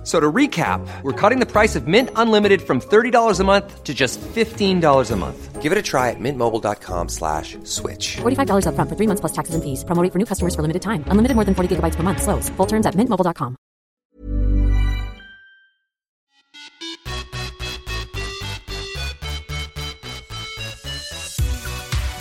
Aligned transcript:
F- 0.00 0.06
So 0.06 0.18
to 0.18 0.32
recap, 0.32 0.80
we're 1.02 1.12
cutting 1.12 1.40
the 1.40 1.46
price 1.46 1.76
of 1.76 1.86
Mint 1.86 2.08
Unlimited 2.16 2.62
from 2.62 2.80
$30 2.80 3.40
a 3.40 3.44
month 3.44 3.84
to 3.84 3.92
just 3.94 4.18
$15 4.34 5.10
a 5.10 5.16
month. 5.16 5.60
Give 5.62 5.72
it 5.72 5.78
a 5.78 5.82
try 5.82 6.08
at 6.08 6.16
mintmobile.com 6.18 7.08
slash 7.10 7.58
switch. 7.64 8.16
$45 8.22 8.64
upfront 8.66 8.88
for 8.88 8.96
three 8.96 9.06
months 9.06 9.20
plus 9.20 9.32
taxes 9.32 9.54
and 9.54 9.62
fees. 9.62 9.84
Promo 9.84 10.02
rate 10.02 10.10
for 10.12 10.18
new 10.18 10.24
customers 10.24 10.54
for 10.54 10.62
limited 10.62 10.80
time. 10.80 11.04
Unlimited 11.12 11.34
more 11.36 11.44
than 11.44 11.54
40 11.54 11.76
gigabytes 11.76 11.96
per 11.96 12.02
month. 12.02 12.22
Slows. 12.22 12.48
Full 12.56 12.66
terms 12.66 12.86
at 12.86 12.94
mintmobile.com. 12.96 13.56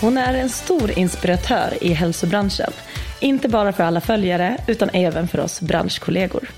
Hon 0.02 0.18
är 0.18 0.34
en 0.34 0.50
stor 0.50 0.92
inspiratör 0.92 1.78
i 1.82 1.94
hälsobranschen. 1.94 2.72
Inte 3.20 3.50
bara 3.50 3.74
för 3.74 3.84
alla 3.84 4.02
följare 4.02 4.58
utan 4.68 4.90
även 4.94 5.28
för 5.28 5.40
oss 5.40 5.62
branschkollegor. 5.62 6.50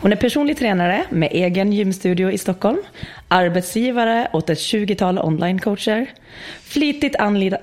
Hon 0.00 0.12
är 0.12 0.16
personlig 0.16 0.58
tränare 0.58 1.04
med 1.10 1.28
egen 1.32 1.72
gymstudio 1.72 2.30
i 2.30 2.38
Stockholm, 2.38 2.82
arbetsgivare 3.28 4.28
åt 4.32 4.50
ett 4.50 4.58
20-tal 4.58 5.18
onlinecoacher, 5.18 6.06
flitigt 6.62 7.16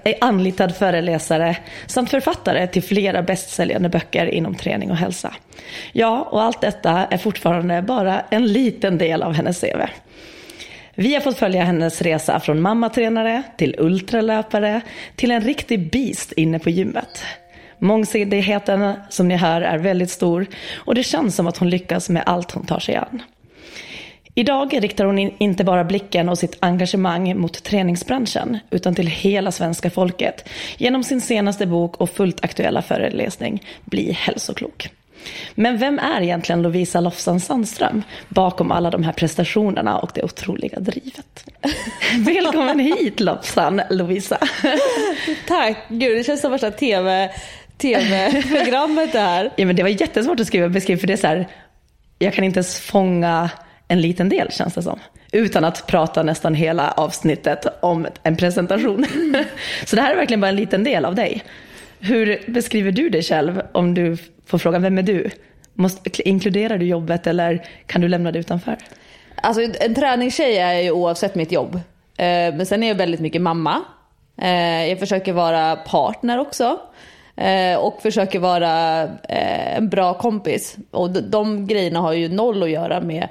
eh, 0.04 0.14
anlitad, 0.22 0.76
föreläsare 0.76 1.58
samt 1.88 2.10
författare 2.10 2.68
till 2.68 2.84
flera 2.84 3.22
bästsäljande 3.22 3.90
böcker 3.90 4.26
inom 4.26 4.56
träning 4.56 4.92
och 4.92 4.98
hälsa. 4.98 5.34
Ja, 5.92 6.28
och 6.32 6.44
allt 6.44 6.62
detta 6.62 6.92
är 6.92 7.18
fortfarande 7.18 7.82
bara 7.82 8.22
en 8.30 8.46
liten 8.46 8.98
del 8.98 9.24
av 9.24 9.34
hennes 9.34 9.62
CV. 9.62 9.82
Vi 10.96 11.14
har 11.14 11.22
fått 11.22 11.38
följa 11.38 11.64
hennes 11.64 12.02
resa 12.02 12.40
från 12.40 12.62
mammatränare 12.62 13.44
till 13.58 13.76
ultralöpare 13.80 14.82
till 15.16 15.32
en 15.32 15.42
riktig 15.42 15.92
beast 15.92 16.32
inne 16.32 16.60
på 16.60 16.70
gymmet. 16.70 17.24
Mångsidigheten 17.84 18.94
som 19.10 19.28
ni 19.28 19.36
hör 19.36 19.62
är 19.62 19.78
väldigt 19.78 20.10
stor 20.10 20.48
och 20.76 20.96
det 20.96 21.04
känns 21.04 21.36
som 21.36 21.48
att 21.48 21.58
hon 21.58 21.70
lyckas 21.70 22.10
med 22.10 22.24
allt 22.26 22.52
hon 22.52 22.66
tar 22.66 22.80
sig 22.80 22.96
an. 22.96 23.22
Idag 24.36 24.84
riktar 24.84 25.06
hon 25.06 25.20
in, 25.20 25.34
inte 25.38 25.64
bara 25.64 25.84
blicken 25.84 26.30
och 26.30 26.38
sitt 26.38 26.58
engagemang 26.60 27.40
mot 27.40 27.64
träningsbranschen 27.64 28.60
utan 28.70 28.96
till 28.96 29.08
hela 29.08 29.52
svenska 29.52 29.90
folket 29.90 30.50
genom 30.78 31.04
sin 31.04 31.22
senaste 31.22 31.66
bok 31.66 31.98
och 31.98 32.10
fullt 32.10 32.44
aktuella 32.46 32.82
föreläsning 32.82 33.64
Bli 33.86 34.12
hälsoklok. 34.12 34.90
Men 35.56 35.78
vem 35.78 36.00
är 36.00 36.22
egentligen 36.22 36.62
Lovisa 36.62 37.00
Lofsan 37.00 37.40
Sandström 37.40 38.04
bakom 38.30 38.72
alla 38.72 38.90
de 38.90 39.04
här 39.04 39.14
prestationerna 39.14 40.00
och 40.00 40.12
det 40.14 40.24
otroliga 40.24 40.80
drivet? 40.80 41.46
Välkommen 42.18 42.80
hit 42.80 43.20
Lofsan, 43.20 43.82
Lovisa. 43.90 44.38
Tack! 45.48 45.78
Gud, 45.90 46.18
det 46.18 46.24
känns 46.24 46.42
som 46.42 46.52
värsta 46.52 46.72
TV, 46.72 47.32
TV-programmet 47.82 49.12
det 49.12 49.20
här. 49.20 49.52
Ja, 49.56 49.66
men 49.66 49.76
det 49.76 49.84
var 49.84 49.90
jättesvårt 49.90 50.40
att 50.40 50.48
skriva 50.48 50.70
beskriv 50.70 50.98
för 50.98 51.08
det 51.08 51.14
är 51.14 51.18
så 51.18 51.28
här, 51.28 51.48
jag 52.20 52.34
kan 52.34 52.44
inte 52.44 52.58
ens 52.58 52.80
fånga 52.80 53.50
en 53.88 54.02
liten 54.02 54.30
del 54.30 54.52
känns 54.52 54.74
det 54.74 54.82
som. 54.84 55.00
Utan 55.32 55.64
att 55.64 55.88
prata 55.88 56.24
nästan 56.24 56.56
hela 56.56 56.92
avsnittet 56.92 57.66
om 57.82 58.08
en 58.24 58.38
presentation. 58.38 59.06
Så 59.86 59.96
det 59.96 60.02
här 60.02 60.12
är 60.12 60.16
verkligen 60.16 60.42
bara 60.42 60.50
en 60.50 60.56
liten 60.56 60.84
del 60.84 61.06
av 61.06 61.16
dig. 61.16 61.44
Hur 62.00 62.44
beskriver 62.52 62.92
du 62.92 63.10
dig 63.10 63.24
själv 63.24 63.62
om 63.72 63.94
du 63.94 64.18
får 64.46 64.58
frågan, 64.58 64.82
vem 64.82 64.98
är 64.98 65.04
du? 65.04 65.30
Måste, 65.74 66.30
inkluderar 66.30 66.78
du 66.78 66.86
jobbet 66.86 67.28
eller 67.28 67.66
kan 67.86 68.02
du 68.02 68.08
lämna 68.08 68.32
det 68.32 68.40
utanför? 68.40 68.78
Alltså 69.36 69.62
en 69.80 69.96
träningstjej 69.96 70.58
är 70.58 70.74
jag 70.74 70.84
ju 70.84 70.92
oavsett 70.92 71.36
mitt 71.36 71.52
jobb. 71.52 71.76
Eh, 72.18 72.26
Men 72.28 72.66
sen 72.66 72.84
är 72.84 72.88
jag 72.88 72.96
väldigt 72.96 73.20
mycket 73.20 73.42
mamma. 73.42 73.82
Eh, 74.42 74.86
Jag 74.90 75.00
försöker 75.00 75.34
vara 75.34 75.76
partner 75.76 76.40
också. 76.40 76.80
Eh, 77.36 77.78
och 77.78 78.02
försöker 78.02 78.40
vara 78.40 79.04
eh, 79.04 79.78
en 79.78 79.90
bra 79.90 80.14
kompis. 80.14 80.78
Och 80.92 81.10
de, 81.10 81.22
de 81.22 81.68
grejerna 81.68 82.00
har 82.00 82.14
ju 82.14 82.30
noll 82.30 82.64
att 82.64 82.70
göra 82.70 83.02
med 83.02 83.28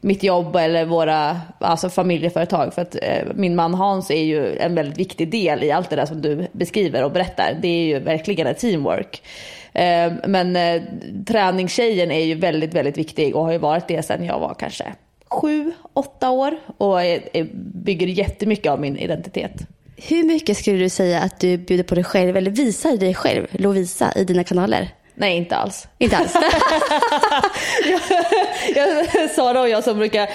mitt 0.00 0.22
jobb 0.22 0.56
eller 0.56 0.84
våra 0.84 1.40
alltså 1.58 1.88
familjeföretag. 1.88 2.74
För 2.74 2.82
att 2.82 2.96
eh, 3.02 3.22
min 3.34 3.56
man 3.56 3.74
Hans 3.74 4.10
är 4.10 4.22
ju 4.22 4.56
en 4.56 4.74
väldigt 4.74 4.98
viktig 4.98 5.30
del 5.30 5.64
i 5.64 5.70
allt 5.70 5.90
det 5.90 5.96
där 5.96 6.06
som 6.06 6.22
du 6.22 6.46
beskriver 6.52 7.04
och 7.04 7.12
berättar. 7.12 7.58
Det 7.62 7.68
är 7.68 7.84
ju 7.84 7.98
verkligen 7.98 8.46
ett 8.46 8.58
teamwork. 8.58 9.22
Eh, 9.72 10.12
Men 10.26 10.56
eh, 10.56 10.82
träningstjejen 11.26 12.10
är 12.10 12.24
ju 12.24 12.34
väldigt, 12.34 12.74
väldigt 12.74 12.98
viktig 12.98 13.36
och 13.36 13.44
har 13.44 13.52
ju 13.52 13.58
varit 13.58 13.88
det 13.88 14.02
sedan 14.02 14.24
jag 14.24 14.38
var 14.40 14.54
kanske 14.54 14.84
sju, 15.28 15.72
åtta 15.92 16.30
år. 16.30 16.56
Och 16.76 17.02
är, 17.02 17.20
är, 17.32 17.46
bygger 17.84 18.06
jättemycket 18.06 18.72
av 18.72 18.80
min 18.80 18.98
identitet. 18.98 19.66
Hur 19.96 20.24
mycket 20.24 20.56
skulle 20.56 20.78
du 20.78 20.88
säga 20.88 21.20
att 21.20 21.40
du 21.40 21.56
bjuder 21.56 21.84
på 21.84 21.94
dig 21.94 22.04
själv 22.04 22.36
eller 22.36 22.50
visar 22.50 22.96
dig 22.96 23.14
själv, 23.14 23.46
Lovisa, 23.50 24.12
i 24.16 24.24
dina 24.24 24.44
kanaler? 24.44 24.90
Nej, 25.16 25.36
inte 25.36 25.56
alls. 25.56 25.88
Inte 25.98 26.16
alls. 26.16 26.34
jag, 28.74 29.30
Sara 29.30 29.60
och 29.60 29.68
jag 29.68 29.84
som 29.84 29.98
brukar 29.98 30.28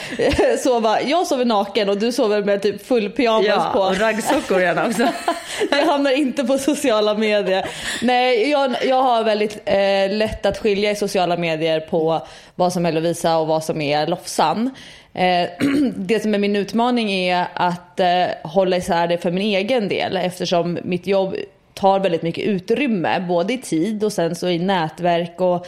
sova, 0.57 1.01
jag 1.01 1.27
sover 1.27 1.45
naken 1.45 1.89
och 1.89 1.97
du 1.97 2.11
sover 2.11 2.43
med 2.43 2.61
typ 2.61 2.87
full 2.87 3.09
pyjamas 3.09 3.73
på. 3.73 3.79
och 3.79 3.99
raggsockor 3.99 4.61
gärna 4.61 4.87
också. 4.87 5.07
jag 5.71 5.85
hamnar 5.85 6.11
inte 6.11 6.43
på 6.43 6.57
sociala 6.57 7.13
medier. 7.13 7.65
Nej, 8.01 8.49
jag, 8.49 8.75
jag 8.85 9.03
har 9.03 9.23
väldigt 9.23 9.61
eh, 9.65 10.17
lätt 10.17 10.45
att 10.45 10.57
skilja 10.57 10.91
i 10.91 10.95
sociala 10.95 11.37
medier 11.37 11.79
på 11.79 12.27
vad 12.55 12.73
som 12.73 12.85
är 12.85 12.91
Lovisa 12.91 13.37
och 13.37 13.47
vad 13.47 13.63
som 13.63 13.81
är 13.81 14.07
Lofsan. 14.07 14.71
Eh, 15.13 15.49
det 15.95 16.19
som 16.19 16.33
är 16.33 16.37
min 16.37 16.55
utmaning 16.55 17.11
är 17.11 17.47
att 17.53 17.99
eh, 17.99 18.25
hålla 18.43 18.77
isär 18.77 19.07
det 19.07 19.17
för 19.17 19.31
min 19.31 19.43
egen 19.43 19.87
del 19.87 20.17
eftersom 20.17 20.79
mitt 20.83 21.07
jobb 21.07 21.35
tar 21.73 21.99
väldigt 21.99 22.21
mycket 22.21 22.43
utrymme, 22.43 23.25
både 23.27 23.53
i 23.53 23.57
tid 23.57 24.03
och 24.03 24.13
sen 24.13 24.35
så 24.35 24.49
i 24.49 24.59
nätverk 24.59 25.41
och 25.41 25.67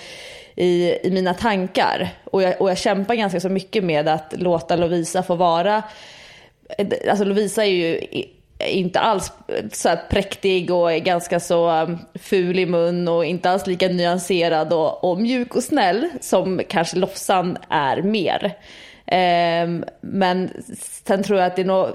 i, 0.56 0.94
i 1.04 1.12
mina 1.12 1.34
tankar. 1.34 2.10
Och 2.24 2.42
jag, 2.42 2.62
och 2.62 2.70
jag 2.70 2.78
kämpar 2.78 3.16
ganska 3.16 3.40
så 3.40 3.50
mycket 3.50 3.84
med 3.84 4.08
att 4.08 4.34
låta 4.38 4.76
Lovisa 4.76 5.24
få 5.24 5.36
vara, 5.36 5.84
eh, 6.78 6.88
alltså 7.10 7.26
Lovisa 7.26 7.66
är 7.66 7.70
ju 7.70 8.02
inte 8.68 9.00
alls 9.00 9.32
så 9.72 9.90
här 9.90 10.00
präktig 10.10 10.72
och 10.72 10.92
är 10.92 11.00
ganska 11.00 11.40
så 11.40 11.90
ful 12.14 12.60
i 12.60 12.66
mun 12.66 13.08
och 13.08 13.26
inte 13.26 13.50
alls 13.50 13.68
lika 13.68 13.88
nyanserad 13.88 14.74
och, 14.74 15.04
och 15.04 15.22
mjuk 15.22 15.56
och 15.56 15.64
snäll 15.64 16.10
som 16.22 16.62
kanske 16.68 16.98
Lofsan 16.98 17.58
är 17.70 18.02
mer. 18.02 18.58
Ehm, 19.06 19.84
men 20.02 20.50
sen 21.06 21.24
tror 21.24 21.40
jag 21.40 21.48
att 21.48 21.56
det 21.56 21.62
är 21.62 21.66
nog 21.66 21.88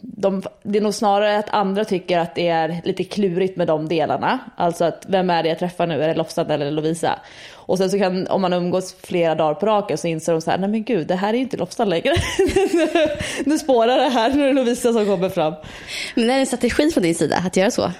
de, 0.00 0.42
det 0.62 0.78
är 0.78 0.82
nog 0.82 0.94
snarare 0.94 1.38
att 1.38 1.48
andra 1.48 1.84
tycker 1.84 2.18
att 2.18 2.34
det 2.34 2.48
är 2.48 2.80
lite 2.84 3.04
klurigt 3.04 3.56
med 3.56 3.66
de 3.66 3.88
delarna. 3.88 4.38
Alltså 4.56 4.84
att 4.84 5.06
vem 5.08 5.30
är 5.30 5.42
det 5.42 5.48
jag 5.48 5.58
träffar 5.58 5.86
nu? 5.86 6.02
Är 6.02 6.08
det 6.08 6.14
Lofsan 6.14 6.50
eller 6.50 6.70
Lovisa? 6.70 7.18
Och 7.52 7.78
sen 7.78 7.90
så 7.90 7.98
kan, 7.98 8.26
om 8.26 8.42
man 8.42 8.52
umgås 8.52 8.96
flera 9.02 9.34
dagar 9.34 9.54
på 9.54 9.66
raken 9.66 9.98
så 9.98 10.06
inser 10.06 10.32
de 10.32 10.40
så 10.40 10.50
här, 10.50 10.58
nej 10.58 10.68
men 10.68 10.84
gud, 10.84 11.06
det 11.06 11.14
här 11.14 11.34
är 11.34 11.38
inte 11.38 11.56
Lofsan 11.56 11.88
längre. 11.88 12.12
nu 13.44 13.58
spårar 13.58 13.98
det 13.98 14.08
här, 14.08 14.34
nu 14.34 14.42
är 14.42 14.46
det 14.46 14.52
Lovisa 14.52 14.92
som 14.92 15.06
kommer 15.06 15.28
fram. 15.28 15.54
Men 16.14 16.26
det 16.26 16.34
är 16.34 16.38
en 16.38 16.46
strategi 16.46 16.90
från 16.90 17.02
din 17.02 17.14
sida 17.14 17.36
att 17.46 17.56
göra 17.56 17.70
så. 17.70 17.92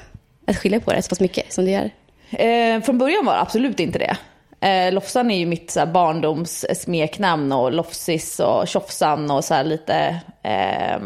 Att 0.46 0.56
skilja 0.56 0.80
på 0.80 0.92
det 0.92 1.02
så 1.02 1.08
pass 1.08 1.20
mycket 1.20 1.52
som 1.52 1.64
du 1.64 1.70
gör. 1.70 1.90
Eh, 2.30 2.82
från 2.82 2.98
början 2.98 3.24
var 3.24 3.32
det 3.32 3.40
absolut 3.40 3.80
inte 3.80 3.98
det. 3.98 4.16
Eh, 4.60 4.92
Lofsan 4.92 5.30
är 5.30 5.38
ju 5.38 5.46
mitt 5.46 5.70
så 5.70 5.80
här, 5.80 5.86
barndoms 5.86 6.66
smeknamn 6.82 7.52
och 7.52 7.72
Lofsis 7.72 8.40
och 8.40 8.68
Tjofsan 8.68 9.30
och 9.30 9.44
så 9.44 9.54
här 9.54 9.64
lite, 9.64 10.20
eh, 10.42 11.00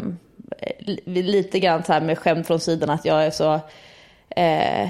lite 1.04 1.60
grann 1.60 1.84
så 1.84 1.92
här 1.92 2.00
med 2.00 2.18
skämt 2.18 2.46
från 2.46 2.60
sidan 2.60 2.90
att 2.90 3.04
jag 3.04 3.26
är 3.26 3.30
så, 3.30 3.60
eh, 4.36 4.88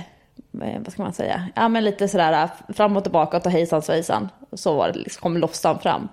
vad 0.52 0.92
ska 0.92 1.02
man 1.02 1.12
säga, 1.12 1.48
ja 1.54 1.68
men 1.68 1.84
lite 1.84 2.08
sådär 2.08 2.48
fram 2.74 2.96
och 2.96 3.02
tillbaka 3.02 3.36
och 3.36 3.42
ta 3.42 3.50
hejsan 3.50 3.82
svejsan. 3.82 4.28
Så 4.52 4.74
var 4.74 4.92
det, 4.92 4.98
liksom, 4.98 5.20
kom 5.20 5.36
Lofsan 5.36 5.78
fram. 5.78 6.08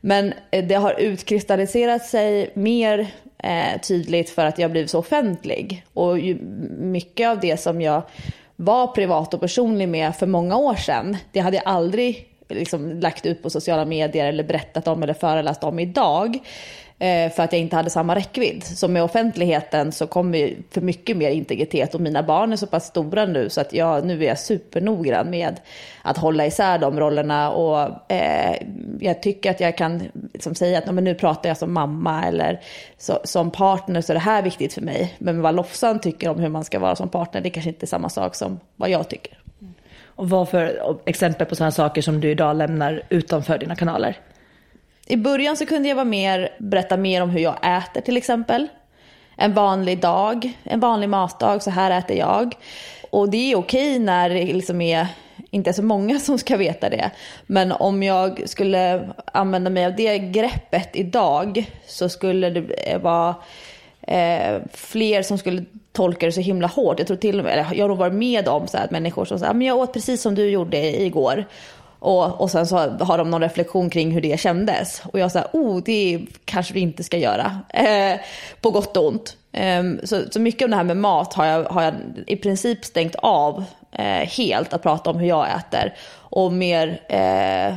Men 0.00 0.34
eh, 0.50 0.64
det 0.64 0.74
har 0.74 1.00
utkristalliserat 1.00 2.06
sig 2.06 2.50
mer 2.54 3.06
eh, 3.38 3.80
tydligt 3.80 4.30
för 4.30 4.46
att 4.46 4.58
jag 4.58 4.70
blivit 4.70 4.90
så 4.90 4.98
offentlig. 4.98 5.86
Och 5.94 6.18
ju, 6.18 6.34
mycket 6.78 7.28
av 7.28 7.40
det 7.40 7.60
som 7.60 7.80
jag 7.80 8.02
var 8.56 8.86
privat 8.86 9.34
och 9.34 9.40
personlig 9.40 9.88
med 9.88 10.16
för 10.16 10.26
många 10.26 10.56
år 10.56 10.74
sedan, 10.74 11.16
det 11.32 11.40
hade 11.40 11.56
jag 11.56 11.66
aldrig 11.66 12.28
liksom 12.48 13.00
lagt 13.00 13.26
ut 13.26 13.42
på 13.42 13.50
sociala 13.50 13.84
medier 13.84 14.26
eller 14.26 14.44
berättat 14.44 14.88
om 14.88 15.02
eller 15.02 15.14
föreläst 15.14 15.64
om 15.64 15.78
idag. 15.78 16.38
Eh, 16.98 17.32
för 17.32 17.42
att 17.42 17.52
jag 17.52 17.60
inte 17.60 17.76
hade 17.76 17.90
samma 17.90 18.14
räckvidd. 18.14 18.64
Så 18.64 18.88
med 18.88 19.02
offentligheten 19.02 19.92
så 19.92 20.06
kommer 20.06 20.38
ju 20.38 20.56
för 20.70 20.80
mycket 20.80 21.16
mer 21.16 21.30
integritet 21.30 21.94
och 21.94 22.00
mina 22.00 22.22
barn 22.22 22.52
är 22.52 22.56
så 22.56 22.66
pass 22.66 22.86
stora 22.86 23.26
nu 23.26 23.48
så 23.48 23.60
att 23.60 23.72
jag, 23.72 24.04
nu 24.04 24.24
är 24.24 24.28
jag 24.28 24.38
supernoggrann 24.38 25.30
med 25.30 25.60
att 26.02 26.18
hålla 26.18 26.46
isär 26.46 26.78
de 26.78 27.00
rollerna 27.00 27.50
och 27.50 28.12
eh, 28.12 28.56
jag 29.00 29.22
tycker 29.22 29.50
att 29.50 29.60
jag 29.60 29.76
kan 29.76 30.02
liksom 30.32 30.54
säga 30.54 30.78
att 30.78 30.94
men 30.94 31.04
nu 31.04 31.14
pratar 31.14 31.50
jag 31.50 31.56
som 31.56 31.72
mamma 31.72 32.24
eller 32.24 32.60
så, 32.98 33.18
som 33.24 33.50
partner 33.50 34.00
så 34.00 34.12
är 34.12 34.14
det 34.14 34.20
här 34.20 34.42
viktigt 34.42 34.72
för 34.72 34.82
mig. 34.82 35.14
Men 35.18 35.42
vad 35.42 35.54
Lofsan 35.54 36.00
tycker 36.00 36.28
om 36.28 36.38
hur 36.40 36.48
man 36.48 36.64
ska 36.64 36.78
vara 36.78 36.96
som 36.96 37.08
partner 37.08 37.40
det 37.40 37.50
kanske 37.50 37.70
inte 37.70 37.84
är 37.84 37.88
samma 37.88 38.08
sak 38.08 38.34
som 38.34 38.60
vad 38.76 38.90
jag 38.90 39.08
tycker. 39.08 39.38
Och 40.06 40.30
vad 40.30 40.48
för 40.48 40.96
exempel 41.04 41.46
på 41.46 41.56
sådana 41.56 41.72
saker 41.72 42.02
som 42.02 42.20
du 42.20 42.30
idag 42.30 42.56
lämnar 42.56 43.02
utanför 43.08 43.58
dina 43.58 43.76
kanaler? 43.76 44.18
I 45.06 45.16
början 45.16 45.56
så 45.56 45.66
kunde 45.66 45.88
jag 45.88 45.96
vara 45.96 46.04
mer, 46.04 46.48
berätta 46.58 46.96
mer 46.96 47.22
om 47.22 47.30
hur 47.30 47.40
jag 47.40 47.56
äter 47.76 48.00
till 48.00 48.16
exempel. 48.16 48.68
En 49.36 49.54
vanlig 49.54 50.00
dag, 50.00 50.52
en 50.62 50.80
vanlig 50.80 51.08
matdag, 51.08 51.62
så 51.62 51.70
här 51.70 51.90
äter 51.90 52.16
jag. 52.16 52.54
Och 53.10 53.30
det 53.30 53.52
är 53.52 53.56
okej 53.56 53.98
när 53.98 54.30
det 54.30 54.44
liksom 54.44 54.80
är 54.80 55.06
inte 55.50 55.70
är 55.70 55.74
så 55.74 55.82
många 55.82 56.18
som 56.18 56.38
ska 56.38 56.56
veta 56.56 56.90
det. 56.90 57.10
Men 57.46 57.72
om 57.72 58.02
jag 58.02 58.48
skulle 58.48 59.08
använda 59.24 59.70
mig 59.70 59.86
av 59.86 59.96
det 59.96 60.18
greppet 60.18 60.90
idag 60.92 61.70
så 61.86 62.08
skulle 62.08 62.50
det 62.50 62.90
eh, 62.90 63.00
vara 63.00 63.34
eh, 64.02 64.62
fler 64.72 65.22
som 65.22 65.38
skulle 65.38 65.64
tolka 65.92 66.26
det 66.26 66.32
så 66.32 66.40
himla 66.40 66.66
hårt. 66.66 66.98
Jag 66.98 67.06
tror 67.06 67.16
till 67.16 67.38
och 67.38 67.44
med, 67.44 67.66
jag 67.72 67.84
har 67.84 67.88
nog 67.88 67.98
varit 67.98 68.14
med 68.14 68.48
om 68.48 68.66
så 68.66 68.76
här, 68.76 68.84
att 68.84 68.90
människor 68.90 69.24
som 69.24 69.38
säger 69.38 69.54
men 69.54 69.66
jag 69.66 69.78
åt 69.78 69.92
precis 69.92 70.22
som 70.22 70.34
du 70.34 70.50
gjorde 70.50 71.02
igår. 71.02 71.44
Och, 72.04 72.40
och 72.40 72.50
sen 72.50 72.66
så 72.66 72.76
har 72.76 73.18
de 73.18 73.30
någon 73.30 73.40
reflektion 73.40 73.90
kring 73.90 74.10
hur 74.10 74.20
det 74.20 74.40
kändes. 74.40 75.02
Och 75.12 75.18
jag 75.18 75.32
sa, 75.32 75.44
oh 75.52 75.82
det 75.84 76.26
kanske 76.44 76.74
vi 76.74 76.80
inte 76.80 77.04
ska 77.04 77.16
göra. 77.16 77.60
Eh, 77.68 78.20
på 78.60 78.70
gott 78.70 78.96
och 78.96 79.06
ont. 79.06 79.36
Eh, 79.52 79.82
så, 80.04 80.22
så 80.30 80.40
mycket 80.40 80.62
av 80.62 80.70
det 80.70 80.76
här 80.76 80.84
med 80.84 80.96
mat 80.96 81.34
har 81.34 81.46
jag, 81.46 81.64
har 81.64 81.82
jag 81.82 81.94
i 82.26 82.36
princip 82.36 82.84
stängt 82.84 83.14
av 83.14 83.64
eh, 83.92 84.28
helt 84.28 84.72
att 84.72 84.82
prata 84.82 85.10
om 85.10 85.16
hur 85.16 85.28
jag 85.28 85.48
äter. 85.56 85.94
Och 86.16 86.52
mer 86.52 87.00
eh, 87.08 87.66
eh 87.66 87.74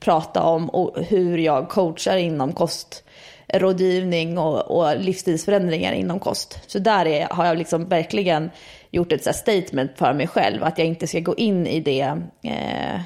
prata 0.00 0.42
om 0.42 0.90
hur 1.08 1.38
jag 1.38 1.68
coachar 1.68 2.16
inom 2.16 2.52
kostrådgivning 2.52 4.38
och, 4.38 4.60
och 4.60 5.00
livsstilsförändringar 5.00 5.92
inom 5.92 6.20
kost. 6.20 6.58
Så 6.66 6.78
där 6.78 7.06
är, 7.06 7.26
har 7.30 7.46
jag 7.46 7.58
liksom 7.58 7.88
verkligen 7.88 8.50
gjort 8.90 9.12
ett 9.12 9.24
så 9.24 9.32
statement 9.32 9.92
för 9.96 10.12
mig 10.12 10.26
själv. 10.26 10.64
Att 10.64 10.78
jag 10.78 10.86
inte 10.86 11.06
ska 11.06 11.20
gå 11.20 11.34
in 11.34 11.66
i 11.66 11.80
det 11.80 12.18
eh, 12.42 13.00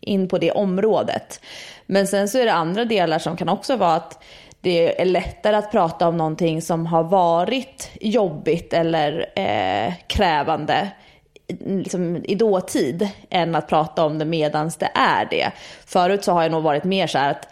in 0.00 0.28
på 0.28 0.38
det 0.38 0.52
området. 0.52 1.40
Men 1.86 2.06
sen 2.06 2.28
så 2.28 2.38
är 2.38 2.44
det 2.44 2.52
andra 2.52 2.84
delar 2.84 3.18
som 3.18 3.36
kan 3.36 3.48
också 3.48 3.76
vara 3.76 3.94
att 3.94 4.22
det 4.60 5.00
är 5.00 5.04
lättare 5.04 5.56
att 5.56 5.70
prata 5.70 6.08
om 6.08 6.16
någonting 6.16 6.62
som 6.62 6.86
har 6.86 7.02
varit 7.02 7.90
jobbigt 8.00 8.72
eller 8.72 9.26
eh, 9.36 9.92
krävande 10.06 10.90
liksom, 11.58 12.24
i 12.24 12.34
dåtid 12.34 13.08
än 13.30 13.54
att 13.54 13.68
prata 13.68 14.04
om 14.04 14.18
det 14.18 14.24
medans 14.24 14.76
det 14.76 14.90
är 14.94 15.26
det. 15.30 15.50
Förut 15.86 16.24
så 16.24 16.32
har 16.32 16.42
jag 16.42 16.52
nog 16.52 16.62
varit 16.62 16.84
mer 16.84 17.06
så 17.06 17.18
här 17.18 17.30
att 17.30 17.48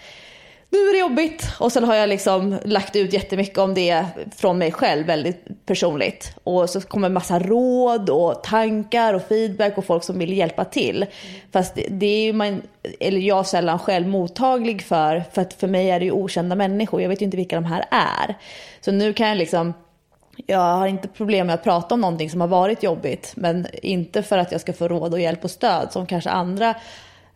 nu 0.71 0.79
är 0.79 0.93
det 0.93 0.99
jobbigt. 0.99 1.49
Och 1.59 1.73
sen 1.73 1.85
har 1.85 1.95
jag 1.95 2.09
liksom 2.09 2.59
lagt 2.65 2.97
ut 2.97 3.13
jättemycket 3.13 3.59
om 3.59 3.75
det 3.75 4.07
från 4.37 4.59
mig 4.59 4.73
själv, 4.73 5.07
väldigt 5.07 5.67
personligt. 5.67 6.33
Och 6.45 6.71
så 6.71 6.81
kommer 6.81 7.07
en 7.07 7.13
massa 7.13 7.39
råd 7.39 8.11
och 8.11 8.43
tankar 8.43 9.15
och 9.15 9.23
feedback 9.29 9.79
och 9.79 9.85
folk 9.85 10.05
som 10.05 10.19
vill 10.19 10.33
hjälpa 10.33 10.65
till. 10.65 11.07
Fast 11.53 11.75
det, 11.75 11.87
det 11.91 12.07
är 12.07 12.25
ju 12.25 12.33
man, 12.33 12.63
eller 13.01 13.21
jag 13.21 13.47
sällan 13.47 13.79
själv 13.79 14.09
mottaglig 14.09 14.83
för, 14.83 15.25
för 15.33 15.43
att 15.43 15.55
för 15.55 15.67
mig 15.67 15.91
är 15.91 15.99
det 15.99 16.05
ju 16.05 16.13
okända 16.13 16.57
människor. 16.57 17.03
Jag 17.03 17.09
vet 17.09 17.21
ju 17.23 17.25
inte 17.25 17.37
vilka 17.37 17.57
de 17.57 17.65
här 17.65 17.85
är. 17.91 18.35
Så 18.81 18.93
nu 18.93 19.13
kan 19.13 19.29
jag 19.29 19.39
liksom 19.39 19.75
jag 20.47 20.59
har 20.59 20.87
inte 20.87 21.09
problem 21.09 21.47
med 21.47 21.55
att 21.55 21.65
prata 21.65 21.95
om 21.95 22.01
någonting 22.01 22.31
som 22.31 22.41
har 22.41 22.49
varit 22.49 22.83
jobbigt, 22.83 23.33
men 23.37 23.67
inte 23.83 24.23
för 24.23 24.39
att 24.39 24.53
jag 24.53 24.61
ska 24.61 24.73
få 24.73 24.89
råd 24.89 25.13
och 25.13 25.21
hjälp 25.21 25.45
och 25.45 25.51
stöd 25.51 25.93
som 25.93 26.07
kanske 26.07 26.31
andra 26.31 26.75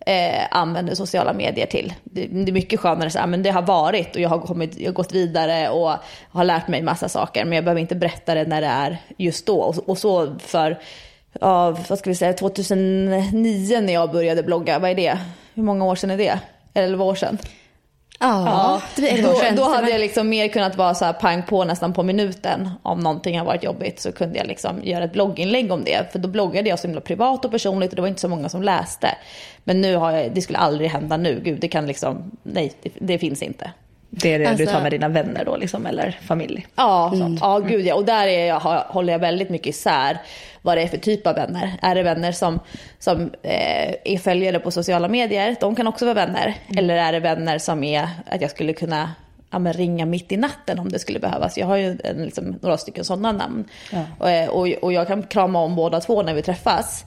eh, 0.06 0.46
använder 0.50 0.94
sociala 0.94 1.32
medier 1.32 1.66
till. 1.66 1.94
Det, 2.04 2.26
det 2.26 2.50
är 2.50 2.52
mycket 2.52 2.81
skönare 2.81 3.10
så 3.10 3.19
här, 3.19 3.25
ah, 3.25 3.28
men 3.28 3.43
det 3.43 3.50
har 3.50 3.62
varit 3.62 4.14
och 4.16 4.20
jag 4.20 4.28
har, 4.28 4.38
kommit, 4.38 4.78
jag 4.78 4.88
har 4.88 4.94
gått 4.94 5.12
vidare 5.12 5.69
och 5.69 5.93
har 6.31 6.44
lärt 6.44 6.69
mig 6.69 6.82
massa 6.82 7.08
saker. 7.08 7.44
Men 7.44 7.52
jag 7.52 7.64
behöver 7.64 7.81
inte 7.81 7.94
berätta 7.94 8.34
det 8.34 8.44
när 8.44 8.60
det 8.60 8.66
är 8.66 8.99
just 9.16 9.46
då. 9.46 9.58
Och, 9.58 9.88
och 9.88 9.99
så 9.99 10.38
för, 10.38 10.78
ja, 11.40 11.76
vad 11.88 11.99
ska 11.99 12.10
vi 12.10 12.16
säga, 12.16 12.32
2009 12.32 13.81
när 13.81 13.93
jag 13.93 14.12
började 14.12 14.43
blogga, 14.43 14.78
vad 14.78 14.90
är 14.90 14.94
det? 14.94 15.19
Hur 15.54 15.62
många 15.62 15.84
år 15.84 15.96
sedan 15.96 16.10
är 16.10 16.16
det? 16.16 16.38
11 16.75 17.04
år 17.04 17.14
sedan? 17.14 17.38
Ja, 18.22 18.80
ja. 18.96 19.12
Då, 19.22 19.56
då 19.56 19.70
hade 19.74 19.90
jag 19.90 20.00
liksom 20.00 20.28
mer 20.28 20.48
kunnat 20.48 20.76
vara 20.76 20.94
så 20.94 21.04
här 21.04 21.12
pang 21.12 21.42
på 21.42 21.64
nästan 21.64 21.92
på 21.92 22.02
minuten. 22.02 22.70
Om 22.82 23.00
någonting 23.00 23.38
har 23.38 23.46
varit 23.46 23.62
jobbigt 23.62 24.00
så 24.00 24.12
kunde 24.12 24.38
jag 24.38 24.46
liksom 24.46 24.80
göra 24.82 25.04
ett 25.04 25.12
blogginlägg 25.12 25.72
om 25.72 25.84
det. 25.84 26.12
För 26.12 26.19
då 26.19 26.28
bloggade 26.28 26.69
jag 26.69 26.78
så 26.78 26.86
himla 26.86 27.00
privat 27.00 27.44
och 27.44 27.50
personligt 27.50 27.90
och 27.90 27.96
det 27.96 28.02
var 28.02 28.08
inte 28.08 28.20
så 28.20 28.28
många 28.28 28.48
som 28.48 28.62
läste. 28.62 29.08
Men 29.64 29.80
nu 29.80 29.96
har 29.96 30.12
jag, 30.12 30.34
det 30.34 30.42
skulle 30.42 30.58
aldrig 30.58 30.90
hända 30.90 31.16
nu. 31.16 31.40
Gud, 31.44 31.60
det 31.60 31.69
kan 31.69 31.86
liksom, 31.86 32.30
nej, 32.42 32.72
det, 32.82 32.90
det 32.98 33.19
finns 33.19 33.42
inte. 33.42 33.70
Det 34.10 34.34
är 34.34 34.38
det 34.38 34.46
alltså, 34.46 34.64
du 34.64 34.70
tar 34.70 34.82
med 34.82 34.92
dina 34.92 35.08
vänner 35.08 35.44
då 35.44 35.56
liksom, 35.56 35.86
eller 35.86 36.18
familj? 36.22 36.66
Ja, 36.75 37.12
mm. 37.14 37.38
ja 37.40 37.58
gud 37.58 37.86
ja. 37.86 37.94
Och 37.94 38.04
där 38.04 38.26
är 38.26 38.46
jag, 38.46 38.60
håller 38.60 39.12
jag 39.12 39.20
väldigt 39.20 39.50
mycket 39.50 39.66
isär 39.66 40.18
vad 40.62 40.76
det 40.76 40.82
är 40.82 40.88
för 40.88 40.97
typ 40.97 41.26
av 41.26 41.35
vänner. 41.35 41.79
Är 41.82 41.94
det 41.94 42.03
vänner 42.03 42.32
som, 42.32 42.61
som 42.99 43.20
eh, 43.43 43.94
är 44.05 44.19
följare 44.19 44.59
på 44.59 44.70
sociala 44.70 45.09
medier, 45.09 45.56
de 45.61 45.76
kan 45.76 45.87
också 45.87 46.05
vara 46.05 46.14
vänner. 46.14 46.55
Mm. 46.67 46.79
Eller 46.79 46.97
är 46.97 47.12
det 47.12 47.20
vänner 47.20 47.59
som 47.59 47.85
är 47.85 48.09
att 48.26 48.41
jag 48.41 48.50
skulle 48.50 48.73
kunna 48.73 49.11
ja, 49.50 49.59
ringa 49.59 50.06
mitt 50.06 50.32
i 50.32 50.37
natten 50.37 50.79
om 50.79 50.88
det 50.88 50.99
skulle 50.99 51.19
behövas. 51.19 51.59
Jag 51.59 51.67
har 51.67 51.76
ju 51.76 51.99
en, 52.05 52.25
liksom, 52.25 52.59
några 52.62 52.76
stycken 52.76 53.05
sådana 53.05 53.32
namn. 53.32 53.64
Ja. 53.93 54.05
Och, 54.19 54.31
eh, 54.31 54.49
och, 54.49 54.69
och, 54.69 54.93
jag 54.93 55.06
kan 55.06 55.23
krama 55.23 55.59
om 55.59 55.76
båda 55.76 56.00
två 56.00 56.23
när 56.23 56.35
vi 56.35 56.43
träffas. 56.43 57.05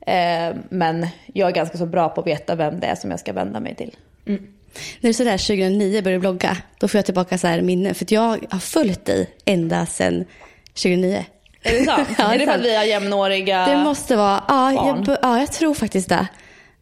Eh, 0.00 0.56
men 0.68 1.06
jag 1.26 1.48
är 1.48 1.52
ganska 1.52 1.78
så 1.78 1.86
bra 1.86 2.08
på 2.08 2.20
att 2.20 2.26
veta 2.26 2.54
vem 2.54 2.80
det 2.80 2.86
är 2.86 2.94
som 2.94 3.10
jag 3.10 3.20
ska 3.20 3.32
vända 3.32 3.60
mig 3.60 3.74
till. 3.74 3.96
Mm. 4.26 4.46
När 5.00 5.08
du 5.10 5.14
sådär 5.14 5.38
2009 5.38 6.02
började 6.02 6.20
blogga, 6.20 6.56
då 6.78 6.88
får 6.88 6.98
jag 6.98 7.04
tillbaka 7.04 7.38
så 7.38 7.46
här 7.46 7.60
minnen. 7.60 7.94
För 7.94 8.06
jag 8.08 8.38
har 8.50 8.58
följt 8.58 9.04
dig 9.04 9.30
ända 9.44 9.86
sedan 9.86 10.24
2009. 10.74 11.24
Är 11.68 11.78
det 11.78 11.84
sant? 11.84 12.08
ja, 12.18 12.34
är 12.34 12.38
det 12.38 12.44
för 12.44 12.52
att 12.52 12.60
vi 12.60 12.76
har 12.76 12.84
jämnåriga 12.84 13.66
Det 13.66 13.76
måste 13.76 14.16
vara, 14.16 14.44
ja, 14.48 14.72
jag, 14.72 15.16
ja 15.22 15.38
jag 15.38 15.52
tror 15.52 15.74
faktiskt 15.74 16.08
det. 16.08 16.26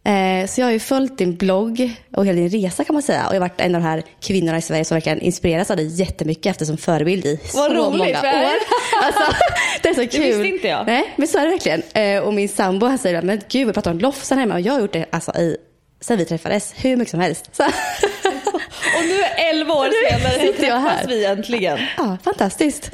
Eh, 0.07 0.47
så 0.47 0.61
jag 0.61 0.67
har 0.67 0.73
ju 0.73 0.79
följt 0.79 1.19
din 1.19 1.37
blogg 1.37 1.91
och 2.17 2.27
hela 2.27 2.37
din 2.37 2.49
resa 2.49 2.85
kan 2.85 2.95
man 2.95 3.03
säga. 3.03 3.27
Och 3.27 3.35
jag 3.35 3.41
har 3.41 3.49
varit 3.49 3.61
en 3.61 3.75
av 3.75 3.81
de 3.81 3.87
här 3.87 4.03
kvinnorna 4.21 4.59
i 4.59 4.63
Sverige 4.63 4.85
som 4.85 4.95
verkligen 4.95 5.21
inspireras 5.21 5.71
av 5.71 5.77
dig 5.77 5.87
jättemycket 5.87 6.47
efter 6.47 6.65
som 6.65 6.77
förebild 6.77 7.27
i 7.27 7.41
Vad 7.55 7.71
så 7.71 7.75
roligt, 7.75 7.99
många 7.99 8.45
år. 8.45 8.53
alltså, 9.03 9.37
det 9.83 9.89
är 9.89 9.95
så 9.95 10.07
kul. 10.07 10.21
Det 10.21 10.27
visste 10.27 10.49
inte 10.49 10.69
jag. 10.69 10.87
Nej, 10.87 11.15
men 11.17 11.29
så 11.29 11.39
är 11.39 11.45
det 11.45 11.51
verkligen. 11.51 11.83
Eh, 11.95 12.23
och 12.23 12.35
min 12.35 12.49
sambo 12.49 12.87
han 12.87 12.99
säger, 12.99 13.23
men 13.23 13.41
gud 13.49 13.67
vi 13.67 13.73
pratar 13.73 13.91
om 13.91 13.99
lofsan 13.99 14.39
hemma. 14.39 14.55
Och 14.55 14.61
jag 14.61 14.73
har 14.73 14.81
gjort 14.81 14.93
det 14.93 15.07
alltså, 15.11 15.33
i, 15.33 15.57
sen 16.01 16.19
vi 16.19 16.25
träffades, 16.25 16.75
hur 16.77 16.97
mycket 16.97 17.11
som 17.11 17.21
helst. 17.21 17.57
Så. 17.57 17.63
och 18.97 19.05
nu 19.09 19.23
11 19.37 19.75
år 19.75 19.89
senare 20.11 20.47
så 20.47 20.53
träffas 20.53 21.09
vi 21.09 21.25
äntligen. 21.25 21.79
Ja, 21.97 22.19
fantastiskt. 22.25 22.91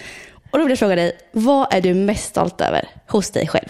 Och 0.52 0.58
då 0.58 0.64
vill 0.64 0.70
jag 0.70 0.78
fråga 0.78 0.96
dig, 0.96 1.19
vad 1.32 1.75
är 1.75 1.81
du 1.81 1.94
mest 1.94 2.28
stolt 2.28 2.60
över 2.60 2.88
hos 3.06 3.31
dig 3.31 3.49
själv? 3.49 3.69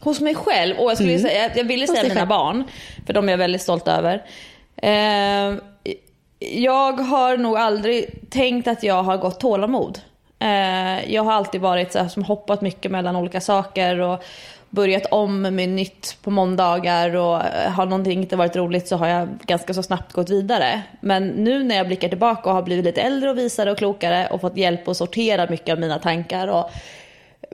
Hos 0.00 0.20
mig 0.20 0.34
själv? 0.34 0.76
Och 0.76 0.90
jag, 0.90 0.96
skulle 0.96 1.10
mm. 1.10 1.22
säga, 1.22 1.50
jag 1.56 1.64
ville 1.64 1.86
säga 1.86 2.02
mina 2.02 2.14
själv. 2.14 2.28
barn, 2.28 2.64
för 3.06 3.12
de 3.12 3.28
är 3.28 3.32
jag 3.32 3.38
väldigt 3.38 3.62
stolt 3.62 3.88
över. 3.88 4.22
Eh, 4.76 5.54
jag 6.38 6.92
har 6.92 7.36
nog 7.36 7.56
aldrig 7.56 8.30
tänkt 8.30 8.68
att 8.68 8.82
jag 8.82 9.02
har 9.02 9.16
gått 9.16 9.40
tålamod. 9.40 10.00
Eh, 10.38 11.12
jag 11.12 11.22
har 11.22 11.32
alltid 11.32 11.60
varit 11.60 11.92
så 11.92 11.98
här, 11.98 12.08
som 12.08 12.24
hoppat 12.24 12.60
mycket 12.60 12.90
mellan 12.90 13.16
olika 13.16 13.40
saker 13.40 14.00
och 14.00 14.24
börjat 14.76 15.06
om 15.06 15.42
med 15.42 15.68
nytt 15.68 16.18
på 16.22 16.30
måndagar 16.30 17.16
och 17.16 17.44
eh, 17.44 17.70
har 17.70 17.86
någonting 17.86 18.20
inte 18.20 18.36
varit 18.36 18.56
roligt 18.56 18.88
så 18.88 18.96
har 18.96 19.06
jag 19.06 19.28
ganska 19.46 19.74
så 19.74 19.82
snabbt 19.82 20.12
gått 20.12 20.30
vidare. 20.30 20.82
Men 21.00 21.28
nu 21.28 21.64
när 21.64 21.76
jag 21.76 21.86
blickar 21.86 22.08
tillbaka 22.08 22.48
och 22.48 22.54
har 22.54 22.62
blivit 22.62 22.84
lite 22.84 23.02
äldre 23.02 23.30
och 23.30 23.38
visare 23.38 23.70
och 23.70 23.78
klokare 23.78 24.26
och 24.30 24.40
fått 24.40 24.56
hjälp 24.56 24.88
att 24.88 24.96
sortera 24.96 25.46
mycket 25.50 25.72
av 25.72 25.80
mina 25.80 25.98
tankar 25.98 26.48
och 26.48 26.70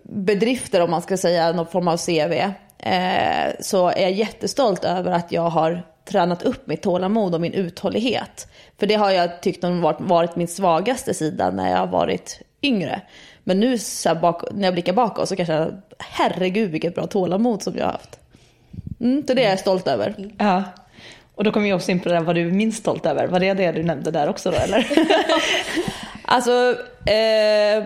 bedrifter 0.02 0.82
om 0.82 0.90
man 0.90 1.02
ska 1.02 1.16
säga, 1.16 1.52
någon 1.52 1.66
form 1.66 1.88
av 1.88 1.96
CV, 1.96 2.32
eh, 2.78 3.52
så 3.60 3.88
är 3.88 4.02
jag 4.02 4.12
jättestolt 4.12 4.84
över 4.84 5.12
att 5.12 5.32
jag 5.32 5.50
har 5.50 5.82
tränat 6.04 6.42
upp 6.42 6.66
mitt 6.66 6.82
tålamod 6.82 7.34
och 7.34 7.40
min 7.40 7.52
uthållighet. 7.52 8.48
För 8.78 8.86
det 8.86 8.94
har 8.94 9.10
jag 9.10 9.42
tyckt 9.42 9.62
har 9.62 10.02
varit 10.02 10.36
min 10.36 10.48
svagaste 10.48 11.14
sida 11.14 11.50
när 11.50 11.70
jag 11.70 11.78
har 11.78 11.86
varit 11.86 12.42
yngre. 12.62 13.00
Men 13.44 13.60
nu 13.60 13.78
så 13.78 14.14
bak, 14.14 14.42
när 14.50 14.64
jag 14.64 14.74
blickar 14.74 14.92
bakåt 14.92 15.28
så 15.28 15.36
kanske 15.36 15.54
jag, 15.54 15.82
herregud 15.98 16.70
vilket 16.70 16.94
bra 16.94 17.06
tålamod 17.06 17.62
som 17.62 17.76
jag 17.76 17.84
har 17.84 17.92
haft. 17.92 18.18
Mm, 19.00 19.26
så 19.26 19.34
det 19.34 19.44
är 19.44 19.50
jag 19.50 19.58
stolt 19.58 19.88
över. 19.88 20.14
Ja. 20.38 20.62
Och 21.34 21.44
då 21.44 21.52
kommer 21.52 21.66
vi 21.66 21.72
också 21.72 21.90
in 21.90 22.00
på 22.00 22.08
det 22.08 22.14
där 22.14 22.22
vad 22.22 22.34
du 22.34 22.48
är 22.48 22.52
minst 22.52 22.78
stolt 22.78 23.06
över. 23.06 23.26
Var 23.26 23.40
det 23.40 23.54
det 23.54 23.72
du 23.72 23.82
nämnde 23.82 24.10
där 24.10 24.28
också 24.28 24.50
då 24.50 24.56
eller? 24.56 24.86
alltså, 26.24 26.76
eh, 27.06 27.84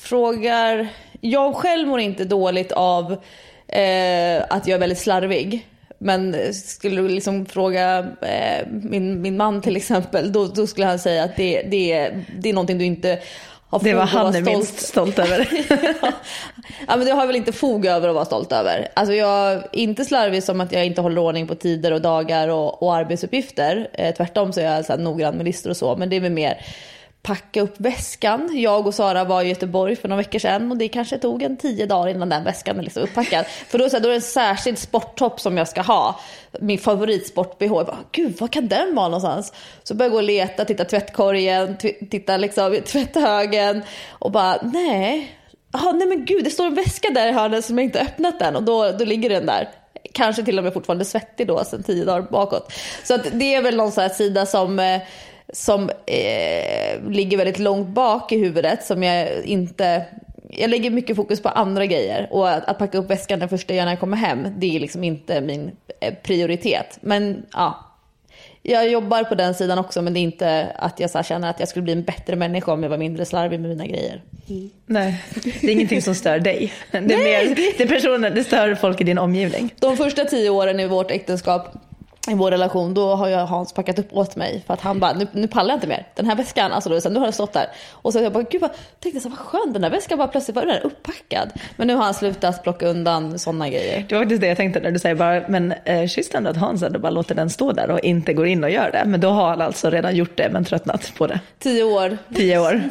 frågar... 0.00 0.88
Jag 1.20 1.54
själv 1.54 1.88
mår 1.88 2.00
inte 2.00 2.24
dåligt 2.24 2.72
av 2.72 3.12
eh, 3.68 4.44
att 4.48 4.66
jag 4.66 4.74
är 4.74 4.78
väldigt 4.78 4.98
slarvig. 4.98 5.66
Men 5.98 6.36
skulle 6.52 7.02
du 7.02 7.08
liksom 7.08 7.46
fråga 7.46 7.98
eh, 8.22 8.66
min, 8.70 9.22
min 9.22 9.36
man 9.36 9.62
till 9.62 9.76
exempel, 9.76 10.32
då, 10.32 10.46
då 10.46 10.66
skulle 10.66 10.86
han 10.86 10.98
säga 10.98 11.24
att 11.24 11.36
det, 11.36 11.62
det, 11.62 12.10
det 12.38 12.48
är 12.48 12.52
någonting 12.52 12.78
du 12.78 12.84
inte 12.84 13.18
har 13.70 13.80
Det 13.80 13.94
var 13.94 14.04
han 14.04 14.34
är 14.34 14.42
minst 14.42 14.80
stolt 14.80 15.18
över. 15.18 15.48
ja. 16.86 16.96
men 16.96 17.04
det 17.04 17.12
har 17.12 17.20
jag 17.20 17.26
väl 17.26 17.36
inte 17.36 17.52
fog 17.52 17.86
över 17.86 18.08
att 18.08 18.14
vara 18.14 18.24
stolt 18.24 18.52
över. 18.52 18.88
Alltså 18.94 19.14
jag 19.14 19.62
inte 19.72 20.04
slarvig 20.04 20.42
som 20.42 20.60
att 20.60 20.72
jag 20.72 20.86
inte 20.86 21.00
håller 21.00 21.20
ordning 21.20 21.46
på 21.46 21.54
tider 21.54 21.92
och 21.92 22.00
dagar 22.00 22.48
och, 22.48 22.82
och 22.82 22.94
arbetsuppgifter. 22.94 23.88
Eh, 23.92 24.14
tvärtom 24.14 24.52
så 24.52 24.60
är 24.60 24.64
jag 24.64 24.84
så 24.84 24.92
här 24.92 25.00
noggrann 25.00 25.36
med 25.36 25.44
listor 25.44 25.70
och 25.70 25.76
så. 25.76 25.96
Men 25.96 26.10
det 26.10 26.16
är 26.16 26.20
väl 26.20 26.32
mer 26.32 26.64
packa 27.22 27.60
upp 27.60 27.74
väskan. 27.80 28.50
Jag 28.52 28.86
och 28.86 28.94
Sara 28.94 29.24
var 29.24 29.42
i 29.42 29.48
Göteborg 29.48 29.96
för 29.96 30.08
några 30.08 30.22
veckor 30.22 30.38
sedan 30.38 30.70
och 30.70 30.76
det 30.76 30.88
kanske 30.88 31.18
tog 31.18 31.42
en 31.42 31.56
tio 31.56 31.86
dagar 31.86 32.08
innan 32.08 32.28
den 32.28 32.44
väskan 32.44 32.78
är 32.78 32.82
liksom 32.82 33.02
upppackad. 33.02 33.46
För 33.46 33.78
då, 33.78 33.84
är 33.84 33.90
det 33.90 33.98
då 33.98 34.08
är 34.08 34.10
det 34.10 34.16
en 34.16 34.22
särskild 34.22 34.78
sporttopp 34.78 35.40
som 35.40 35.56
jag 35.56 35.68
ska 35.68 35.82
ha. 35.82 36.20
Min 36.60 36.78
favoritsport-bh. 36.78 37.76
Jag 37.76 37.86
bara, 37.86 37.98
gud 38.12 38.36
vad 38.40 38.50
kan 38.50 38.68
den 38.68 38.94
vara 38.94 39.08
någonstans? 39.08 39.52
Så 39.82 39.94
började 39.94 40.04
jag 40.04 40.12
gå 40.12 40.18
och 40.18 40.22
leta, 40.22 40.64
titta 40.64 40.84
tvättkorgen, 40.84 41.76
titta 42.10 42.36
liksom 42.36 42.78
tvätthögen 42.86 43.82
och 44.08 44.30
bara 44.30 44.58
nej. 44.62 45.34
Aha, 45.72 45.92
nej 45.92 46.08
men 46.08 46.24
gud, 46.24 46.44
det 46.44 46.50
står 46.50 46.66
en 46.66 46.74
väska 46.74 47.10
där 47.10 47.28
i 47.28 47.32
hörnet 47.32 47.64
som 47.64 47.78
jag 47.78 47.84
inte 47.84 48.00
öppnat 48.00 48.38
den 48.38 48.56
och 48.56 48.62
då, 48.62 48.90
då 48.90 49.04
ligger 49.04 49.30
den 49.30 49.46
där 49.46 49.68
kanske 50.12 50.42
till 50.42 50.58
och 50.58 50.64
med 50.64 50.72
fortfarande 50.72 51.04
svettig 51.04 51.46
då 51.46 51.64
sen 51.64 51.82
tio 51.82 52.04
dagar 52.04 52.22
bakåt. 52.30 52.72
Så 53.04 53.14
att 53.14 53.26
det 53.32 53.54
är 53.54 53.62
väl 53.62 53.76
någon 53.76 53.92
sån 53.92 54.02
här 54.02 54.08
sida 54.08 54.46
som 54.46 54.78
eh, 54.78 55.00
som 55.52 55.90
eh, 56.06 57.10
ligger 57.10 57.36
väldigt 57.36 57.58
långt 57.58 57.88
bak 57.88 58.32
i 58.32 58.38
huvudet 58.38 58.84
som 58.84 59.02
jag 59.02 59.44
inte 59.44 60.04
jag 60.50 60.70
lägger 60.70 60.90
mycket 60.90 61.16
fokus 61.16 61.42
på 61.42 61.48
andra 61.48 61.86
grejer 61.86 62.28
och 62.30 62.50
att, 62.50 62.64
att 62.68 62.78
packa 62.78 62.98
upp 62.98 63.10
väskan 63.10 63.38
den 63.38 63.48
första 63.48 63.74
gör 63.74 63.84
när 63.84 63.92
jag 63.92 64.00
kommer 64.00 64.16
hem, 64.16 64.48
det 64.56 64.76
är 64.76 64.80
liksom 64.80 65.04
inte 65.04 65.40
min 65.40 65.70
eh, 66.00 66.14
prioritet. 66.22 66.98
Men 67.00 67.46
ja, 67.52 67.84
jag 68.62 68.90
jobbar 68.90 69.24
på 69.24 69.34
den 69.34 69.54
sidan 69.54 69.78
också 69.78 70.02
men 70.02 70.14
det 70.14 70.20
är 70.20 70.22
inte 70.22 70.72
att 70.78 71.00
jag 71.00 71.10
så 71.10 71.22
känner 71.22 71.50
att 71.50 71.60
jag 71.60 71.68
skulle 71.68 71.82
bli 71.82 71.92
en 71.92 72.02
bättre 72.02 72.36
människa 72.36 72.72
om 72.72 72.82
jag 72.82 72.90
var 72.90 72.98
mindre 72.98 73.24
slarvig 73.24 73.60
med 73.60 73.70
mina 73.70 73.86
grejer. 73.86 74.22
Mm. 74.48 74.70
Nej, 74.86 75.24
det 75.60 75.66
är 75.66 75.72
ingenting 75.72 76.02
som 76.02 76.14
stör 76.14 76.38
dig. 76.38 76.72
Det 76.90 76.98
är, 76.98 77.02
Nej, 77.02 77.16
mer, 77.16 77.54
det... 77.54 77.78
det, 77.78 77.82
är 77.82 77.88
personer, 77.88 78.30
det 78.30 78.44
stör 78.44 78.74
folk 78.74 79.00
i 79.00 79.04
din 79.04 79.18
omgivning. 79.18 79.74
De 79.80 79.96
första 79.96 80.24
tio 80.24 80.50
åren 80.50 80.80
i 80.80 80.86
vårt 80.86 81.10
äktenskap 81.10 81.74
i 82.30 82.34
vår 82.34 82.50
relation, 82.50 82.94
då 82.94 83.14
har 83.14 83.28
jag 83.28 83.46
Hans 83.46 83.72
packat 83.72 83.98
upp 83.98 84.12
åt 84.12 84.36
mig 84.36 84.62
för 84.66 84.74
att 84.74 84.80
han 84.80 85.00
bara, 85.00 85.12
nu, 85.12 85.26
nu 85.32 85.48
pallar 85.48 85.70
jag 85.70 85.76
inte 85.76 85.86
mer. 85.86 86.06
Den 86.14 86.26
här 86.26 86.36
väskan, 86.36 86.72
alltså 86.72 86.90
då, 86.90 87.08
nu 87.10 87.18
har 87.18 87.26
den 87.26 87.32
stått 87.32 87.52
där. 87.52 87.66
Och 87.92 88.12
så 88.12 88.20
jag 88.20 88.32
bara, 88.32 88.44
gud 88.50 88.60
vad, 88.60 88.70
tänkte 89.00 89.20
så 89.20 89.28
vad 89.28 89.38
skönt, 89.38 89.72
den 89.72 89.82
där 89.82 89.90
väskan 89.90 90.18
bara 90.18 90.28
plötsligt 90.28 90.56
var 90.56 90.66
den 90.66 90.82
upppackad. 90.82 91.52
Men 91.76 91.86
nu 91.86 91.94
har 91.94 92.04
han 92.04 92.14
slutat 92.14 92.62
plocka 92.62 92.86
undan 92.86 93.38
sådana 93.38 93.68
grejer. 93.68 94.04
Det 94.08 94.14
var 94.14 94.22
faktiskt 94.22 94.40
det 94.40 94.48
jag 94.48 94.56
tänkte 94.56 94.80
när 94.80 94.90
du 94.90 94.98
säger 94.98 95.14
bara, 95.14 95.48
men 95.48 95.74
eh, 95.84 96.08
schysst 96.08 96.34
ändå 96.34 96.50
att 96.50 96.56
Hans 96.56 96.82
ändå 96.82 96.98
bara 96.98 97.10
låter 97.10 97.34
den 97.34 97.50
stå 97.50 97.72
där 97.72 97.90
och 97.90 98.00
inte 98.00 98.32
går 98.32 98.46
in 98.46 98.64
och 98.64 98.70
gör 98.70 98.90
det. 98.92 99.02
Men 99.06 99.20
då 99.20 99.28
har 99.28 99.48
han 99.48 99.60
alltså 99.60 99.90
redan 99.90 100.16
gjort 100.16 100.36
det 100.36 100.48
men 100.52 100.64
tröttnat 100.64 101.12
på 101.18 101.26
det. 101.26 101.40
Tio 101.58 101.84
år. 101.84 102.18
Tio 102.34 102.58
år. 102.58 102.82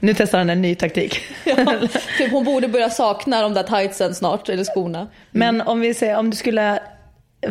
Nu 0.00 0.14
testar 0.14 0.38
han 0.38 0.50
en 0.50 0.62
ny 0.62 0.74
taktik. 0.74 1.20
Ja, 1.44 1.64
typ 2.18 2.32
hon 2.32 2.44
borde 2.44 2.68
börja 2.68 2.90
sakna 2.90 3.42
de 3.42 3.54
där 3.54 3.62
tightsen 3.62 4.14
snart, 4.14 4.48
eller 4.48 4.64
skorna. 4.64 4.98
Mm. 4.98 5.08
Men 5.30 5.60
om 5.60 5.80
vi 5.80 5.94
säger, 5.94 6.18
om 6.18 6.30
du 6.30 6.36
skulle 6.36 6.80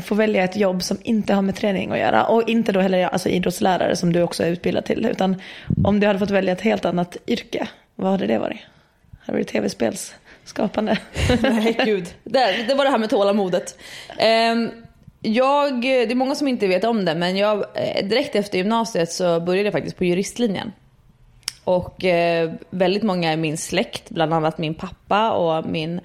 få 0.01 0.15
välja 0.15 0.43
ett 0.43 0.55
jobb 0.55 0.83
som 0.83 0.97
inte 1.03 1.33
har 1.33 1.41
med 1.41 1.55
träning 1.55 1.91
att 1.91 1.99
göra 1.99 2.25
och 2.25 2.49
inte 2.49 2.71
då 2.71 2.79
heller 2.79 3.07
alltså 3.07 3.29
idrottslärare 3.29 3.95
som 3.95 4.13
du 4.13 4.21
också 4.21 4.43
är 4.43 4.47
utbildad 4.47 4.85
till 4.85 5.05
utan 5.05 5.41
om 5.83 5.99
du 5.99 6.07
hade 6.07 6.19
fått 6.19 6.31
välja 6.31 6.53
ett 6.53 6.61
helt 6.61 6.85
annat 6.85 7.17
yrke, 7.27 7.67
vad 7.95 8.11
hade 8.11 8.27
det 8.27 8.37
varit? 8.37 8.59
Hade 9.19 9.37
det 9.37 9.43
varit 9.43 9.47
tv-spelsskapande? 9.47 10.97
Nej 11.41 11.77
gud, 11.85 12.13
det, 12.23 12.65
det 12.67 12.73
var 12.73 12.85
det 12.85 12.91
här 12.91 12.97
med 12.97 13.09
tålamodet. 13.09 13.77
Um, 14.51 14.71
jag, 15.21 15.81
det 15.81 16.11
är 16.11 16.15
många 16.15 16.35
som 16.35 16.47
inte 16.47 16.67
vet 16.67 16.83
om 16.83 17.05
det 17.05 17.15
men 17.15 17.37
jag, 17.37 17.65
eh, 17.73 18.05
direkt 18.07 18.35
efter 18.35 18.57
gymnasiet 18.57 19.11
så 19.11 19.39
började 19.39 19.67
jag 19.67 19.73
faktiskt 19.73 19.97
på 19.97 20.05
juristlinjen. 20.05 20.71
Och 21.63 22.05
eh, 22.05 22.51
väldigt 22.69 23.03
många 23.03 23.33
i 23.33 23.37
min 23.37 23.57
släkt, 23.57 24.09
bland 24.09 24.33
annat 24.33 24.57
min 24.57 24.73
pappa 24.73 25.31
och 25.31 25.65
min 25.65 26.01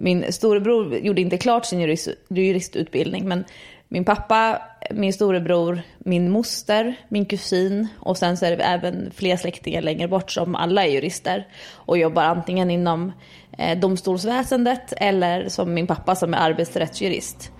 min 0.00 0.32
storebror 0.32 0.96
gjorde 0.96 1.20
inte 1.20 1.38
klart 1.38 1.66
sin 1.66 1.80
jurist, 1.80 2.08
juristutbildning 2.28 3.28
men 3.28 3.44
min 3.88 4.04
pappa, 4.04 4.62
min 4.90 5.12
storebror, 5.12 5.82
min 5.98 6.30
moster, 6.30 6.94
min 7.08 7.26
kusin 7.26 7.88
och 7.98 8.16
sen 8.16 8.36
så 8.36 8.46
är 8.46 8.56
det 8.56 8.64
även 8.64 9.10
fler 9.14 9.36
släktingar 9.36 9.82
längre 9.82 10.08
bort 10.08 10.30
som 10.30 10.54
alla 10.54 10.84
är 10.84 10.88
jurister 10.88 11.48
och 11.72 11.98
jobbar 11.98 12.22
antingen 12.22 12.70
inom 12.70 13.12
eh, 13.58 13.78
domstolsväsendet 13.78 14.92
eller 14.96 15.48
som 15.48 15.74
min 15.74 15.86
pappa 15.86 16.14
som 16.14 16.34
är 16.34 16.38
arbetsrättsjurist. 16.38 17.52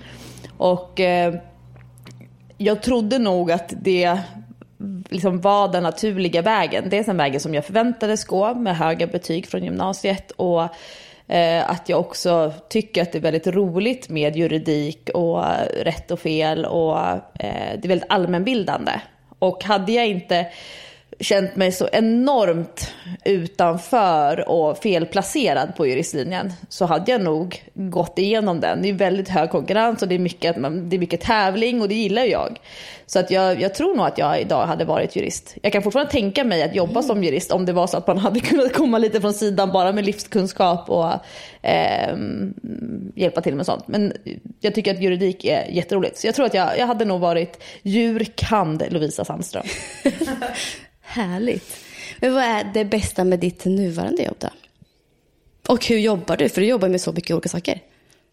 Och 0.57 1.01
eh, 1.01 1.35
jag 2.59 2.83
trodde 2.83 3.19
nog 3.19 3.53
att 3.53 3.73
det 3.83 4.19
liksom 5.09 5.41
var 5.41 5.73
den 5.73 5.83
naturliga 5.83 6.43
vägen. 6.43 6.85
Det 6.91 6.99
är 6.99 7.05
den 7.05 7.17
vägen 7.17 7.41
som 7.41 7.55
jag 7.55 7.65
förväntades 7.65 8.25
gå 8.25 8.55
med 8.55 8.77
höga 8.77 9.07
betyg 9.07 9.47
från 9.47 9.65
gymnasiet 9.65 10.31
och 10.31 10.69
Eh, 11.29 11.71
att 11.71 11.89
jag 11.89 12.01
också 12.01 12.53
tycker 12.69 13.03
att 13.03 13.13
det 13.13 13.19
är 13.19 13.23
väldigt 13.23 13.47
roligt 13.47 14.09
med 14.09 14.37
juridik 14.37 15.11
och 15.15 15.45
rätt 15.81 16.11
och 16.11 16.21
fel 16.21 16.65
och 16.65 16.99
eh, 16.99 17.79
det 17.79 17.85
är 17.85 17.89
väldigt 17.89 18.11
allmänbildande. 18.11 18.93
Och 19.39 19.65
hade 19.65 19.93
jag 19.93 20.07
inte 20.07 20.47
känt 21.21 21.57
mig 21.57 21.73
så 21.73 21.89
enormt 21.93 22.93
utanför 23.25 24.49
och 24.49 24.79
felplacerad 24.79 25.77
på 25.77 25.87
juristlinjen 25.87 26.53
så 26.69 26.85
hade 26.85 27.13
jag 27.13 27.21
nog 27.21 27.63
gått 27.75 28.19
igenom 28.19 28.61
den. 28.61 28.83
Det 28.83 28.89
är 28.89 28.93
väldigt 28.93 29.29
hög 29.29 29.51
konkurrens 29.51 30.03
och 30.03 30.09
det 30.09 30.15
är 30.15 30.19
mycket, 30.19 30.55
det 30.63 30.97
är 30.97 30.99
mycket 30.99 31.21
tävling 31.21 31.83
och 31.83 31.89
det 31.89 31.95
gillar 31.95 32.25
jag. 32.25 32.59
Så 33.07 33.19
att 33.19 33.31
jag, 33.31 33.61
jag 33.61 33.75
tror 33.75 33.95
nog 33.95 34.07
att 34.07 34.19
jag 34.19 34.41
idag 34.41 34.67
hade 34.67 34.85
varit 34.85 35.17
jurist. 35.17 35.57
Jag 35.63 35.73
kan 35.73 35.83
fortfarande 35.83 36.13
tänka 36.13 36.45
mig 36.45 36.63
att 36.63 36.75
jobba 36.75 37.03
som 37.03 37.25
jurist 37.25 37.53
om 37.53 37.67
det 37.67 37.73
var 37.73 37.87
så 37.87 37.97
att 37.97 38.07
man 38.07 38.19
hade 38.25 38.41
kunnat 38.41 38.73
komma 38.73 38.99
lite 38.99 39.21
från 39.21 39.35
sidan 39.35 39.73
bara 39.73 39.93
med 39.93 40.05
livskunskap 40.05 40.91
och 40.91 41.13
eh, 41.63 42.17
hjälpa 43.15 43.41
till 43.41 43.55
med 43.55 43.67
sånt. 43.67 43.89
Men 43.89 44.13
jag 44.61 44.75
tycker 44.75 44.95
att 44.95 45.03
juridik 45.03 45.45
är 45.45 45.67
jätteroligt. 45.71 46.19
Så 46.19 46.27
jag 46.27 46.35
tror 46.35 46.47
att 46.47 46.55
jag, 46.55 46.79
jag 46.79 46.87
hade 46.87 47.05
nog 47.05 47.21
varit 47.21 47.63
jurkand 47.83 48.83
Lovisa 48.91 49.25
Sandström. 49.25 49.65
Härligt. 51.15 51.85
Men 52.19 52.35
vad 52.35 52.45
är 52.45 52.65
det 52.75 52.85
bästa 52.85 53.25
med 53.25 53.41
ditt 53.41 53.65
nuvarande 53.65 54.23
jobb 54.23 54.37
då? 54.39 54.49
Och 55.69 55.87
hur 55.87 55.99
jobbar 55.99 56.37
du? 56.37 56.49
För 56.49 56.61
du 56.61 56.67
jobbar 56.67 56.89
med 56.89 57.01
så 57.01 57.13
mycket 57.13 57.31
olika 57.31 57.49
saker. 57.49 57.81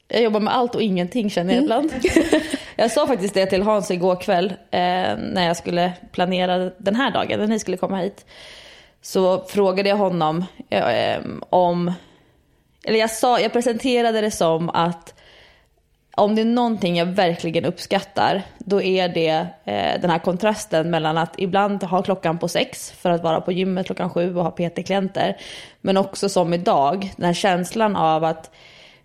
Jag 0.08 0.22
jobbar 0.22 0.40
med 0.40 0.56
allt 0.56 0.76
och 0.76 0.82
ingenting 0.82 1.30
känner 1.30 1.54
jag 1.54 1.64
ibland. 1.64 1.92
Mm. 1.92 2.42
jag 2.76 2.92
sa 2.92 3.08
faktiskt 3.08 3.34
det 3.34 3.46
till 3.46 3.62
Hans 3.62 3.92
igår 3.92 4.22
kväll 4.22 4.46
eh, 4.72 5.18
när 5.18 5.48
jag 5.48 5.58
skulle 5.58 5.94
planera 6.12 6.58
den 6.78 6.96
här 6.96 7.12
dagen, 7.12 7.40
när 7.40 7.48
ni 7.48 7.60
skulle 7.60 7.78
komma 7.78 7.98
hit. 7.98 8.26
Så 9.02 9.46
frågade 9.46 9.90
jag 9.90 9.96
honom 9.96 10.46
eh, 10.70 11.22
om, 11.50 11.94
eller 12.84 13.00
jag, 13.00 13.12
sa, 13.12 13.40
jag 13.40 13.54
presenterade 13.54 14.22
det 14.22 14.32
som 14.32 14.70
att 14.70 15.21
om 16.16 16.36
det 16.36 16.42
är 16.42 16.46
någonting 16.46 16.98
jag 16.98 17.06
verkligen 17.06 17.66
uppskattar, 17.66 18.42
då 18.58 18.82
är 18.82 19.10
det 19.10 19.48
eh, 19.66 20.02
den 20.02 20.10
här 20.10 20.20
kontrasten 20.20 20.90
mellan 20.90 21.18
att 21.18 21.34
ibland 21.38 21.84
ha 21.84 22.02
klockan 22.02 22.38
på 22.38 22.48
sex 22.48 22.92
för 22.92 23.10
att 23.10 23.24
vara 23.24 23.42
på 23.42 23.52
gymmet 23.52 23.86
klockan 23.86 24.10
sju 24.10 24.36
och 24.36 24.44
ha 24.44 24.52
PT-klienter. 24.52 25.38
Men 25.82 25.98
också 25.98 26.30
som 26.30 26.54
idag, 26.54 27.14
den 27.16 27.26
här 27.26 27.34
känslan 27.34 27.96
av 27.96 28.24
att 28.24 28.52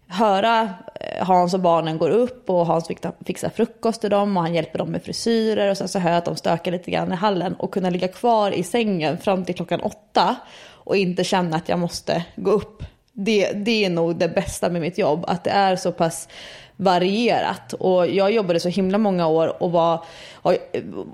höra 0.08 0.62
eh, 1.00 1.26
Hans 1.26 1.54
och 1.54 1.60
barnen 1.60 1.98
går 1.98 2.10
upp 2.10 2.50
och 2.50 2.66
Hans 2.66 2.88
fixar 3.26 3.48
frukost 3.48 4.00
till 4.00 4.10
dem 4.10 4.36
och 4.36 4.42
han 4.42 4.54
hjälper 4.54 4.78
dem 4.78 4.90
med 4.90 5.02
frisyrer 5.02 5.70
och 5.70 5.76
sen 5.76 5.88
så 5.88 5.98
hör 5.98 6.10
jag 6.10 6.18
att 6.18 6.24
de 6.24 6.36
stökar 6.36 6.72
lite 6.72 6.90
grann 6.90 7.12
i 7.12 7.16
hallen 7.16 7.54
och 7.54 7.72
kunna 7.72 7.90
ligga 7.90 8.08
kvar 8.08 8.50
i 8.50 8.62
sängen 8.62 9.18
fram 9.18 9.44
till 9.44 9.54
klockan 9.54 9.80
åtta 9.80 10.36
och 10.68 10.96
inte 10.96 11.24
känna 11.24 11.56
att 11.56 11.68
jag 11.68 11.78
måste 11.78 12.24
gå 12.36 12.50
upp. 12.50 12.82
Det, 13.12 13.52
det 13.52 13.84
är 13.84 13.90
nog 13.90 14.16
det 14.16 14.28
bästa 14.28 14.68
med 14.68 14.80
mitt 14.80 14.98
jobb, 14.98 15.24
att 15.28 15.44
det 15.44 15.50
är 15.50 15.76
så 15.76 15.92
pass 15.92 16.28
varierat. 16.76 17.72
Och 17.72 18.08
jag 18.08 18.32
jobbade 18.32 18.60
så 18.60 18.68
himla 18.68 18.98
många 18.98 19.26
år 19.26 19.62
och 19.62 19.72
var 19.72 20.04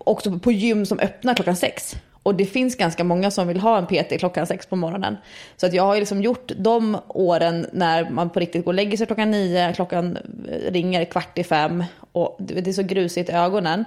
också 0.04 0.38
på 0.38 0.52
gym 0.52 0.86
som 0.86 0.98
öppnar 0.98 1.34
klockan 1.34 1.56
sex. 1.56 1.96
Och 2.22 2.34
det 2.34 2.46
finns 2.46 2.76
ganska 2.76 3.04
många 3.04 3.30
som 3.30 3.48
vill 3.48 3.60
ha 3.60 3.78
en 3.78 3.86
PT 3.86 4.18
klockan 4.18 4.46
sex 4.46 4.66
på 4.66 4.76
morgonen. 4.76 5.16
Så 5.56 5.66
att 5.66 5.74
jag 5.74 5.82
har 5.82 5.96
liksom 5.96 6.22
gjort 6.22 6.52
de 6.56 6.98
åren 7.08 7.66
när 7.72 8.10
man 8.10 8.30
på 8.30 8.40
riktigt 8.40 8.64
går 8.64 8.72
och 8.72 8.74
lägger 8.74 8.96
sig 8.96 9.06
klockan 9.06 9.30
nio, 9.30 9.72
klockan 9.72 10.18
eh, 10.48 10.72
ringer 10.72 11.04
kvart 11.04 11.38
i 11.38 11.44
fem 11.44 11.84
och 12.12 12.36
det 12.38 12.68
är 12.68 12.72
så 12.72 12.82
grusigt 12.82 13.30
i 13.30 13.32
ögonen. 13.32 13.84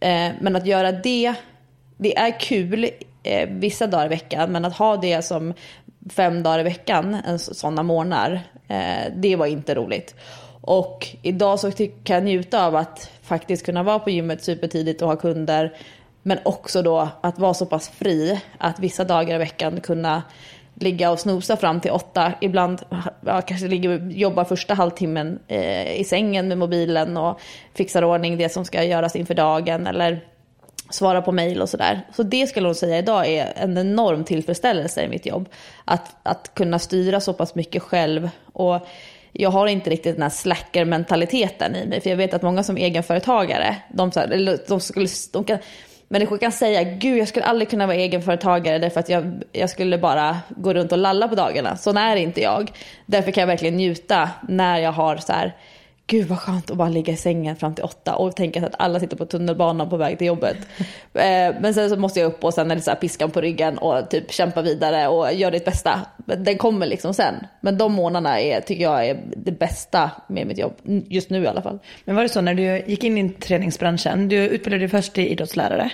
Eh, 0.00 0.30
men 0.40 0.56
att 0.56 0.66
göra 0.66 0.92
det, 0.92 1.34
det 1.96 2.16
är 2.16 2.40
kul 2.40 2.90
eh, 3.22 3.48
vissa 3.48 3.86
dagar 3.86 4.06
i 4.06 4.08
veckan, 4.08 4.52
men 4.52 4.64
att 4.64 4.76
ha 4.76 4.96
det 4.96 5.22
som 5.22 5.54
fem 6.10 6.42
dagar 6.42 6.58
i 6.58 6.62
veckan, 6.62 7.16
sådana 7.38 7.82
morgnar, 7.82 8.40
det 9.16 9.36
var 9.36 9.46
inte 9.46 9.74
roligt. 9.74 10.14
Och 10.60 11.06
idag 11.22 11.60
så 11.60 11.70
kan 12.04 12.16
jag 12.16 12.24
njuta 12.24 12.66
av 12.66 12.76
att 12.76 13.10
faktiskt 13.22 13.66
kunna 13.66 13.82
vara 13.82 13.98
på 13.98 14.10
gymmet 14.10 14.44
supertidigt 14.44 15.02
och 15.02 15.08
ha 15.08 15.16
kunder. 15.16 15.74
Men 16.22 16.38
också 16.42 16.82
då 16.82 17.08
att 17.20 17.38
vara 17.38 17.54
så 17.54 17.66
pass 17.66 17.88
fri 17.88 18.40
att 18.58 18.80
vissa 18.80 19.04
dagar 19.04 19.34
i 19.34 19.38
veckan 19.38 19.80
kunna 19.80 20.22
ligga 20.74 21.10
och 21.10 21.20
snosa 21.20 21.56
fram 21.56 21.80
till 21.80 21.90
åtta. 21.90 22.32
Ibland 22.40 22.82
ja, 23.20 23.40
kanske 23.40 23.68
ligger 23.68 23.88
och 23.88 24.12
jobbar 24.12 24.44
första 24.44 24.74
halvtimmen 24.74 25.38
eh, 25.48 26.00
i 26.00 26.04
sängen 26.04 26.48
med 26.48 26.58
mobilen 26.58 27.16
och 27.16 27.40
fixar 27.74 28.04
ordning 28.04 28.36
det 28.36 28.48
som 28.48 28.64
ska 28.64 28.84
göras 28.84 29.16
inför 29.16 29.34
dagen 29.34 29.86
eller 29.86 30.24
svara 30.90 31.22
på 31.22 31.32
mail 31.32 31.62
och 31.62 31.68
sådär. 31.68 32.00
Så 32.16 32.22
det 32.22 32.46
skulle 32.46 32.68
hon 32.68 32.74
säga 32.74 32.98
idag 32.98 33.26
är 33.26 33.52
en 33.56 33.78
enorm 33.78 34.24
tillfredsställelse 34.24 35.04
i 35.04 35.08
mitt 35.08 35.26
jobb. 35.26 35.48
Att, 35.84 36.16
att 36.22 36.54
kunna 36.54 36.78
styra 36.78 37.20
så 37.20 37.32
pass 37.32 37.54
mycket 37.54 37.82
själv. 37.82 38.30
Och 38.52 38.86
jag 39.38 39.50
har 39.50 39.66
inte 39.66 39.90
riktigt 39.90 40.14
den 40.14 40.22
här 40.22 40.30
slacker-mentaliteten 40.30 41.76
i 41.76 41.86
mig. 41.86 42.00
För 42.00 42.10
jag 42.10 42.16
vet 42.16 42.34
att 42.34 42.42
många 42.42 42.62
som 42.62 42.76
egenföretagare, 42.76 43.76
de, 43.88 44.12
så 44.12 44.20
här, 44.20 44.58
de, 44.68 44.80
skulle, 44.80 45.08
de, 45.32 45.44
kan, 45.44 45.58
människor 46.08 46.38
kan 46.38 46.52
säga 46.52 46.82
gud 46.82 47.18
jag 47.18 47.28
skulle 47.28 47.44
aldrig 47.44 47.70
kunna 47.70 47.86
vara 47.86 47.96
egenföretagare 47.96 48.78
därför 48.78 49.00
att 49.00 49.08
jag, 49.08 49.42
jag 49.52 49.70
skulle 49.70 49.98
bara 49.98 50.36
gå 50.48 50.74
runt 50.74 50.92
och 50.92 50.98
lalla 50.98 51.28
på 51.28 51.34
dagarna. 51.34 51.76
Så 51.76 51.90
är 51.90 52.16
inte 52.16 52.40
jag. 52.40 52.72
Därför 53.06 53.30
kan 53.30 53.40
jag 53.40 53.46
verkligen 53.46 53.76
njuta 53.76 54.30
när 54.48 54.78
jag 54.78 54.92
har 54.92 55.16
så 55.16 55.32
här 55.32 55.54
gud 56.06 56.26
vad 56.28 56.38
skönt 56.38 56.70
att 56.70 56.76
bara 56.76 56.88
ligga 56.88 57.12
i 57.12 57.16
sängen 57.16 57.56
fram 57.56 57.74
till 57.74 57.84
åtta 57.84 58.16
och 58.16 58.36
tänka 58.36 58.66
att 58.66 58.74
alla 58.78 59.00
sitter 59.00 59.16
på 59.16 59.26
tunnelbanan 59.26 59.90
på 59.90 59.96
väg 59.96 60.18
till 60.18 60.26
jobbet. 60.26 60.56
Eh, 61.16 61.54
men 61.60 61.74
sen 61.74 61.90
så 61.90 61.96
måste 61.96 62.20
jag 62.20 62.26
upp 62.26 62.44
och 62.44 62.54
sen 62.54 62.70
är 62.70 62.76
det 62.76 62.82
så 62.82 62.90
här 62.90 62.98
piskan 62.98 63.30
på 63.30 63.40
ryggen 63.40 63.78
och 63.78 64.10
typ 64.10 64.32
kämpa 64.32 64.62
vidare 64.62 65.08
och 65.08 65.32
göra 65.32 65.50
ditt 65.50 65.64
bästa. 65.64 66.00
Den 66.16 66.58
kommer 66.58 66.86
liksom 66.86 67.14
sen. 67.14 67.34
Men 67.60 67.78
de 67.78 67.92
månaderna 67.92 68.40
är, 68.40 68.60
tycker 68.60 68.82
jag 68.82 69.06
är 69.06 69.20
det 69.36 69.52
bästa 69.52 70.10
med 70.28 70.46
mitt 70.46 70.58
jobb. 70.58 70.74
Just 71.08 71.30
nu 71.30 71.42
i 71.42 71.46
alla 71.46 71.62
fall. 71.62 71.78
Men 72.04 72.16
var 72.16 72.22
det 72.22 72.28
så 72.28 72.40
när 72.40 72.54
du 72.54 72.62
gick 72.86 73.04
in 73.04 73.18
i 73.18 73.28
träningsbranschen, 73.28 74.28
du 74.28 74.36
utbildade 74.36 74.82
dig 74.82 74.88
först 74.88 75.12
till 75.12 75.26
idrottslärare. 75.26 75.90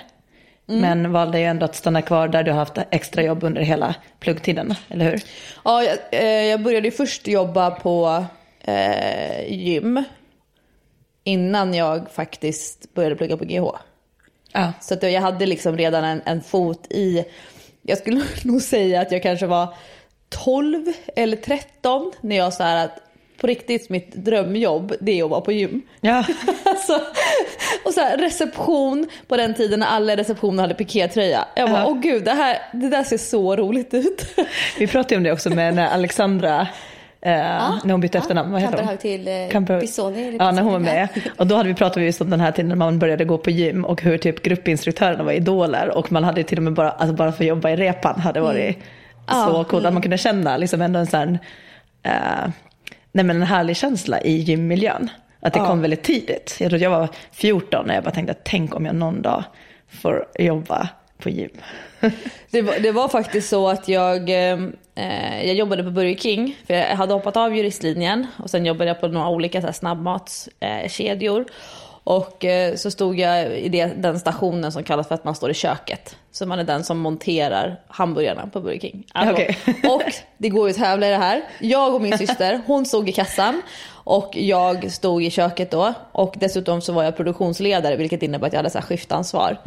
Mm. 0.69 0.81
Men 0.81 1.11
valde 1.11 1.39
ju 1.39 1.45
ändå 1.45 1.65
att 1.65 1.75
stanna 1.75 2.01
kvar 2.01 2.27
där 2.27 2.43
du 2.43 2.51
har 2.51 2.57
haft 2.57 2.77
extra 2.91 3.23
jobb 3.23 3.43
under 3.43 3.61
hela 3.61 3.95
pluggtiden, 4.19 4.75
eller 4.89 5.05
hur? 5.05 5.21
Ja, 5.65 5.83
jag, 5.83 5.97
eh, 6.11 6.43
jag 6.45 6.61
började 6.61 6.87
ju 6.87 6.91
först 6.91 7.27
jobba 7.27 7.71
på 7.71 8.25
eh, 8.63 9.53
gym 9.53 10.03
innan 11.23 11.73
jag 11.73 12.11
faktiskt 12.11 12.93
började 12.93 13.15
plugga 13.15 13.37
på 13.37 13.45
GH. 13.45 13.77
Ja. 14.51 14.73
Så 14.81 14.93
att 14.93 15.03
jag 15.03 15.21
hade 15.21 15.45
liksom 15.45 15.77
redan 15.77 16.03
en, 16.03 16.21
en 16.25 16.41
fot 16.41 16.87
i, 16.89 17.25
jag 17.81 17.97
skulle 17.97 18.21
nog 18.43 18.61
säga 18.61 19.01
att 19.01 19.11
jag 19.11 19.23
kanske 19.23 19.45
var 19.45 19.75
12 20.29 20.93
eller 21.15 21.37
13 21.37 22.11
när 22.21 22.35
jag 22.35 22.53
sa 22.53 22.79
att 22.79 22.99
på 23.37 23.47
riktigt 23.47 23.89
mitt 23.89 24.15
drömjobb 24.15 24.93
det 24.99 25.19
är 25.19 25.23
att 25.23 25.29
vara 25.29 25.41
på 25.41 25.51
gym. 25.51 25.81
Ja. 26.01 26.25
alltså, 26.65 27.01
och 27.85 27.93
så 27.93 28.01
här, 28.01 28.17
reception 28.17 29.09
på 29.27 29.37
den 29.37 29.53
tiden 29.53 29.79
när 29.79 29.87
alla 29.87 30.17
receptioner 30.17 30.63
hade 30.63 30.73
pikétröja. 30.73 31.45
Jag 31.55 31.69
bara, 31.69 31.87
åh 31.87 31.99
gud 31.99 32.23
det, 32.23 32.31
här, 32.31 32.57
det 32.73 32.89
där 32.89 33.03
ser 33.03 33.17
så 33.17 33.55
roligt 33.55 33.93
ut. 33.93 34.25
Vi 34.79 34.87
pratade 34.87 35.15
om 35.15 35.23
det 35.23 35.31
också 35.31 35.49
med 35.49 35.75
när 35.75 35.87
Alexandra 35.87 36.67
ja, 37.31 37.79
när 37.83 37.91
hon 37.91 38.01
bytte 38.01 38.17
ja, 38.17 38.21
efternamn. 38.21 38.51
Vad 38.51 38.61
heter 38.61 38.83
hon? 38.83 38.97
till 38.97 39.27
eh. 39.27 39.79
Bissoni. 39.79 40.35
Ja, 40.39 40.51
när 40.51 40.61
hon 40.61 40.73
var 40.73 40.79
med. 40.79 41.09
Och 41.37 41.47
då 41.47 41.55
hade 41.55 41.69
vi 41.69 41.75
pratat 41.75 42.03
just 42.03 42.21
om 42.21 42.29
den 42.29 42.39
här 42.39 42.51
tiden 42.51 42.69
när 42.69 42.75
man 42.75 42.99
började 42.99 43.25
gå 43.25 43.37
på 43.37 43.49
gym 43.49 43.85
och 43.85 44.01
hur 44.01 44.17
typ 44.17 44.43
gruppinstruktörerna 44.43 45.23
var 45.23 45.31
idoler. 45.31 45.97
Och 45.97 46.11
man 46.11 46.23
hade 46.23 46.43
till 46.43 46.57
och 46.57 46.63
med 46.63 46.73
bara, 46.73 46.91
alltså 46.91 47.15
bara 47.15 47.31
för 47.31 47.43
att 47.43 47.47
jobba 47.47 47.69
i 47.69 47.75
repan 47.75 48.19
hade 48.19 48.41
varit 48.41 48.77
mm. 49.31 49.45
så 49.47 49.63
coolt. 49.63 49.73
Mm. 49.73 49.85
Att 49.85 49.93
man 49.93 50.01
kunde 50.01 50.17
känna 50.17 50.57
liksom 50.57 50.81
ändå 50.81 50.99
en 50.99 51.07
sån 51.07 51.37
eh, 52.03 52.49
nej 53.11 53.25
men 53.25 53.29
en 53.29 53.41
härlig 53.41 53.77
känsla 53.77 54.21
i 54.21 54.31
gymmiljön. 54.31 55.09
Att 55.39 55.53
det 55.53 55.59
ja. 55.59 55.67
kom 55.67 55.81
väldigt 55.81 56.03
tidigt. 56.03 56.57
Jag 56.59 56.69
tror 56.69 56.81
jag 56.81 56.89
var 56.89 57.07
14 57.31 57.87
när 57.87 57.95
jag 57.95 58.03
bara 58.03 58.11
tänkte, 58.11 58.35
tänk 58.43 58.75
om 58.75 58.85
jag 58.85 58.95
någon 58.95 59.21
dag 59.21 59.43
får 59.89 60.25
jobba 60.39 60.89
på 61.17 61.29
gym. 61.29 61.49
det, 62.49 62.61
var, 62.61 62.79
det 62.79 62.91
var 62.91 63.07
faktiskt 63.07 63.49
så 63.49 63.69
att 63.69 63.87
jag, 63.87 64.29
eh, 64.29 64.59
jag 65.45 65.53
jobbade 65.53 65.83
på 65.83 65.91
Burger 65.91 66.15
King. 66.15 66.57
För 66.67 66.73
jag 66.73 66.95
hade 66.95 67.13
hoppat 67.13 67.37
av 67.37 67.55
juristlinjen 67.55 68.27
och 68.37 68.49
sen 68.49 68.65
jobbade 68.65 68.89
jag 68.89 69.01
på 69.01 69.07
några 69.07 69.29
olika 69.29 69.61
så 69.61 69.67
här, 69.67 69.73
snabbmatskedjor. 69.73 71.39
Eh, 71.39 71.45
och 72.03 72.45
eh, 72.45 72.75
så 72.75 72.91
stod 72.91 73.19
jag 73.19 73.57
i 73.57 73.69
det, 73.69 73.85
den 73.85 74.19
stationen 74.19 74.71
som 74.71 74.83
kallas 74.83 75.07
för 75.07 75.15
att 75.15 75.23
man 75.23 75.35
står 75.35 75.51
i 75.51 75.53
köket. 75.53 76.15
Så 76.31 76.45
man 76.45 76.59
är 76.59 76.63
den 76.63 76.83
som 76.83 76.99
monterar 76.99 77.81
hamburgarna 77.87 78.47
på 78.47 78.61
Burger 78.61 78.79
King. 78.79 79.07
Alltså, 79.13 79.33
okay. 79.33 79.55
och 79.89 80.13
det 80.37 80.49
går 80.49 80.67
ju 80.67 80.71
att 80.71 80.77
tävla 80.77 81.07
i 81.07 81.09
det 81.09 81.17
här. 81.17 81.41
Jag 81.59 81.95
och 81.95 82.01
min 82.01 82.17
syster, 82.17 82.61
hon 82.65 82.85
stod 82.85 83.09
i 83.09 83.11
kassan. 83.11 83.61
Och 84.05 84.37
jag 84.37 84.91
stod 84.91 85.23
i 85.23 85.31
köket 85.31 85.71
då. 85.71 85.93
Och 86.11 86.35
dessutom 86.37 86.81
så 86.81 86.93
var 86.93 87.03
jag 87.03 87.17
produktionsledare 87.17 87.95
vilket 87.95 88.23
innebär 88.23 88.47
att 88.47 88.53
jag 88.53 88.59
hade 88.59 88.69
så 88.69 88.81
skiftansvar. 88.81 89.57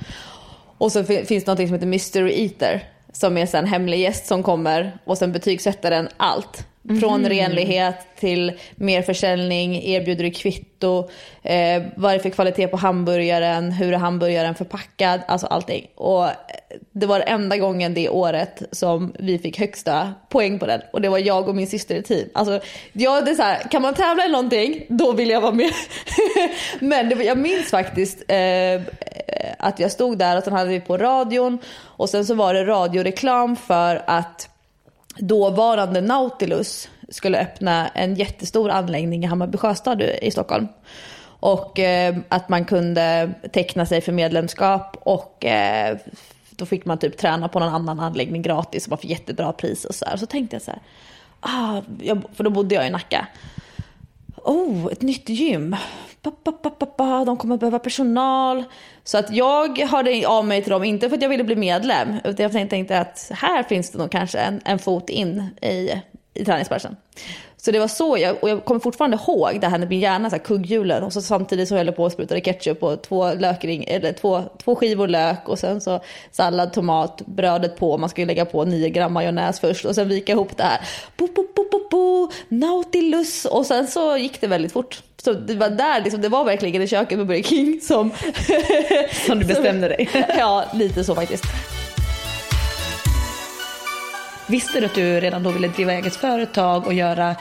Och 0.78 0.92
så 0.92 1.04
finns 1.04 1.45
det 1.45 1.47
något 1.47 1.59
som 1.59 1.75
heter 1.75 1.87
Mystery 1.87 2.45
Eater. 2.45 2.88
Som 3.12 3.37
är 3.37 3.54
en 3.54 3.66
hemlig 3.66 4.00
gäst 4.00 4.26
som 4.26 4.42
kommer 4.42 4.99
och 5.04 5.18
sen 5.18 5.33
betygsätter 5.33 5.90
den 5.90 6.09
allt. 6.16 6.66
Från 6.88 7.24
mm. 7.24 7.28
renlighet 7.28 8.06
till 8.16 8.52
mer 8.76 9.02
försäljning, 9.02 9.82
erbjuder 9.82 10.24
du 10.24 10.30
kvitto, 10.30 11.08
eh, 11.42 11.82
vad 11.96 12.10
är 12.10 12.16
det 12.16 12.22
för 12.22 12.30
kvalitet 12.30 12.66
på 12.66 12.76
hamburgaren, 12.76 13.72
hur 13.72 13.92
är 13.92 13.96
hamburgaren 13.96 14.54
förpackad, 14.54 15.20
alltså 15.28 15.46
allting. 15.46 15.86
Och 15.94 16.24
eh, 16.24 16.32
det 16.92 17.06
var 17.06 17.20
enda 17.20 17.56
gången 17.56 17.94
det 17.94 18.08
året 18.08 18.62
som 18.72 19.12
vi 19.18 19.38
fick 19.38 19.58
högsta 19.58 20.14
poäng 20.28 20.58
på 20.58 20.66
den 20.66 20.80
och 20.92 21.00
det 21.00 21.08
var 21.08 21.18
jag 21.18 21.49
och 21.49 21.54
min 21.54 21.66
syster 21.66 21.94
i 21.94 22.02
team. 22.02 22.28
Alltså, 22.34 22.60
ja, 22.92 23.20
det 23.20 23.30
är 23.30 23.34
så 23.34 23.42
här, 23.42 23.58
kan 23.70 23.82
man 23.82 23.94
tävla 23.94 24.25
i 24.25 24.28
någonting, 24.28 24.86
då 24.88 25.12
vill 25.12 25.30
jag 25.30 25.40
vara 25.40 25.52
med. 25.52 25.72
Men 26.80 27.08
det, 27.08 27.25
jag 27.25 27.38
minns 27.38 27.70
faktiskt 27.70 28.22
eh, 28.28 28.82
att 29.58 29.80
jag 29.80 29.92
stod 29.92 30.18
där 30.18 30.36
och 30.36 30.44
sen 30.44 30.52
hade 30.52 30.70
vi 30.70 30.80
på 30.80 30.96
radion 30.96 31.58
och 31.78 32.10
sen 32.10 32.26
så 32.26 32.34
var 32.34 32.54
det 32.54 32.64
radioreklam 32.64 33.56
för 33.56 34.02
att 34.06 34.49
dåvarande 35.18 36.00
Nautilus 36.00 36.88
skulle 37.08 37.38
öppna 37.38 37.88
en 37.88 38.14
jättestor 38.14 38.70
anläggning 38.70 39.24
i 39.24 39.26
Hammarby 39.26 39.58
sjöstad 39.58 40.02
i 40.02 40.30
Stockholm. 40.30 40.68
Och 41.40 41.78
eh, 41.78 42.16
att 42.28 42.48
man 42.48 42.64
kunde 42.64 43.30
teckna 43.52 43.86
sig 43.86 44.00
för 44.00 44.12
medlemskap 44.12 44.96
och 45.00 45.44
eh, 45.44 45.96
då 46.50 46.66
fick 46.66 46.84
man 46.84 46.98
typ 46.98 47.18
träna 47.18 47.48
på 47.48 47.60
någon 47.60 47.74
annan 47.74 48.00
anläggning 48.00 48.42
gratis 48.42 48.84
och 48.84 48.90
man 48.90 48.98
fick 48.98 49.10
jättebra 49.10 49.52
pris 49.52 49.84
och 49.84 49.94
så 49.94 50.04
här. 50.04 50.16
Så 50.16 50.26
tänkte 50.26 50.56
jag 50.56 50.62
så 50.62 50.70
här, 50.70 50.80
ah, 51.40 51.82
jag, 52.02 52.22
för 52.34 52.44
då 52.44 52.50
bodde 52.50 52.74
jag 52.74 52.86
i 52.86 52.90
Nacka. 52.90 53.26
Oh, 54.36 54.92
ett 54.92 55.02
nytt 55.02 55.28
gym 55.28 55.76
de 57.26 57.36
kommer 57.36 57.56
behöva 57.56 57.78
personal. 57.78 58.65
Så 59.04 59.19
att 59.19 59.30
jag 59.30 59.78
hörde 59.78 60.28
av 60.28 60.47
mig 60.47 60.62
till 60.62 60.71
dem, 60.71 60.84
inte 60.84 61.08
för 61.08 61.17
att 61.17 61.23
jag 61.23 61.28
ville 61.28 61.45
bli 61.45 61.56
medlem, 61.56 62.15
utan 62.25 62.43
jag 62.43 62.71
tänkte 62.71 62.99
att 62.99 63.30
här 63.34 63.62
finns 63.62 63.91
det 63.91 63.99
nog 63.99 64.10
kanske 64.10 64.39
en, 64.39 64.60
en 64.65 64.78
fot 64.78 65.10
in 65.10 65.49
i, 65.62 66.02
i 66.34 66.45
träningsbranschen. 66.45 66.97
Så 67.67 67.73
det 67.73 67.78
var 67.78 67.89
så, 67.89 68.19
jag, 68.19 68.36
och 68.43 68.49
jag 68.49 68.65
kommer 68.65 68.80
fortfarande 68.80 69.19
ihåg 69.26 69.60
det 69.60 69.67
här 69.67 69.78
när 69.78 69.86
min 69.86 70.00
hjärna, 70.00 70.30
så 70.30 70.36
här 70.36 70.43
kugghjulen 70.45 71.02
och 71.02 71.12
så 71.12 71.23
samtidigt 71.23 71.69
så 71.69 71.76
höll 71.76 71.86
jag 71.86 71.97
på 71.97 72.04
och 72.04 72.12
sprutade 72.12 72.41
ketchup 72.41 72.82
och 72.82 73.02
två, 73.02 73.34
lökring, 73.34 73.84
eller 73.89 74.12
två, 74.12 74.43
två 74.65 74.76
skivor 74.76 75.08
lök 75.08 75.49
och 75.49 75.58
sen 75.58 75.80
så 75.80 76.00
sallad, 76.30 76.73
tomat, 76.73 77.23
brödet 77.26 77.76
på, 77.76 77.99
man 77.99 78.08
ska 78.08 78.21
ju 78.21 78.26
lägga 78.26 78.45
på 78.45 78.65
9 78.65 78.89
gram 78.89 79.12
majonnäs 79.12 79.60
först 79.60 79.84
och 79.84 79.95
sen 79.95 80.08
vika 80.08 80.32
ihop 80.32 80.56
det 80.56 80.62
här. 80.62 80.80
Bo, 81.17 81.26
bo, 81.26 81.47
bo, 81.56 81.65
bo, 81.71 81.89
bo, 81.91 82.30
nautilus 82.49 83.45
och 83.45 83.67
sen 83.67 83.86
så 83.86 84.17
gick 84.17 84.41
det 84.41 84.47
väldigt 84.47 84.73
fort. 84.73 85.02
Så 85.26 85.32
det 85.32 85.54
var 85.54 85.71
där, 85.71 86.00
liksom, 86.00 86.21
det 86.21 86.28
var 86.28 86.45
verkligen 86.45 86.82
i 86.82 86.86
köket 86.86 87.19
på 87.19 87.25
Burger 87.25 87.43
King 87.43 87.80
som... 87.80 88.10
som 89.26 89.39
du 89.39 89.45
bestämde 89.54 89.89
dig? 89.89 90.08
ja, 90.39 90.65
lite 90.75 91.04
så 91.04 91.15
faktiskt. 91.15 91.45
Visste 94.47 94.80
du 94.80 94.86
att 94.86 94.95
du 94.95 95.21
redan 95.21 95.43
då 95.43 95.50
ville 95.50 95.69
driva 95.69 95.93
eget 95.93 96.17
företag 96.17 96.86
och 96.86 96.93
göra, 96.93 97.36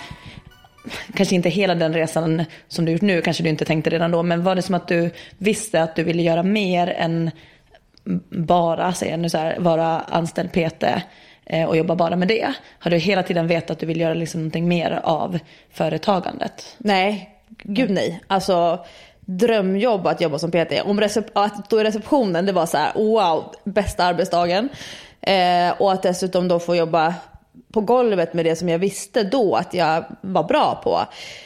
kanske 1.15 1.35
inte 1.35 1.49
hela 1.49 1.75
den 1.75 1.93
resan 1.93 2.45
som 2.67 2.85
du 2.85 2.91
gjort 2.91 3.01
nu, 3.01 3.21
kanske 3.21 3.43
du 3.43 3.49
inte 3.49 3.65
tänkte 3.65 3.89
redan 3.89 4.11
då, 4.11 4.23
men 4.23 4.43
var 4.43 4.55
det 4.55 4.61
som 4.61 4.75
att 4.75 4.87
du 4.87 5.11
visste 5.37 5.83
att 5.83 5.95
du 5.95 6.03
ville 6.03 6.21
göra 6.21 6.43
mer 6.43 6.87
än 6.87 7.31
bara, 8.29 8.93
säger 8.93 9.17
nu 9.17 9.29
så 9.29 9.37
här, 9.37 9.59
vara 9.59 9.99
anställd 9.99 10.51
PT 10.51 10.83
eh, 11.45 11.65
och 11.65 11.77
jobba 11.77 11.95
bara 11.95 12.15
med 12.15 12.27
det? 12.27 12.53
Har 12.79 12.91
du 12.91 12.97
hela 12.97 13.23
tiden 13.23 13.47
vetat 13.47 13.71
att 13.71 13.79
du 13.79 13.85
vill 13.85 13.99
göra 13.99 14.13
liksom 14.13 14.41
någonting 14.41 14.67
mer 14.67 14.99
av 15.03 15.39
företagandet? 15.71 16.75
Nej, 16.77 17.34
gud 17.67 17.89
nej. 17.89 18.21
Alltså 18.27 18.85
drömjobb 19.25 20.07
att 20.07 20.21
jobba 20.21 20.39
som 20.39 20.51
PT. 20.51 20.81
Om 20.85 21.01
recep- 21.01 21.31
att 21.33 21.65
stå 21.65 21.79
i 21.79 21.83
receptionen, 21.83 22.45
det 22.45 22.51
var 22.51 22.65
så 22.65 22.77
här, 22.77 22.93
wow, 22.93 23.53
bästa 23.63 24.03
arbetsdagen. 24.03 24.69
Eh, 25.21 25.81
och 25.81 25.91
att 25.91 26.03
dessutom 26.03 26.47
då 26.47 26.59
få 26.59 26.75
jobba 26.75 27.13
på 27.73 27.81
golvet 27.81 28.33
med 28.33 28.45
det 28.45 28.55
som 28.55 28.69
jag 28.69 28.79
visste 28.79 29.23
då 29.23 29.55
att 29.55 29.73
jag 29.73 30.05
var 30.21 30.43
bra 30.43 30.81
på. 30.83 30.99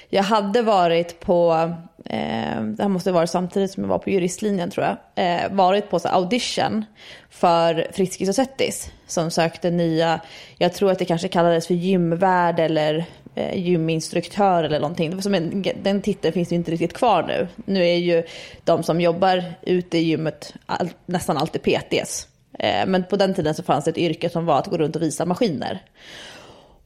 Jag 0.09 0.23
hade 0.23 0.61
varit 0.61 1.19
på, 1.19 1.71
eh, 2.05 2.61
det 2.61 2.83
här 2.83 2.87
måste 2.87 3.11
varit 3.11 3.29
samtidigt 3.29 3.71
som 3.71 3.83
jag 3.83 3.89
var 3.89 3.99
på 3.99 4.09
juristlinjen 4.09 4.71
tror 4.71 4.85
jag, 4.85 5.25
eh, 5.25 5.51
varit 5.51 5.89
på 5.89 5.99
så 5.99 6.07
audition 6.07 6.85
för 7.29 7.87
Friskis 7.93 8.29
och 8.29 8.35
Svettis 8.35 8.91
som 9.07 9.31
sökte 9.31 9.69
nya, 9.69 10.19
jag 10.57 10.73
tror 10.73 10.91
att 10.91 10.99
det 10.99 11.05
kanske 11.05 11.27
kallades 11.27 11.67
för 11.67 11.73
gymvärd 11.73 12.59
eller 12.59 13.05
Eh, 13.39 13.57
gyminstruktör 13.57 14.63
eller 14.63 14.79
någonting. 14.79 15.21
Som 15.21 15.33
en, 15.33 15.65
den 15.83 16.01
titeln 16.01 16.33
finns 16.33 16.51
ju 16.51 16.55
inte 16.55 16.71
riktigt 16.71 16.93
kvar 16.93 17.23
nu. 17.23 17.47
Nu 17.65 17.87
är 17.87 17.95
ju 17.95 18.23
de 18.63 18.83
som 18.83 19.01
jobbar 19.01 19.43
ute 19.61 19.97
i 19.97 20.01
gymmet 20.01 20.53
all, 20.65 20.89
nästan 21.05 21.37
alltid 21.37 21.61
PTs. 21.61 22.27
Eh, 22.59 22.85
men 22.87 23.03
på 23.03 23.15
den 23.15 23.33
tiden 23.33 23.55
så 23.55 23.63
fanns 23.63 23.85
det 23.85 23.91
ett 23.91 23.97
yrke 23.97 24.29
som 24.29 24.45
var 24.45 24.59
att 24.59 24.67
gå 24.67 24.77
runt 24.77 24.95
och 24.95 25.01
visa 25.01 25.25
maskiner. 25.25 25.83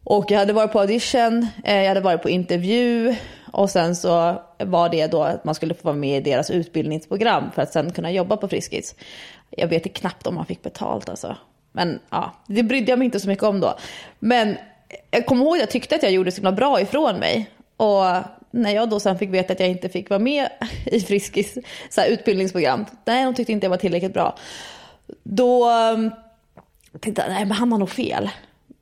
Och 0.04 0.32
jag 0.32 0.40
hade 0.40 0.54
varit 0.54 0.72
på 0.72 0.80
audition, 0.80 1.48
eh, 1.64 1.82
jag 1.82 1.88
hade 1.88 2.02
varit 2.02 2.22
på 2.22 2.30
intervju 2.30 3.16
och 3.52 3.70
sen 3.70 3.96
så 3.96 4.42
var 4.58 4.90
det 4.90 5.08
då 5.08 5.24
att 5.24 5.46
man 5.46 5.56
skulle 5.56 5.74
få 5.74 5.84
vara 5.84 5.96
med 5.96 6.18
i 6.18 6.32
deras 6.32 6.52
utbildningsprogram 6.52 7.52
för 7.56 7.62
att 7.62 7.74
sen 7.74 7.92
kunna 7.92 8.12
jobba 8.12 8.38
på 8.38 8.48
Friskis. 8.48 8.96
Jag 9.50 9.68
vet 9.68 9.94
knappt 9.94 10.28
om 10.28 10.36
man 10.36 10.46
fick 10.46 10.62
betalt 10.62 11.10
alltså. 11.10 11.38
Men 11.72 12.00
ja, 12.10 12.34
det 12.48 12.64
brydde 12.64 12.92
jag 12.92 13.00
mig 13.00 13.06
inte 13.06 13.20
så 13.20 13.28
mycket 13.28 13.44
om 13.44 13.60
då. 13.60 13.78
Men 14.20 14.58
jag 15.12 15.26
kommer 15.26 15.46
ihåg 15.46 15.56
att 15.56 15.60
jag 15.60 15.70
tyckte 15.70 15.96
att 15.96 16.04
jag 16.04 16.12
gjorde 16.12 16.32
så 16.32 16.36
himla 16.36 16.52
bra 16.52 16.82
ifrån 16.82 17.20
mig. 17.20 17.50
Och 17.78 18.04
när 18.52 18.72
jag 18.76 18.90
då 18.90 19.00
sen 19.00 19.18
fick 19.18 19.30
veta 19.30 19.54
att 19.54 19.60
jag 19.60 19.70
inte 19.70 19.90
fick 19.90 20.10
vara 20.10 20.20
med 20.20 20.50
i 20.86 21.00
Friskis 21.00 21.58
så 21.90 22.02
här, 22.02 22.08
utbildningsprogram, 22.08 22.86
nej 23.06 23.26
de 23.26 23.36
tyckte 23.36 23.52
inte 23.52 23.66
jag 23.66 23.70
var 23.70 23.78
tillräckligt 23.78 24.14
bra. 24.14 24.38
Då 25.24 25.70
um, 25.70 26.12
tänkte 27.00 27.22
jag, 27.22 27.32
nej 27.32 27.46
men 27.46 27.52
han 27.52 27.72
har 27.72 27.80
nog 27.80 27.90
fel. 27.90 28.30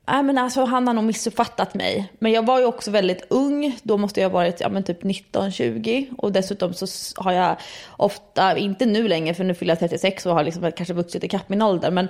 Nej 0.08 0.24
men 0.24 0.38
alltså 0.38 0.65
han 0.65 0.88
har 0.88 0.93
nog 0.93 1.04
missuppfattat 1.04 1.74
mig. 1.74 2.12
Men 2.19 2.32
jag 2.32 2.45
var 2.45 2.60
ju 2.60 2.65
också 2.65 2.91
väldigt 2.91 3.26
ung, 3.30 3.78
då 3.84 3.97
måste 3.97 4.21
jag 4.21 4.30
ha 4.30 4.34
varit 4.34 4.60
ja, 4.60 4.69
men 4.69 4.84
typ 4.84 5.04
19-20. 5.04 6.15
Och 6.17 6.32
dessutom 6.32 6.74
så 6.74 6.88
har 7.21 7.32
jag 7.32 7.56
ofta, 7.97 8.58
inte 8.58 8.86
nu 8.86 9.08
längre 9.08 9.34
för 9.34 9.43
nu 9.43 9.54
fyller 9.54 9.71
jag 9.71 9.80
36 9.80 10.26
och 10.26 10.34
har 10.34 10.43
liksom 10.43 10.71
kanske 10.71 10.93
vuxit 10.93 11.24
ikapp 11.24 11.50
min 11.50 11.62
ålder. 11.62 11.91
Men 11.91 12.08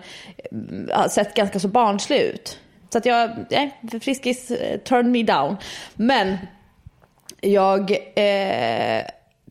har 0.91 1.09
sett 1.09 1.33
ganska 1.33 1.59
så 1.59 1.67
barnslig 1.67 2.19
ut. 2.19 2.57
Så 2.91 2.97
att 2.97 3.05
jag, 3.05 3.31
nej, 3.49 3.79
Friskis 4.01 4.51
eh, 4.51 4.77
turn 4.77 4.83
turned 4.83 5.11
me 5.11 5.23
down. 5.23 5.57
Men 5.93 6.37
jag 7.41 7.91
eh, 8.15 9.05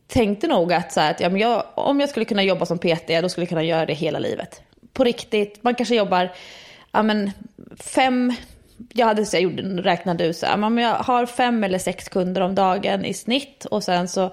tänkte 0.07 0.47
nog 0.47 0.73
att, 0.73 0.93
så 0.93 1.01
här, 1.01 1.11
att 1.11 1.21
ja, 1.21 1.29
men 1.29 1.41
jag, 1.41 1.65
om 1.75 2.01
jag 2.01 2.09
skulle 2.09 2.25
kunna 2.25 2.43
jobba 2.43 2.67
som 2.67 2.79
PT, 2.79 3.09
då 3.23 3.29
skulle 3.29 3.43
jag 3.43 3.49
kunna 3.49 3.63
göra 3.63 3.87
det 3.87 3.95
hela 3.95 4.19
livet. 4.19 4.63
På 4.93 5.05
riktigt, 5.05 5.63
man 5.63 5.75
kanske 5.75 5.95
jobbar 5.95 6.33
ja, 6.93 7.03
men 7.03 7.31
fem, 7.81 8.33
jag 8.93 9.07
hade 9.07 9.27
så 9.27 9.37
jag 9.37 9.43
gjorde, 9.43 9.63
räknade 9.63 10.25
ut 10.25 10.37
så 10.37 10.47
här, 10.47 10.57
men 10.57 10.79
jag 10.79 10.95
har 10.95 11.27
fem 11.27 11.65
eller 11.65 11.79
sex 11.79 12.09
kunder 12.09 12.41
om 12.41 12.55
dagen 12.55 13.05
i 13.05 13.15
snitt 13.15 13.65
och 13.65 13.85
sen 13.85 14.09
så 14.09 14.33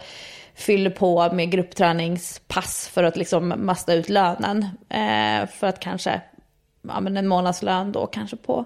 fyller 0.55 0.89
på 0.89 1.33
med 1.33 1.51
gruppträningspass 1.51 2.89
för 2.93 3.03
att 3.03 3.17
liksom 3.17 3.53
masta 3.57 3.93
ut 3.93 4.09
lönen. 4.09 4.63
Eh, 4.89 5.47
för 5.49 5.67
att 5.67 5.79
kanske, 5.79 6.21
ja 6.81 6.99
men 6.99 7.17
en 7.17 7.27
månadslön 7.27 7.91
då 7.91 8.07
kanske 8.07 8.35
på, 8.35 8.65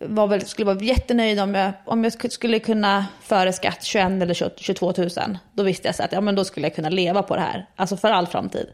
var 0.00 0.26
väl, 0.26 0.46
skulle 0.46 0.66
vara 0.66 0.84
jättenöjd 0.84 1.40
om 1.40 1.54
jag, 1.54 1.72
om 1.84 2.04
jag 2.04 2.32
skulle 2.32 2.58
kunna 2.58 3.06
före 3.22 3.52
skatt 3.52 3.84
21 3.84 4.22
eller 4.22 4.34
22 4.56 4.92
000. 4.98 5.08
Då 5.52 5.62
visste 5.62 5.88
jag 5.88 5.94
så 5.94 6.02
att 6.02 6.12
ja, 6.12 6.20
men 6.20 6.34
då 6.34 6.44
skulle 6.44 6.66
jag 6.66 6.74
kunna 6.74 6.88
leva 6.88 7.22
på 7.22 7.36
det 7.36 7.40
här, 7.40 7.66
alltså 7.76 7.96
för 7.96 8.08
all 8.08 8.26
framtid. 8.26 8.66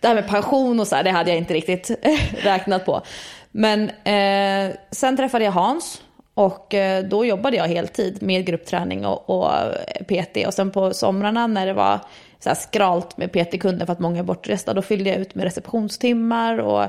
Det 0.00 0.08
här 0.08 0.14
med 0.14 0.28
pension 0.28 0.80
och 0.80 0.86
så 0.86 0.96
här, 0.96 1.04
det 1.04 1.10
hade 1.10 1.30
jag 1.30 1.38
inte 1.38 1.54
riktigt 1.54 1.90
räknat 2.42 2.84
på. 2.84 3.02
Men 3.50 3.90
eh, 3.90 4.76
sen 4.90 5.16
träffade 5.16 5.44
jag 5.44 5.52
Hans 5.52 6.02
och 6.34 6.74
eh, 6.74 7.04
då 7.04 7.24
jobbade 7.24 7.56
jag 7.56 7.68
heltid 7.68 8.22
med 8.22 8.46
gruppträning 8.46 9.06
och, 9.06 9.30
och 9.30 9.52
eh, 9.54 10.24
PT. 10.24 10.46
Och 10.46 10.54
sen 10.54 10.70
på 10.70 10.94
somrarna 10.94 11.46
när 11.46 11.66
det 11.66 11.72
var 11.72 12.00
så 12.38 12.48
här 12.48 12.56
skralt 12.56 13.16
med 13.16 13.32
PT-kunder 13.32 13.86
för 13.86 13.92
att 13.92 13.98
många 13.98 14.18
är 14.18 14.22
bortresta, 14.22 14.74
då 14.74 14.82
fyllde 14.82 15.10
jag 15.10 15.18
ut 15.18 15.34
med 15.34 15.44
receptionstimmar 15.44 16.58
och 16.58 16.86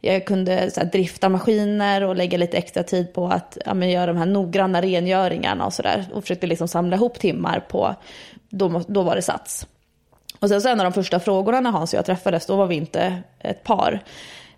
jag 0.00 0.26
kunde 0.26 0.70
så 0.70 0.80
här, 0.80 0.86
drifta 0.86 1.28
maskiner 1.28 2.02
och 2.02 2.16
lägga 2.16 2.38
lite 2.38 2.56
extra 2.58 2.82
tid 2.82 3.12
på 3.12 3.26
att 3.26 3.58
ja, 3.66 3.74
men, 3.74 3.90
göra 3.90 4.06
de 4.06 4.16
här 4.16 4.26
noggranna 4.26 4.82
rengöringarna 4.82 5.66
och 5.66 5.72
sådär. 5.72 6.06
Och 6.12 6.22
försökte 6.22 6.46
liksom 6.46 6.68
samla 6.68 6.96
ihop 6.96 7.18
timmar 7.18 7.60
på, 7.60 7.94
då, 8.48 8.82
då 8.88 9.02
var 9.02 9.16
det 9.16 9.22
Sats. 9.22 9.66
Och 10.38 10.48
sen 10.48 10.60
så 10.60 10.68
en 10.68 10.80
av 10.80 10.84
de 10.84 10.92
första 10.92 11.20
frågorna 11.20 11.60
när 11.60 11.70
Hans 11.70 11.92
och 11.92 11.98
jag 11.98 12.06
träffades, 12.06 12.46
då 12.46 12.56
var 12.56 12.66
vi 12.66 12.74
inte 12.74 13.22
ett 13.38 13.64
par. 13.64 14.00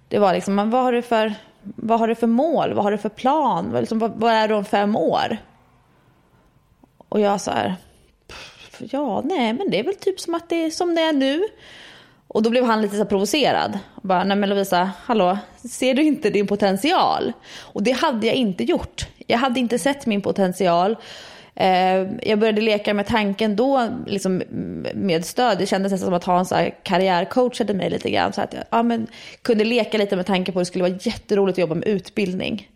Det 0.09 0.19
var 0.19 0.33
liksom, 0.33 0.55
men 0.55 0.71
vad 0.71 0.83
har 0.83 0.93
du 0.93 1.03
för 1.03 1.35
vad 1.63 2.01
har 2.01 2.09
du 2.09 2.15
för 2.15 2.27
mål? 2.27 2.75
Vad 2.75 2.85
har 2.85 2.91
du 2.91 2.99
för 2.99 3.09
plan? 3.09 3.73
Vad, 3.73 3.83
liksom, 3.83 3.99
vad, 3.99 4.13
vad 4.17 4.33
är 4.33 4.49
du 4.49 4.55
om 4.55 4.65
fem 4.65 4.97
år? 4.97 5.37
Och 7.09 7.21
jag 7.21 7.41
så 7.41 7.51
här, 7.51 7.77
ja, 8.79 9.23
nej, 9.25 9.53
men 9.53 9.71
det 9.71 9.79
är 9.79 9.85
väl 9.85 9.95
typ 9.95 10.21
som 10.21 10.35
att 10.35 10.49
det 10.49 10.65
är 10.65 10.71
som 10.71 10.95
det 10.95 11.01
är 11.01 11.13
nu. 11.13 11.43
Och 12.29 12.43
då 12.43 12.51
blev 12.51 12.65
han 12.65 12.83
lite 12.83 12.97
så 12.97 13.05
provocerad. 13.05 13.79
Bara, 14.03 14.25
nej 14.25 14.37
men 14.37 14.49
Lovisa, 14.49 14.91
hallå, 15.05 15.39
ser 15.57 15.95
du 15.95 16.03
inte 16.03 16.31
din 16.31 16.47
potential? 16.47 17.33
Och 17.61 17.83
det 17.83 17.93
hade 17.93 18.27
jag 18.27 18.37
inte 18.37 18.65
gjort. 18.65 19.07
Jag 19.27 19.39
hade 19.39 19.61
inte 19.61 19.79
sett 19.79 20.07
min 20.07 20.23
potential. 20.23 20.97
Eh, 21.55 22.09
jag 22.23 22.39
började 22.39 22.61
leka 22.61 22.95
med 22.95 23.07
tanken 23.07 23.57
då 23.57 23.89
liksom 24.07 24.43
med 24.95 25.25
stöd. 25.25 25.59
Det 25.59 25.67
kändes 25.67 25.93
nästan 25.93 26.07
som 26.07 26.15
att 26.15 26.25
Hans 26.25 26.53
karriärcoachade 26.83 27.75
mig 27.75 27.91
lite 27.91 28.11
grann. 28.11 28.33
Så 28.33 28.41
att 28.41 28.55
jag 28.55 28.65
ja, 28.71 28.83
men, 28.83 29.07
kunde 29.43 29.65
leka 29.65 29.99
lite 29.99 30.17
med 30.17 30.27
tanken 30.27 30.55
på 30.55 30.61
att 30.61 30.63
det 30.63 30.67
skulle 30.67 30.85
vara 30.85 30.99
jätteroligt 31.01 31.55
att 31.55 31.61
jobba 31.61 31.75
med 31.75 31.89
utbildning. 31.89 32.69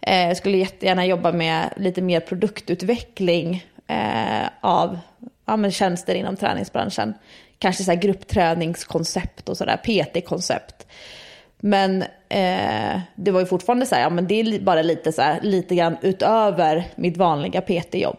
Jag 0.00 0.36
skulle 0.36 0.58
jättegärna 0.58 1.06
jobba 1.06 1.32
med 1.32 1.72
lite 1.76 2.02
mer 2.02 2.20
produktutveckling 2.20 3.64
eh, 3.86 4.48
av 4.60 4.98
ja, 5.48 5.56
men 5.56 5.70
tjänster 5.70 6.14
inom 6.14 6.36
träningsbranschen. 6.36 7.14
Kanske 7.58 7.84
så 7.84 7.90
här 7.90 7.98
gruppträningskoncept 7.98 9.48
och 9.48 9.56
sådär, 9.56 9.76
PT-koncept. 9.76 10.86
Men 11.60 12.02
eh, 12.28 13.00
det 13.16 13.30
var 13.30 13.40
ju 13.40 13.46
fortfarande 13.46 13.86
så 13.86 13.94
här, 13.94 14.02
ja 14.02 14.10
men 14.10 14.26
det 14.26 14.40
är 14.40 14.60
bara 14.60 14.82
lite 14.82 15.12
så 15.12 15.22
här, 15.22 15.40
lite 15.42 15.74
grann 15.74 15.96
utöver 16.02 16.84
mitt 16.96 17.16
vanliga 17.16 17.60
PT-jobb. 17.60 18.18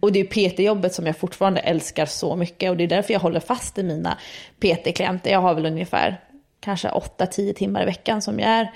Och 0.00 0.12
det 0.12 0.20
är 0.20 0.24
PT-jobbet 0.24 0.94
som 0.94 1.06
jag 1.06 1.16
fortfarande 1.16 1.60
älskar 1.60 2.06
så 2.06 2.36
mycket 2.36 2.70
och 2.70 2.76
det 2.76 2.84
är 2.84 2.88
därför 2.88 3.12
jag 3.12 3.20
håller 3.20 3.40
fast 3.40 3.78
i 3.78 3.82
mina 3.82 4.18
PT-klienter. 4.60 5.30
Jag 5.30 5.40
har 5.40 5.54
väl 5.54 5.66
ungefär 5.66 6.20
kanske 6.60 6.88
8-10 6.88 7.52
timmar 7.52 7.82
i 7.82 7.84
veckan 7.84 8.22
som 8.22 8.40
jag 8.40 8.50
är 8.50 8.72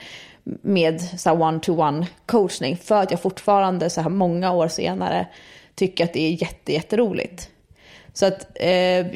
med 0.62 1.00
så 1.00 1.30
one-to-one 1.30 2.06
coachning 2.26 2.76
för 2.76 3.02
att 3.02 3.11
jag 3.11 3.22
fortfarande 3.22 3.90
så 3.90 4.00
här 4.00 4.11
många 4.11 4.52
år 4.52 4.68
senare 4.68 5.26
tycker 5.74 6.04
att 6.04 6.12
det 6.12 6.20
är 6.20 6.42
jätte, 6.42 6.72
jätteroligt. 6.72 7.50
Så 8.12 8.26
att 8.26 8.46
eh, 8.54 9.06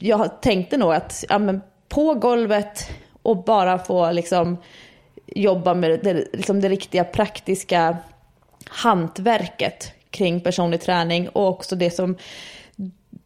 jag 0.00 0.42
tänkte 0.42 0.76
nog 0.76 0.92
att 0.92 1.24
ja, 1.28 1.38
men 1.38 1.60
på 1.88 2.14
golvet 2.14 2.90
och 3.22 3.44
bara 3.44 3.78
få 3.78 4.12
liksom 4.12 4.56
jobba 5.26 5.74
med 5.74 6.00
det, 6.02 6.14
liksom 6.32 6.60
det 6.60 6.68
riktiga 6.68 7.04
praktiska 7.04 7.96
hantverket 8.68 9.92
kring 10.10 10.40
personlig 10.40 10.80
träning 10.80 11.28
och 11.28 11.48
också 11.48 11.76
det 11.76 11.90
som 11.90 12.16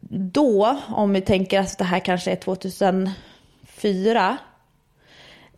då, 0.09 0.79
om 0.87 1.13
vi 1.13 1.21
tänker 1.21 1.59
att 1.59 1.77
det 1.77 1.83
här 1.83 1.99
kanske 1.99 2.31
är 2.31 2.35
2004, 2.35 4.37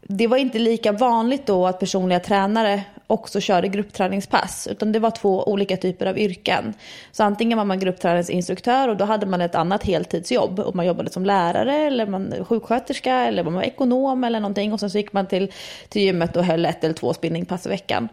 det 0.08 0.28
var 0.28 0.38
inte 0.38 0.60
lika 0.60 0.92
vanligt 0.92 1.46
då 1.46 1.68
att 1.68 1.80
personliga 1.80 2.20
tränare 2.20 2.84
också 3.08 3.42
körde 3.42 3.68
gruppträningspass. 3.68 4.68
Utan 4.72 4.92
det 4.92 5.00
var 5.00 5.12
två 5.12 5.44
olika 5.44 5.78
typer 5.78 6.06
av 6.06 6.18
yrken. 6.18 6.74
Så 7.12 7.24
antingen 7.24 7.58
var 7.58 7.66
man 7.66 7.80
gruppträningsinstruktör 7.80 8.88
och 8.88 8.98
då 8.98 9.06
hade 9.06 9.26
man 9.26 9.42
ett 9.42 9.56
annat 9.56 9.84
heltidsjobb. 9.84 10.60
Och 10.60 10.76
man 10.76 10.86
jobbade 10.86 11.10
som 11.10 11.26
lärare 11.26 11.76
eller 11.76 12.06
man 12.06 12.34
sjuksköterska 12.46 13.16
eller 13.16 13.44
man 13.44 13.54
var 13.54 13.64
ekonom 13.64 14.24
eller 14.24 14.40
någonting. 14.40 14.74
Och 14.74 14.80
sen 14.80 14.90
så 14.90 14.98
gick 14.98 15.14
man 15.14 15.28
till, 15.28 15.52
till 15.90 16.02
gymmet 16.02 16.36
och 16.36 16.46
höll 16.46 16.66
ett 16.66 16.84
eller 16.84 16.94
två 16.94 17.14
spinningpass 17.14 17.66
i 17.66 17.70
veckan. 17.70 18.10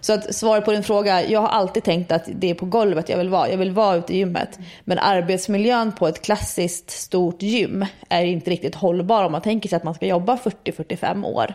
Så 0.00 0.12
att 0.12 0.34
svaret 0.34 0.64
på 0.64 0.72
din 0.72 0.82
fråga, 0.82 1.26
jag 1.26 1.40
har 1.40 1.48
alltid 1.48 1.84
tänkt 1.84 2.12
att 2.12 2.28
det 2.34 2.50
är 2.50 2.54
på 2.54 2.66
golvet 2.66 3.08
jag 3.08 3.18
vill 3.18 3.28
vara. 3.28 3.50
Jag 3.50 3.58
vill 3.58 3.70
vara 3.70 3.96
ute 3.96 4.14
i 4.14 4.16
gymmet. 4.16 4.58
Men 4.84 4.98
arbetsmiljön 4.98 5.92
på 5.92 6.08
ett 6.08 6.22
klassiskt 6.22 6.90
stort 6.90 7.42
gym 7.42 7.86
är 8.08 8.24
inte 8.24 8.50
riktigt 8.50 8.74
hållbar 8.74 9.24
om 9.24 9.32
man 9.32 9.42
tänker 9.42 9.68
sig 9.68 9.76
att 9.76 9.84
man 9.84 9.94
ska 9.94 10.06
jobba 10.06 10.36
40-45 10.36 11.24
år. 11.24 11.54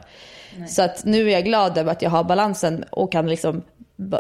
Nej. 0.58 0.68
Så 0.68 0.82
att 0.82 1.06
nu 1.06 1.28
är 1.28 1.34
jag 1.34 1.46
glad 1.46 1.78
över 1.78 1.92
att 1.92 2.02
jag 2.02 2.10
har 2.10 2.24
balansen 2.24 2.86
och 2.90 3.12
kan 3.12 3.30
liksom 3.30 3.62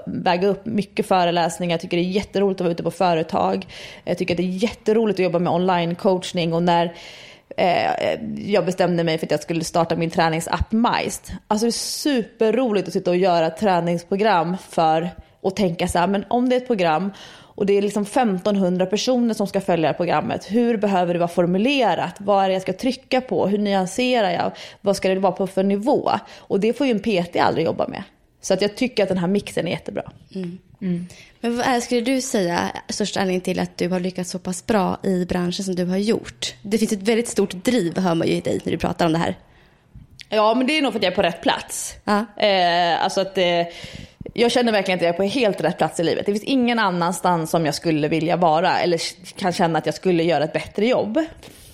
väga 0.05 0.47
upp 0.47 0.65
mycket 0.65 1.07
föreläsningar. 1.07 1.73
Jag 1.73 1.81
tycker 1.81 1.97
det 1.97 2.03
är 2.03 2.09
jätteroligt 2.09 2.61
att 2.61 2.65
vara 2.65 2.71
ute 2.71 2.83
på 2.83 2.91
företag. 2.91 3.67
Jag 4.03 4.17
tycker 4.17 4.35
det 4.35 4.43
är 4.43 4.63
jätteroligt 4.63 5.19
att 5.19 5.23
jobba 5.23 5.39
med 5.39 5.53
online 5.53 5.95
coachning 5.95 6.53
och 6.53 6.63
när 6.63 6.93
jag 8.37 8.65
bestämde 8.65 9.03
mig 9.03 9.17
för 9.17 9.25
att 9.25 9.31
jag 9.31 9.41
skulle 9.41 9.63
starta 9.63 9.95
min 9.95 10.09
träningsapp 10.09 10.71
Majst. 10.71 11.31
Alltså 11.47 11.65
det 11.65 11.69
är 11.69 11.71
superroligt 11.71 12.87
att 12.87 12.93
sitta 12.93 13.11
och 13.11 13.17
göra 13.17 13.49
träningsprogram 13.49 14.57
för 14.69 15.09
och 15.41 15.55
tänka 15.55 15.87
så 15.87 15.99
här, 15.99 16.07
men 16.07 16.25
om 16.27 16.49
det 16.49 16.55
är 16.55 16.57
ett 16.57 16.67
program 16.67 17.11
och 17.55 17.65
det 17.65 17.73
är 17.73 17.81
liksom 17.81 18.03
1500 18.03 18.85
personer 18.85 19.33
som 19.33 19.47
ska 19.47 19.61
följa 19.61 19.93
programmet. 19.93 20.51
Hur 20.51 20.77
behöver 20.77 21.13
det 21.13 21.19
vara 21.19 21.27
formulerat? 21.27 22.15
Vad 22.17 22.43
är 22.43 22.47
det 22.47 22.53
jag 22.53 22.61
ska 22.61 22.73
trycka 22.73 23.21
på? 23.21 23.47
Hur 23.47 23.57
nyanserar 23.57 24.31
jag? 24.31 24.51
Vad 24.81 24.95
ska 24.95 25.09
det 25.09 25.19
vara 25.19 25.31
på 25.31 25.47
för 25.47 25.63
nivå? 25.63 26.11
Och 26.37 26.59
det 26.59 26.73
får 26.73 26.87
ju 26.87 26.91
en 26.91 26.99
PT 26.99 27.35
aldrig 27.35 27.65
jobba 27.65 27.87
med. 27.87 28.03
Så 28.41 28.53
att 28.53 28.61
jag 28.61 28.75
tycker 28.75 29.03
att 29.03 29.09
den 29.09 29.17
här 29.17 29.27
mixen 29.27 29.67
är 29.67 29.71
jättebra. 29.71 30.11
Mm. 30.35 30.57
Mm. 30.81 31.07
Men 31.43 31.57
vad 31.57 31.65
är, 31.65 31.79
skulle 31.79 32.01
du 32.01 32.21
säga 32.21 32.71
största 32.89 33.19
anledningen 33.19 33.41
till 33.41 33.59
att 33.59 33.77
du 33.77 33.89
har 33.89 33.99
lyckats 33.99 34.29
så 34.31 34.39
pass 34.39 34.65
bra 34.65 34.97
i 35.03 35.25
branschen 35.25 35.65
som 35.65 35.75
du 35.75 35.85
har 35.85 35.97
gjort? 35.97 36.53
Det 36.61 36.77
finns 36.77 36.91
ett 36.91 37.01
väldigt 37.01 37.27
stort 37.27 37.51
driv 37.51 37.97
hör 37.97 38.15
man 38.15 38.27
ju 38.27 38.33
i 38.33 38.41
dig 38.41 38.61
när 38.63 38.71
du 38.71 38.77
pratar 38.77 39.05
om 39.05 39.13
det 39.13 39.19
här. 39.19 39.37
Ja 40.29 40.53
men 40.55 40.67
det 40.67 40.77
är 40.77 40.81
nog 40.81 40.91
för 40.91 40.99
att 40.99 41.03
jag 41.03 41.11
är 41.11 41.15
på 41.15 41.21
rätt 41.21 41.41
plats. 41.41 41.95
Ja. 42.03 42.25
Eh, 42.37 43.03
alltså 43.03 43.21
att 43.21 43.37
eh, 43.37 43.67
jag 44.33 44.51
känner 44.51 44.71
verkligen 44.71 44.97
att 44.97 45.01
jag 45.01 45.09
är 45.09 45.17
på 45.17 45.23
helt 45.23 45.61
rätt 45.61 45.77
plats 45.77 45.99
i 45.99 46.03
livet. 46.03 46.25
Det 46.25 46.31
finns 46.31 46.43
ingen 46.43 46.79
annanstans 46.79 47.51
som 47.51 47.65
jag 47.65 47.75
skulle 47.75 48.07
vilja 48.07 48.35
vara 48.35 48.79
eller 48.79 49.01
kan 49.37 49.53
känna 49.53 49.79
att 49.79 49.85
jag 49.85 49.95
skulle 49.95 50.23
göra 50.23 50.43
ett 50.43 50.53
bättre 50.53 50.87
jobb. 50.87 51.25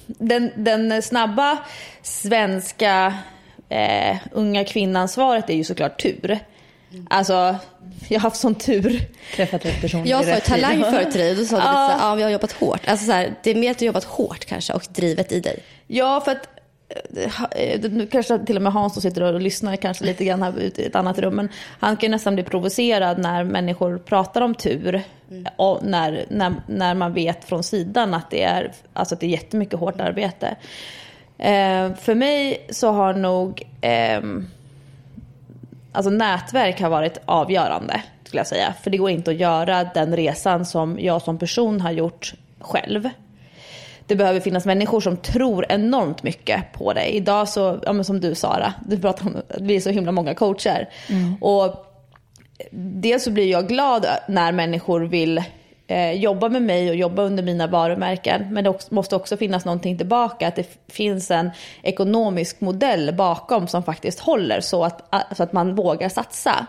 Den, 0.05 0.51
den 0.55 1.01
snabba 1.01 1.57
svenska 2.01 3.17
eh, 3.69 4.17
unga 4.31 4.65
kvinnan-svaret 4.65 5.49
är 5.49 5.55
ju 5.55 5.63
såklart 5.63 6.01
tur. 6.01 6.39
Alltså, 7.09 7.55
jag 8.07 8.19
har 8.19 8.29
haft 8.29 8.41
sån 8.41 8.55
tur. 8.55 9.01
Träffat 9.35 9.65
rätt 9.65 9.81
person 9.81 10.07
Jag 10.07 10.25
sa 10.25 10.39
talang 10.39 10.83
förut 10.83 11.11
till 11.11 11.21
dig, 11.21 11.35
då 11.35 11.45
sa 11.45 11.55
du 11.55 11.63
ja. 11.63 11.97
ja, 11.99 12.15
vi 12.15 12.23
har 12.23 12.29
jobbat 12.29 12.51
hårt. 12.51 12.87
Alltså 12.87 13.05
så 13.05 13.11
här, 13.11 13.33
det 13.43 13.51
är 13.51 13.55
mer 13.55 13.71
att 13.71 13.77
du 13.77 13.85
har 13.85 13.87
jobbat 13.87 14.03
hårt 14.03 14.45
kanske 14.45 14.73
och 14.73 14.85
drivet 14.89 15.31
i 15.31 15.39
dig. 15.39 15.59
Ja, 15.87 16.21
för 16.25 16.31
att 16.31 16.47
nu 17.91 18.07
kanske 18.11 18.39
till 18.39 18.55
och 18.55 18.61
med 18.61 18.73
Hans 18.73 18.93
som 18.93 19.01
sitter 19.01 19.21
och 19.21 19.41
lyssnar 19.41 19.75
kanske 19.75 20.05
lite 20.05 20.25
grann 20.25 20.43
här 20.43 20.59
ute 20.59 20.81
i 20.81 20.85
ett 20.85 20.95
annat 20.95 21.19
rum. 21.19 21.35
Men 21.35 21.49
han 21.79 21.97
kan 21.97 22.07
ju 22.07 22.11
nästan 22.11 22.35
bli 22.35 22.43
provocerad 22.43 23.19
när 23.19 23.43
människor 23.43 23.97
pratar 23.97 24.41
om 24.41 24.55
tur. 24.55 25.01
Mm. 25.31 25.45
Och 25.55 25.79
när, 25.83 26.25
när, 26.29 26.53
när 26.67 26.93
man 26.93 27.13
vet 27.13 27.45
från 27.45 27.63
sidan 27.63 28.13
att 28.13 28.31
det 28.31 28.43
är, 28.43 28.71
alltså 28.93 29.15
att 29.15 29.21
det 29.21 29.25
är 29.25 29.29
jättemycket 29.29 29.79
hårt 29.79 30.01
arbete. 30.01 30.55
Eh, 31.37 31.93
för 31.95 32.15
mig 32.15 32.67
så 32.69 32.91
har 32.91 33.13
nog 33.13 33.63
eh, 33.81 34.21
alltså 35.91 36.09
nätverk 36.09 36.81
har 36.81 36.89
varit 36.89 37.17
avgörande 37.25 38.01
skulle 38.23 38.39
jag 38.39 38.47
säga. 38.47 38.73
För 38.83 38.89
det 38.89 38.97
går 38.97 39.09
inte 39.09 39.31
att 39.31 39.37
göra 39.37 39.83
den 39.83 40.15
resan 40.15 40.65
som 40.65 40.97
jag 40.99 41.21
som 41.21 41.37
person 41.37 41.81
har 41.81 41.91
gjort 41.91 42.33
själv 42.59 43.09
det 44.09 44.15
behöver 44.15 44.39
finnas 44.39 44.65
människor 44.65 45.01
som 45.01 45.17
tror 45.17 45.65
enormt 45.69 46.23
mycket 46.23 46.73
på 46.73 46.93
det. 46.93 47.05
Idag 47.15 47.49
så, 47.49 47.79
ja 47.85 48.03
som 48.03 48.19
du 48.19 48.35
Sara, 48.35 48.73
du 48.87 48.99
pratar 48.99 49.25
om 49.25 49.35
att 49.49 49.61
vi 49.61 49.75
är 49.75 49.79
så 49.79 49.89
himla 49.89 50.11
många 50.11 50.35
coacher. 50.35 50.89
Mm. 51.09 51.35
Och 51.41 51.85
dels 52.71 53.23
så 53.23 53.31
blir 53.31 53.51
jag 53.51 53.67
glad 53.67 54.05
när 54.27 54.51
människor 54.51 55.01
vill 55.01 55.43
eh, 55.89 56.11
jobba 56.11 56.49
med 56.49 56.61
mig 56.61 56.89
och 56.89 56.95
jobba 56.95 57.21
under 57.21 57.43
mina 57.43 57.67
varumärken. 57.67 58.53
Men 58.53 58.63
det 58.63 58.69
också, 58.69 58.93
måste 58.93 59.15
också 59.15 59.37
finnas 59.37 59.65
någonting 59.65 59.97
tillbaka, 59.97 60.47
att 60.47 60.55
det 60.55 60.79
finns 60.87 61.31
en 61.31 61.51
ekonomisk 61.81 62.61
modell 62.61 63.13
bakom 63.13 63.67
som 63.67 63.83
faktiskt 63.83 64.19
håller 64.19 64.61
så 64.61 64.83
att, 64.83 65.13
så 65.37 65.43
att 65.43 65.53
man 65.53 65.75
vågar 65.75 66.09
satsa. 66.09 66.65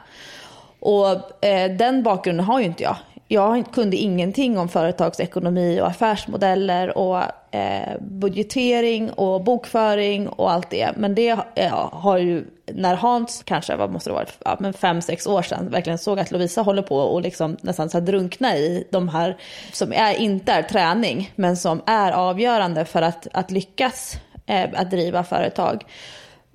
Och 0.81 1.45
eh, 1.45 1.71
den 1.71 2.03
bakgrunden 2.03 2.47
har 2.47 2.61
ju 2.61 2.65
inte 2.67 2.83
jag 2.83 2.97
jag 3.33 3.73
kunde 3.73 3.97
ingenting 3.97 4.59
om 4.59 4.69
företagsekonomi 4.69 5.81
och 5.81 5.87
affärsmodeller 5.87 6.99
och 6.99 7.23
eh, 7.55 8.01
budgetering 8.01 9.11
och 9.11 9.45
bokföring 9.45 10.29
och 10.29 10.51
allt 10.51 10.71
det. 10.71 10.91
Men 10.97 11.15
det 11.15 11.39
ja, 11.55 11.91
har 11.93 12.19
ju, 12.19 12.45
när 12.67 12.95
Hans 12.95 13.43
kanske, 13.45 13.77
vad 13.77 13.91
måste 13.91 14.11
det 14.11 14.15
vara, 14.15 14.27
ja, 14.45 14.57
men 14.61 14.73
fem, 14.73 15.03
sex 15.03 15.27
år 15.27 15.43
sedan, 15.43 15.71
verkligen 15.71 15.99
såg 15.99 16.19
att 16.19 16.31
Lovisa 16.31 16.63
håller 16.63 16.83
på 16.83 16.97
och 16.97 17.23
liksom 17.23 17.57
nästan 17.61 17.91
så 17.91 18.01
drunkna 18.01 18.57
i 18.57 18.87
de 18.91 19.09
här 19.09 19.37
som 19.73 19.93
är, 19.93 20.15
inte 20.21 20.53
är 20.53 20.63
träning, 20.63 21.33
men 21.37 21.57
som 21.57 21.83
är 21.87 22.13
avgörande 22.13 22.85
för 22.85 23.03
att, 23.03 23.27
att 23.33 23.51
lyckas 23.51 24.17
eh, 24.47 24.69
att 24.75 24.91
driva 24.91 25.25
företag. 25.25 25.85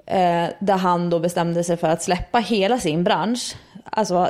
Eh, 0.05 0.45
där 0.59 0.77
han 0.77 1.09
då 1.09 1.19
bestämde 1.19 1.63
sig 1.63 1.77
för 1.77 1.89
att 1.89 2.03
släppa 2.03 2.39
hela 2.39 2.79
sin 2.79 3.03
bransch 3.03 3.55
alltså, 3.91 4.27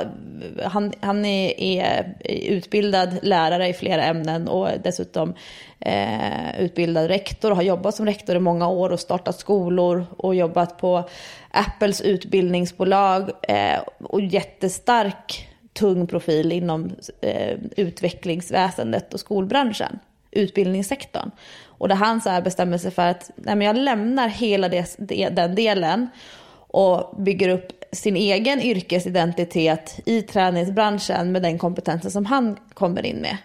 han, 0.62 0.92
han 1.00 1.24
är, 1.24 1.60
är, 1.60 2.14
utbildad 2.24 3.18
lärare 3.22 3.68
i 3.68 3.72
flera 3.72 4.04
ämnen 4.04 4.48
och 4.48 4.68
dessutom 4.84 5.34
eh, 5.80 6.60
utbildad 6.60 7.06
rektor 7.06 7.50
och 7.50 7.56
har 7.56 7.62
jobbat 7.62 7.94
som 7.94 8.06
rektor 8.06 8.36
i 8.36 8.40
många 8.40 8.68
år 8.68 8.90
och 8.90 9.00
startat 9.00 9.38
skolor 9.38 10.06
och 10.16 10.34
jobbat 10.34 10.78
på 10.78 11.08
Apples 11.50 12.00
utbildningsbolag 12.00 13.30
eh, 13.42 13.80
och 14.04 14.20
jättestark 14.20 15.48
tung 15.72 16.06
profil 16.06 16.52
inom 16.52 16.90
eh, 17.20 17.58
utvecklingsväsendet 17.76 19.14
och 19.14 19.20
skolbranschen, 19.20 19.98
utbildningssektorn. 20.30 21.30
Och 21.64 21.88
där 21.88 21.96
han 21.96 22.20
så 22.20 22.30
här 22.30 22.42
bestämmer 22.42 22.78
sig 22.78 22.90
för 22.90 23.06
att 23.06 23.30
nej 23.36 23.56
men 23.56 23.66
jag 23.66 23.76
lämnar 23.76 24.28
hela 24.28 24.68
det, 24.68 25.28
den 25.28 25.54
delen 25.54 26.08
och 26.68 27.22
bygger 27.22 27.48
upp 27.48 27.75
sin 27.92 28.16
egen 28.16 28.60
yrkesidentitet 28.60 30.00
i 30.04 30.22
träningsbranschen 30.22 31.32
med 31.32 31.42
den 31.42 31.58
kompetensen 31.58 32.10
som 32.10 32.26
han 32.26 32.56
kommer 32.74 33.06
in 33.06 33.16
med. 33.16 33.36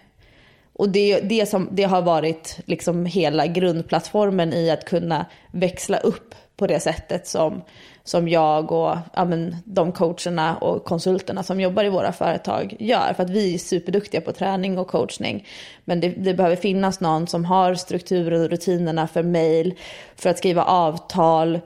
Och 0.72 0.88
det, 0.88 1.20
det, 1.20 1.46
som, 1.46 1.68
det 1.72 1.82
har 1.82 2.02
varit 2.02 2.60
liksom 2.64 3.06
hela 3.06 3.46
grundplattformen 3.46 4.52
i 4.52 4.70
att 4.70 4.84
kunna 4.84 5.26
växla 5.50 5.98
upp 5.98 6.34
på 6.56 6.66
det 6.66 6.80
sättet 6.80 7.26
som, 7.26 7.62
som 8.04 8.28
jag 8.28 8.72
och 8.72 8.96
ja, 9.14 9.24
men, 9.24 9.56
de 9.64 9.92
coacherna 9.92 10.56
och 10.56 10.84
konsulterna 10.84 11.42
som 11.42 11.60
jobbar 11.60 11.84
i 11.84 11.88
våra 11.88 12.12
företag 12.12 12.76
gör. 12.78 13.12
För 13.16 13.22
att 13.22 13.30
vi 13.30 13.54
är 13.54 13.58
superduktiga 13.58 14.20
på 14.20 14.32
träning 14.32 14.78
och 14.78 14.88
coachning. 14.88 15.46
Men 15.84 16.00
det, 16.00 16.08
det 16.08 16.34
behöver 16.34 16.56
finnas 16.56 17.00
någon 17.00 17.26
som 17.26 17.44
har 17.44 17.74
strukturer 17.74 18.44
och 18.44 18.50
rutinerna 18.50 19.08
för 19.08 19.22
mail, 19.22 19.74
för 20.16 20.30
att 20.30 20.38
skriva 20.38 20.64
avtal 20.64 21.60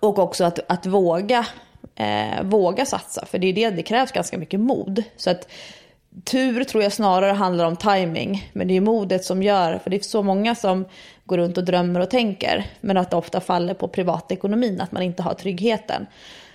och 0.00 0.18
också 0.18 0.44
att, 0.44 0.58
att 0.68 0.86
våga 0.86 1.46
eh, 1.96 2.42
våga 2.42 2.86
satsa. 2.86 3.26
För 3.26 3.38
det 3.38 3.46
är 3.46 3.52
det, 3.52 3.70
det 3.70 3.82
krävs 3.82 4.12
ganska 4.12 4.38
mycket 4.38 4.60
mod. 4.60 5.02
Så 5.16 5.30
att 5.30 5.48
tur 6.24 6.64
tror 6.64 6.82
jag 6.82 6.92
snarare 6.92 7.32
handlar 7.32 7.64
om 7.64 7.76
timing. 7.76 8.50
Men 8.52 8.68
det 8.68 8.76
är 8.76 8.80
modet 8.80 9.24
som 9.24 9.42
gör, 9.42 9.78
för 9.78 9.90
det 9.90 9.96
är 9.96 10.00
så 10.00 10.22
många 10.22 10.54
som 10.54 10.84
går 11.24 11.38
runt 11.38 11.58
och 11.58 11.64
drömmer 11.64 12.00
och 12.00 12.10
tänker. 12.10 12.66
Men 12.80 12.96
att 12.96 13.10
det 13.10 13.16
ofta 13.16 13.40
faller 13.40 13.74
på 13.74 13.88
privatekonomin, 13.88 14.80
att 14.80 14.92
man 14.92 15.02
inte 15.02 15.22
har 15.22 15.34
tryggheten. 15.34 16.06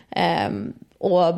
Eh, 0.10 0.50
och 1.00 1.34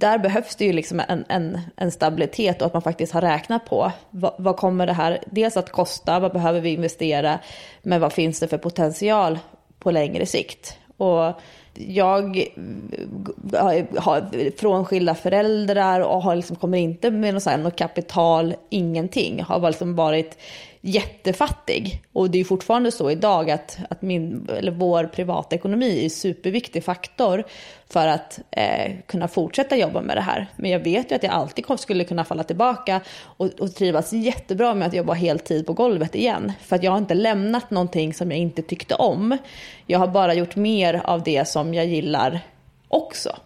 där 0.00 0.18
behövs 0.18 0.56
det 0.56 0.64
ju 0.64 0.72
liksom 0.72 1.00
en, 1.08 1.24
en, 1.28 1.60
en, 1.76 1.90
stabilitet 1.90 2.60
och 2.60 2.66
att 2.66 2.72
man 2.72 2.82
faktiskt 2.82 3.12
har 3.12 3.20
räknat 3.20 3.64
på 3.64 3.92
vad, 4.10 4.34
vad, 4.38 4.56
kommer 4.56 4.86
det 4.86 4.92
här 4.92 5.18
dels 5.26 5.56
att 5.56 5.70
kosta, 5.70 6.18
vad 6.18 6.32
behöver 6.32 6.60
vi 6.60 6.70
investera, 6.70 7.38
men 7.82 8.00
vad 8.00 8.12
finns 8.12 8.40
det 8.40 8.48
för 8.48 8.58
potential 8.58 9.38
på 9.78 9.90
längre 9.90 10.26
sikt. 10.26 10.78
Och 10.96 11.40
jag 11.78 12.38
eh, 12.38 13.84
har 13.98 14.50
frånskilda 14.58 15.14
föräldrar 15.14 16.00
och 16.00 16.22
har 16.22 16.36
liksom, 16.36 16.56
kommer 16.56 16.78
inte 16.78 17.10
med 17.10 17.34
något, 17.34 17.46
här, 17.46 17.58
något 17.58 17.76
kapital, 17.76 18.54
ingenting. 18.70 19.42
Har 19.42 19.60
liksom 19.60 19.94
varit 19.94 20.38
jättefattig. 20.86 22.02
Och 22.12 22.30
det 22.30 22.40
är 22.40 22.44
fortfarande 22.44 22.90
så 22.90 23.10
idag 23.10 23.50
att, 23.50 23.78
att 23.90 24.02
min, 24.02 24.48
eller 24.58 24.72
vår 24.72 25.04
privatekonomi 25.04 26.00
är 26.00 26.04
en 26.04 26.10
superviktig 26.10 26.84
faktor 26.84 27.44
för 27.88 28.08
att 28.08 28.40
eh, 28.50 28.92
kunna 29.06 29.28
fortsätta 29.28 29.76
jobba 29.76 30.00
med 30.00 30.16
det 30.16 30.20
här. 30.20 30.46
Men 30.56 30.70
jag 30.70 30.80
vet 30.80 31.10
ju 31.10 31.14
att 31.14 31.22
jag 31.22 31.32
alltid 31.32 31.64
skulle 31.78 32.04
kunna 32.04 32.24
falla 32.24 32.42
tillbaka 32.42 33.00
och, 33.22 33.46
och 33.46 33.74
trivas 33.74 34.12
jättebra 34.12 34.74
med 34.74 34.88
att 34.88 34.94
jobba 34.94 35.12
heltid 35.12 35.66
på 35.66 35.72
golvet 35.72 36.14
igen. 36.14 36.52
För 36.62 36.76
att 36.76 36.82
jag 36.82 36.90
har 36.90 36.98
inte 36.98 37.14
lämnat 37.14 37.70
någonting 37.70 38.14
som 38.14 38.30
jag 38.30 38.40
inte 38.40 38.62
tyckte 38.62 38.94
om. 38.94 39.38
Jag 39.86 39.98
har 39.98 40.08
bara 40.08 40.34
gjort 40.34 40.56
mer 40.56 41.00
av 41.04 41.22
det 41.22 41.48
som 41.48 41.74
jag 41.74 41.86
gillar 41.86 42.40
också. 42.88 43.36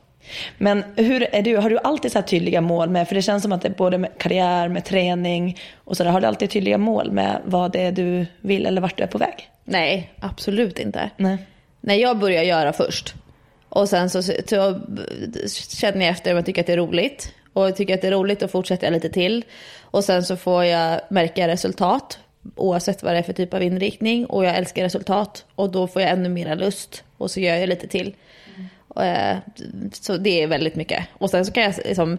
Men 0.58 0.84
hur 0.96 1.34
är 1.34 1.42
du, 1.42 1.56
har 1.56 1.70
du 1.70 1.78
alltid 1.78 2.12
så 2.12 2.22
tydliga 2.22 2.60
mål 2.60 2.90
med, 2.90 3.08
för 3.08 3.14
det 3.14 3.22
känns 3.22 3.42
som 3.42 3.52
att 3.52 3.62
det 3.62 3.68
är 3.68 3.72
både 3.72 3.98
med 3.98 4.10
karriär, 4.18 4.68
med 4.68 4.84
träning 4.84 5.58
och 5.84 5.96
så 5.96 6.04
där, 6.04 6.10
har 6.10 6.20
du 6.20 6.26
alltid 6.26 6.50
tydliga 6.50 6.78
mål 6.78 7.12
med 7.12 7.40
vad 7.44 7.72
det 7.72 7.80
är 7.80 7.92
du 7.92 8.26
vill 8.40 8.66
eller 8.66 8.80
vart 8.80 8.96
du 8.96 9.02
är 9.02 9.08
på 9.08 9.18
väg? 9.18 9.50
Nej, 9.64 10.12
absolut 10.20 10.78
inte. 10.78 11.10
Nej. 11.16 11.38
Nej, 11.80 12.00
jag 12.00 12.18
börjar 12.18 12.42
göra 12.42 12.72
först. 12.72 13.14
Och 13.68 13.88
sen 13.88 14.10
så, 14.10 14.22
så, 14.22 14.80
känner 15.76 16.06
jag 16.06 16.08
efter 16.08 16.30
om 16.30 16.36
jag 16.36 16.46
tycker 16.46 16.60
att 16.60 16.66
det 16.66 16.72
är 16.72 16.76
roligt. 16.76 17.34
Och 17.52 17.76
tycker 17.76 17.94
att 17.94 18.00
det 18.00 18.06
är 18.06 18.12
roligt 18.12 18.42
och 18.42 18.50
fortsätter 18.50 18.86
jag 18.86 18.92
lite 18.92 19.08
till. 19.08 19.44
Och 19.80 20.04
sen 20.04 20.22
så 20.22 20.36
får 20.36 20.64
jag 20.64 21.00
märka 21.10 21.48
resultat. 21.48 22.18
Oavsett 22.56 23.02
vad 23.02 23.14
det 23.14 23.18
är 23.18 23.22
för 23.22 23.32
typ 23.32 23.54
av 23.54 23.62
inriktning. 23.62 24.26
Och 24.26 24.44
jag 24.44 24.56
älskar 24.56 24.82
resultat. 24.82 25.44
Och 25.54 25.70
då 25.70 25.86
får 25.86 26.02
jag 26.02 26.10
ännu 26.10 26.28
mera 26.28 26.54
lust. 26.54 27.04
Och 27.16 27.30
så 27.30 27.40
gör 27.40 27.56
jag 27.56 27.68
lite 27.68 27.88
till. 27.88 28.14
Eh, 28.96 29.36
så 29.92 30.16
det 30.16 30.42
är 30.42 30.46
väldigt 30.46 30.76
mycket. 30.76 31.06
Och 31.12 31.30
sen 31.30 31.46
så 31.46 31.52
kan 31.52 31.62
jag 31.62 31.74
liksom 31.84 32.18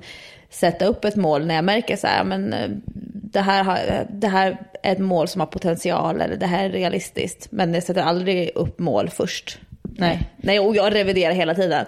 sätta 0.49 0.85
upp 0.85 1.05
ett 1.05 1.15
mål 1.15 1.45
när 1.45 1.55
jag 1.55 1.63
märker 1.63 1.95
så 1.95 2.07
här, 2.07 2.23
men 2.23 2.53
eh, 2.53 2.69
det 3.13 3.41
här, 3.41 3.63
har, 3.63 3.79
det 4.09 4.27
här 4.27 4.57
är 4.83 4.91
ett 4.91 4.99
mål 4.99 5.27
som 5.27 5.41
har 5.41 5.47
potential 5.47 6.21
eller 6.21 6.35
det 6.35 6.45
här 6.45 6.65
är 6.65 6.69
realistiskt. 6.69 7.47
Men 7.51 7.73
jag 7.73 7.83
sätter 7.83 8.01
aldrig 8.01 8.51
upp 8.55 8.79
mål 8.79 9.09
först. 9.09 9.59
Nej, 9.81 10.19
nej 10.37 10.59
och 10.59 10.75
jag 10.75 10.95
reviderar 10.95 11.33
hela 11.33 11.55
tiden. 11.55 11.85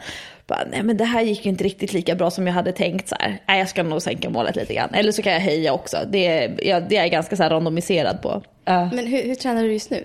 Bara, 0.47 0.63
nej 0.71 0.83
men 0.83 0.97
det 0.97 1.05
här 1.05 1.21
gick 1.21 1.45
ju 1.45 1.49
inte 1.49 1.63
riktigt 1.63 1.93
lika 1.93 2.15
bra 2.15 2.31
som 2.31 2.47
jag 2.47 2.53
hade 2.53 2.71
tänkt 2.71 3.07
så 3.07 3.15
här. 3.19 3.37
Nej 3.47 3.59
jag 3.59 3.69
ska 3.69 3.83
nog 3.83 4.01
sänka 4.01 4.29
målet 4.29 4.55
lite 4.55 4.73
grann. 4.73 4.89
Eller 4.93 5.11
så 5.11 5.21
kan 5.21 5.33
jag 5.33 5.39
höja 5.39 5.73
också. 5.73 5.97
Det 6.09 6.27
är 6.27 6.67
jag, 6.67 6.89
det 6.89 6.97
är 6.97 7.01
jag 7.01 7.11
ganska 7.11 7.35
så 7.35 7.43
här 7.43 7.49
randomiserad 7.49 8.21
på. 8.21 8.29
Uh. 8.69 8.93
Men 8.93 9.07
hur, 9.07 9.23
hur 9.23 9.35
tränar 9.35 9.63
du 9.63 9.73
just 9.73 9.89
nu? 9.89 10.03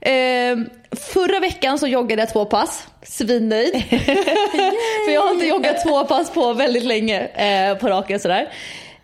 Eh, 0.00 0.56
förra 0.96 1.40
veckan 1.40 1.78
så 1.78 1.86
joggade 1.86 2.22
jag 2.22 2.32
två 2.32 2.44
pass. 2.44 2.88
Svinnöjd. 3.02 3.72
För 5.06 5.12
jag 5.12 5.20
har 5.20 5.34
inte 5.34 5.46
joggat 5.46 5.82
två 5.82 6.04
pass 6.04 6.34
på 6.34 6.52
väldigt 6.52 6.84
länge 6.84 7.26
eh, 7.26 7.78
på 7.78 7.88
raken 7.88 8.20
sådär. 8.20 8.48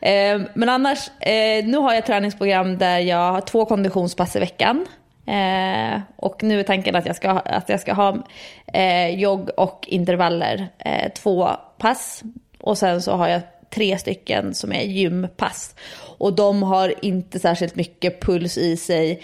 Eh, 0.00 0.40
men 0.54 0.68
annars, 0.68 1.10
eh, 1.20 1.64
nu 1.64 1.76
har 1.76 1.92
jag 1.92 1.98
ett 1.98 2.06
träningsprogram 2.06 2.78
där 2.78 2.98
jag 2.98 3.32
har 3.32 3.40
två 3.40 3.64
konditionspass 3.64 4.36
i 4.36 4.38
veckan. 4.38 4.86
Eh, 5.26 6.00
och 6.16 6.42
nu 6.42 6.60
är 6.60 6.64
tanken 6.64 6.96
att 6.96 7.06
jag 7.06 7.16
ska, 7.16 7.30
att 7.30 7.68
jag 7.68 7.80
ska 7.80 7.92
ha 7.92 8.26
eh, 8.72 9.20
jogg 9.20 9.50
och 9.56 9.84
intervaller, 9.88 10.68
två 11.14 11.48
pass. 11.78 12.22
Och 12.60 12.78
sen 12.78 13.02
så 13.02 13.12
har 13.12 13.28
jag 13.28 13.40
tre 13.74 13.98
stycken 13.98 14.54
som 14.54 14.72
är 14.72 14.82
gympass. 14.82 15.74
Och 16.18 16.32
de 16.32 16.62
har 16.62 17.04
inte 17.04 17.38
särskilt 17.38 17.74
mycket 17.74 18.20
puls 18.20 18.58
i 18.58 18.76
sig, 18.76 19.22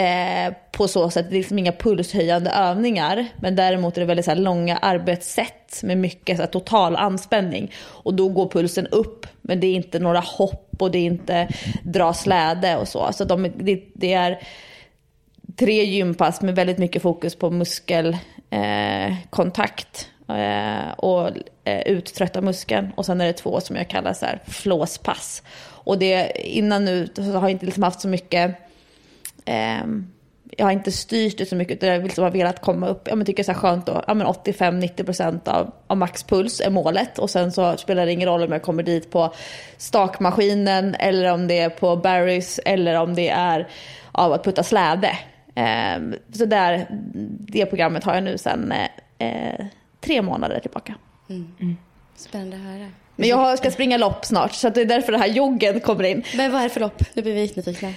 Eh, 0.00 0.52
på 0.72 0.88
så 0.88 1.10
sätt, 1.10 1.26
det 1.30 1.36
är 1.36 1.38
liksom 1.38 1.58
inga 1.58 1.72
pulshöjande 1.72 2.50
övningar. 2.50 3.26
Men 3.36 3.56
däremot 3.56 3.96
är 3.96 4.00
det 4.00 4.06
väldigt 4.06 4.24
så 4.24 4.34
långa 4.34 4.76
arbetssätt 4.76 5.82
med 5.82 5.98
mycket 5.98 6.36
så 6.36 6.42
här, 6.42 6.50
total 6.50 6.96
anspänning. 6.96 7.72
Och 7.78 8.14
då 8.14 8.28
går 8.28 8.48
pulsen 8.48 8.86
upp, 8.86 9.26
men 9.42 9.60
det 9.60 9.66
är 9.66 9.74
inte 9.74 9.98
några 9.98 10.20
hopp 10.20 10.76
och 10.78 10.90
det 10.90 10.98
är 10.98 11.04
inte 11.04 11.48
dra 11.82 12.12
släde 12.12 12.76
och 12.76 12.88
så. 12.88 13.12
Så 13.12 13.24
de, 13.24 13.52
det, 13.56 13.82
det, 13.94 14.12
är, 14.12 14.42
tre 15.56 15.84
gympass 15.84 16.42
med 16.42 16.54
väldigt 16.54 16.78
mycket 16.78 17.02
fokus 17.02 17.34
på 17.34 17.50
muskelkontakt 17.50 20.08
eh, 20.28 20.78
eh, 20.78 20.92
och 20.92 21.30
eh, 21.64 21.80
uttrötta 21.80 22.40
muskeln. 22.40 22.92
Och 22.94 23.06
sen 23.06 23.20
är 23.20 23.26
det 23.26 23.32
två 23.32 23.60
som 23.60 23.76
jag 23.76 23.88
kallar 23.88 24.12
så 24.12 24.26
här 24.26 24.40
flåspass. 24.46 25.42
Och 25.62 25.98
det, 25.98 26.32
innan 26.44 26.84
nu 26.84 27.08
så 27.14 27.22
har 27.22 27.42
jag 27.42 27.50
inte 27.50 27.66
liksom 27.66 27.82
haft 27.82 28.00
så 28.00 28.08
mycket 28.08 28.69
eh, 29.50 29.86
jag 30.56 30.66
har 30.66 30.72
inte 30.72 30.92
styrt 30.92 31.38
det 31.38 31.46
så 31.46 31.56
mycket 31.56 31.76
utan 31.76 31.88
jag 31.88 32.02
liksom 32.02 32.24
har 32.24 32.30
velat 32.30 32.60
komma 32.60 32.88
upp, 32.88 33.08
jag 33.08 33.26
tycker 33.26 33.44
det 33.44 33.50
är 33.50 33.54
så 33.54 33.60
skönt 33.60 33.86
då, 33.86 34.04
ja, 34.06 34.14
85-90% 34.14 35.48
av, 35.48 35.72
av 35.86 35.96
maxpuls 35.96 36.60
är 36.60 36.70
målet 36.70 37.18
och 37.18 37.30
sen 37.30 37.52
så 37.52 37.76
spelar 37.76 38.06
det 38.06 38.12
ingen 38.12 38.28
roll 38.28 38.42
om 38.42 38.52
jag 38.52 38.62
kommer 38.62 38.82
dit 38.82 39.10
på 39.10 39.34
stakmaskinen 39.76 40.94
eller 40.94 41.32
om 41.32 41.46
det 41.46 41.58
är 41.58 41.70
på 41.70 41.96
Barrys 41.96 42.60
eller 42.64 42.94
om 42.94 43.14
det 43.14 43.28
är 43.28 43.68
av 44.12 44.32
att 44.32 44.44
putta 44.44 44.62
släde. 44.62 45.18
Eh, 45.54 46.00
så 46.32 46.44
där, 46.44 46.86
det 47.38 47.66
programmet 47.66 48.04
har 48.04 48.14
jag 48.14 48.24
nu 48.24 48.38
sedan 48.38 48.72
eh, 49.18 49.66
tre 50.00 50.22
månader 50.22 50.60
tillbaka. 50.60 50.94
Mm. 51.28 51.52
Mm. 51.60 51.76
Spännande 52.16 52.56
att 52.56 52.62
höra. 52.62 52.90
Men 53.16 53.28
jag 53.28 53.58
ska 53.58 53.70
springa 53.70 53.96
lopp 53.96 54.24
snart 54.24 54.52
så 54.52 54.68
det 54.68 54.80
är 54.80 54.84
därför 54.84 55.12
det 55.12 55.18
här 55.18 55.28
joggen 55.28 55.80
kommer 55.80 56.04
in. 56.04 56.22
Men 56.36 56.52
vad 56.52 56.60
är 56.60 56.64
det 56.64 56.70
för 56.70 56.80
lopp? 56.80 57.02
Nu 57.14 57.22
blir 57.22 57.34
vi 57.34 57.40
nyfikna. 57.40 57.92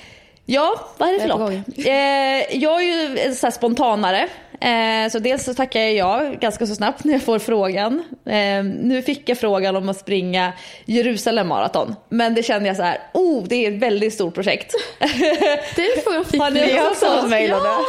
Ja, 0.46 0.88
vad 0.98 1.10
är 1.10 1.14
det 1.14 1.20
för 1.20 1.28
lopp? 1.28 1.52
Eh, 1.78 2.58
jag 2.64 2.82
är 2.82 2.86
ju 2.86 3.20
en 3.20 3.36
så 3.36 3.52
spontanare. 3.52 4.28
Eh, 4.62 5.10
så 5.12 5.20
dels 5.20 5.44
så 5.44 5.54
tackar 5.54 5.80
jag 5.80 5.94
ja 5.94 6.32
ganska 6.40 6.68
så 6.68 6.76
snabbt 6.76 7.04
när 7.04 7.14
jag 7.14 7.22
får 7.22 7.40
frågan. 7.40 8.04
Eh, 8.26 8.64
nu 8.64 9.02
fick 9.06 9.30
jag 9.30 9.38
frågan 9.38 9.76
om 9.76 9.90
att 9.90 9.98
springa 9.98 10.54
Jerusalem 10.86 11.48
maraton. 11.48 11.96
Men 12.10 12.36
det 12.36 12.44
kände 12.44 12.68
jag 12.68 12.78
så 12.78 12.84
här, 12.84 12.98
oh 13.14 13.44
det 13.44 13.66
är 13.66 13.72
ett 13.72 13.80
väldigt 13.80 14.14
stort 14.14 14.34
projekt. 14.34 14.74
Det 15.76 16.04
får 16.04 16.14
jag 16.14 16.26
fick 16.26 16.42
Har 16.42 16.52
ni 16.52 16.80
också 16.92 17.06
fått 17.06 17.30
mejl 17.30 17.50
ja. 17.50 17.80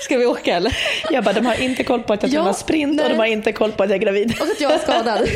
Ska 0.00 0.18
vi 0.18 0.26
åka 0.26 0.56
eller? 0.56 0.76
Jag 1.10 1.24
bara, 1.24 1.32
de 1.32 1.46
har 1.46 1.62
inte 1.62 1.84
koll 1.84 2.02
på 2.02 2.12
att 2.12 2.22
jag 2.22 2.32
tränar 2.32 2.46
ja, 2.46 2.54
sprint 2.54 2.96
nej. 2.96 3.04
och 3.04 3.10
de 3.10 3.18
har 3.18 3.26
inte 3.26 3.52
koll 3.52 3.72
på 3.72 3.82
att 3.82 3.90
jag 3.90 3.96
är 3.96 4.02
gravid. 4.02 4.34
Och 4.40 4.46
att 4.46 4.60
jag 4.60 4.72
är 4.72 4.78
skadad. 4.78 5.20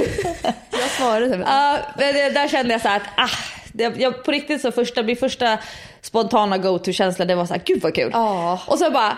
jag 0.70 0.90
svarade. 0.98 1.36
Uh, 1.36 2.34
där 2.34 2.48
kände 2.48 2.72
jag 2.72 2.80
så 2.80 2.88
här 2.88 2.96
att, 2.96 3.02
ah, 3.16 3.36
det, 3.72 3.92
jag, 3.98 4.24
på 4.24 4.30
riktigt 4.30 4.60
så 4.60 4.72
första, 4.72 5.02
min 5.02 5.16
första 5.16 5.58
spontana 6.04 6.58
go-to-känsla 6.58 7.24
det 7.24 7.34
var 7.34 7.46
så 7.46 7.54
här, 7.54 7.62
gud 7.64 7.82
vad 7.82 7.94
kul. 7.94 8.12
Oh. 8.12 8.70
Och 8.70 8.78
så 8.78 8.90
bara, 8.90 9.10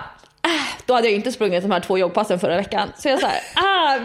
äh, 0.45 0.85
då 0.87 0.95
hade 0.95 1.07
jag 1.07 1.15
inte 1.15 1.33
sprungit 1.33 1.63
de 1.63 1.71
här 1.71 1.81
två 1.81 1.99
jobbpassen 1.99 2.39
förra 2.39 2.57
veckan. 2.57 2.93
Så 2.99 3.09
jag 3.09 3.19
här, 3.19 3.41
ah, 3.55 3.99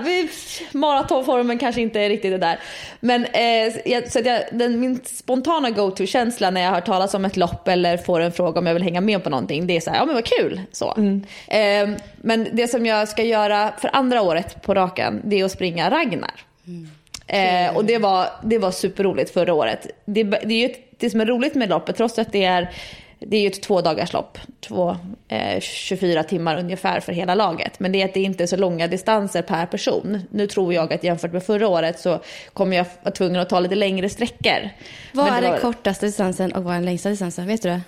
maratonformen 0.72 1.58
kanske 1.58 1.82
inte 1.82 2.00
är 2.00 2.10
riktigt 2.10 2.32
det 2.32 2.38
där. 2.38 2.60
Men 3.00 3.26
eh, 3.26 3.92
jag, 3.92 4.12
så 4.12 4.20
jag, 4.20 4.44
den, 4.52 4.80
min 4.80 5.00
spontana 5.06 5.70
go-to-känsla 5.70 6.50
när 6.50 6.62
jag 6.62 6.72
hör 6.72 6.82
talas 6.82 7.14
om 7.14 7.26
ett 7.26 7.38
lopp 7.38 7.68
eller 7.68 7.98
får 7.98 8.20
en 8.20 8.32
fråga 8.32 8.60
om 8.60 8.68
jag 8.68 8.74
vill 8.74 8.84
hänga 8.84 9.02
med 9.02 9.24
på 9.24 9.30
någonting, 9.30 9.68
det 9.68 9.78
är 9.78 9.82
så 9.82 9.90
här, 9.90 9.98
ja 9.98 10.06
men 10.06 10.16
vad 10.16 10.26
kul. 10.26 10.62
Så. 10.72 10.94
Mm. 10.98 11.24
Eh, 11.48 12.00
men 12.18 12.48
det 12.54 12.68
som 12.68 12.86
jag 12.86 13.08
ska 13.08 13.24
göra 13.24 13.74
för 13.78 13.90
andra 13.94 14.22
året 14.22 14.62
på 14.62 14.74
raken, 14.74 15.22
det 15.24 15.40
är 15.40 15.46
att 15.46 15.52
springa 15.52 15.90
Ragnar. 15.90 16.46
Mm. 16.68 16.90
Eh, 17.32 17.76
och 17.76 17.86
det 17.86 17.98
var, 17.98 18.28
det 18.44 18.58
var 18.58 18.72
superroligt 18.72 19.34
förra 19.34 19.54
året. 19.54 19.88
Det, 20.06 20.24
det, 20.24 20.54
är 20.54 20.68
ju 20.68 20.74
det 21.02 21.10
som 21.10 21.22
är 21.22 21.26
roligt 21.26 21.56
med 21.56 21.70
loppet, 21.70 21.96
trots 21.96 22.20
att 22.20 22.32
det 22.32 22.46
är, 22.46 22.74
det 23.20 23.38
är 23.38 23.42
ju 23.42 23.48
ett 23.48 23.62
två 23.62 23.82
dagars 23.82 24.14
lopp, 24.14 24.38
två, 24.60 24.98
eh, 25.28 25.60
24 25.60 26.24
timmar 26.24 26.60
ungefär 26.60 27.00
för 27.00 27.14
hela 27.14 27.36
laget. 27.36 27.80
Men 27.80 27.92
det 27.92 28.02
är 28.02 28.06
att 28.06 28.14
det 28.14 28.22
inte 28.22 28.44
är 28.44 28.48
så 28.48 28.58
långa 28.58 28.88
distanser 28.88 29.42
per 29.42 29.66
person. 29.66 30.22
Nu 30.30 30.48
tror 30.48 30.74
jag 30.74 30.94
att 30.94 31.04
jämfört 31.04 31.34
med 31.34 31.44
förra 31.44 31.68
året 31.68 32.00
så 32.00 32.20
kommer 32.54 32.78
jag 32.78 32.86
vara 33.02 33.14
tvungen 33.14 33.42
att 33.42 33.50
ta 33.50 33.60
lite 33.60 33.76
längre 33.76 34.10
sträckor. 34.10 34.70
Vad 35.14 35.28
är 35.28 35.42
den 35.42 35.60
kortaste 35.60 36.06
distansen 36.06 36.52
och 36.52 36.64
vad 36.64 36.74
är 36.74 36.78
den 36.78 36.86
längsta 36.86 37.10
distansen? 37.10 37.48
Vet 37.48 37.62
du 37.62 37.70
det? 37.70 37.82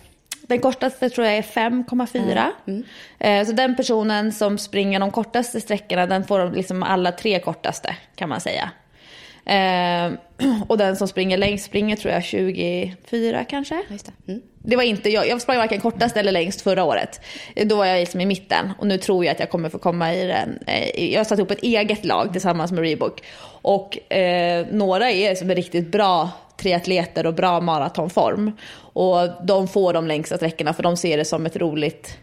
Den 0.47 0.59
kortaste 0.59 1.09
tror 1.09 1.27
jag 1.27 1.37
är 1.37 1.41
5,4. 1.41 2.51
Mm. 2.67 2.83
Mm. 3.19 3.45
Så 3.45 3.51
den 3.51 3.75
personen 3.75 4.31
som 4.31 4.57
springer 4.57 4.99
de 4.99 5.11
kortaste 5.11 5.61
sträckorna 5.61 6.05
den 6.05 6.23
får 6.23 6.51
liksom 6.51 6.83
alla 6.83 7.11
tre 7.11 7.39
kortaste 7.39 7.95
kan 8.15 8.29
man 8.29 8.41
säga. 8.41 8.71
Eh, 9.45 10.11
och 10.67 10.77
den 10.77 10.95
som 10.95 11.07
springer 11.07 11.37
längst 11.37 11.65
springer 11.65 11.95
tror 11.95 12.13
jag 12.13 12.23
24 12.23 13.43
kanske. 13.43 13.83
Det. 13.89 14.31
Mm. 14.31 14.41
det 14.57 14.75
var 14.75 14.83
inte 14.83 15.09
jag. 15.09 15.27
Jag 15.27 15.41
sprang 15.41 15.57
varken 15.57 15.81
kortast 15.81 16.17
eller 16.17 16.31
längst 16.31 16.61
förra 16.61 16.83
året. 16.83 17.21
Då 17.65 17.75
var 17.75 17.85
jag 17.85 17.99
liksom 17.99 18.21
i 18.21 18.25
mitten 18.25 18.71
och 18.77 18.87
nu 18.87 18.97
tror 18.97 19.25
jag 19.25 19.31
att 19.31 19.39
jag 19.39 19.49
kommer 19.49 19.69
få 19.69 19.79
komma 19.79 20.13
i 20.13 20.27
den. 20.27 20.59
Eh, 20.67 21.11
jag 21.13 21.19
har 21.19 21.25
satt 21.25 21.39
ihop 21.39 21.51
ett 21.51 21.63
eget 21.63 22.05
lag 22.05 22.31
tillsammans 22.31 22.71
med 22.71 22.81
Reebok. 22.81 23.23
Och 23.61 24.13
eh, 24.13 24.65
några 24.71 25.11
är 25.11 25.35
som 25.35 25.51
är 25.51 25.55
riktigt 25.55 25.91
bra 25.91 26.29
triatleter 26.57 27.25
och 27.25 27.33
bra 27.33 27.61
maratonform. 27.61 28.51
Och 28.75 29.45
de 29.45 29.67
får 29.67 29.93
de 29.93 30.07
längsta 30.07 30.37
sträckorna 30.37 30.73
för 30.73 30.83
de 30.83 30.97
ser 30.97 31.17
det 31.17 31.25
som 31.25 31.45
ett 31.45 31.55
roligt 31.55 32.17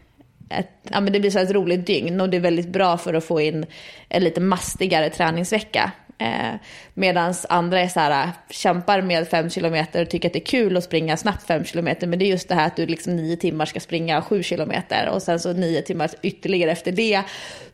ett, 0.51 0.71
ja, 0.83 1.01
men 1.01 1.13
det 1.13 1.21
blir 1.21 1.31
så 1.31 1.39
ett 1.39 1.51
roligt 1.51 1.87
dygn 1.87 2.21
och 2.21 2.29
det 2.29 2.37
är 2.37 2.41
väldigt 2.41 2.69
bra 2.69 2.99
för 2.99 3.15
att 3.15 3.25
få 3.25 3.41
in 3.41 3.67
en 4.09 4.25
lite 4.25 4.41
mastigare 4.41 5.11
träningsvecka. 5.11 5.93
Eh, 6.21 6.55
Medan 6.95 7.35
andra 7.49 7.81
är 7.81 7.89
så 7.89 8.01
här, 8.01 8.25
äh, 8.25 8.31
kämpar 8.51 9.03
med 9.03 9.29
fem 9.29 9.51
kilometer 9.51 10.03
och 10.03 10.11
tycker 10.11 10.29
att 10.29 10.33
det 10.33 10.39
är 10.39 10.45
kul 10.45 10.77
att 10.77 10.85
springa 10.85 11.17
snabbt 11.17 11.47
fem 11.47 11.65
kilometer. 11.65 12.07
Men 12.07 12.19
det 12.19 12.25
är 12.25 12.27
just 12.27 12.49
det 12.49 12.55
här 12.55 12.67
att 12.67 12.77
du 12.77 12.87
liksom 12.87 13.17
nio 13.17 13.37
timmar 13.37 13.67
ska 13.67 13.81
springa 13.81 14.23
sju 14.23 14.43
kilometer 14.43 15.09
och 15.09 15.23
sen 15.23 15.41
så 15.41 15.53
nio 15.53 15.83
timmar 15.83 16.11
ytterligare 16.23 16.71
efter 16.71 16.93
det. 16.93 17.23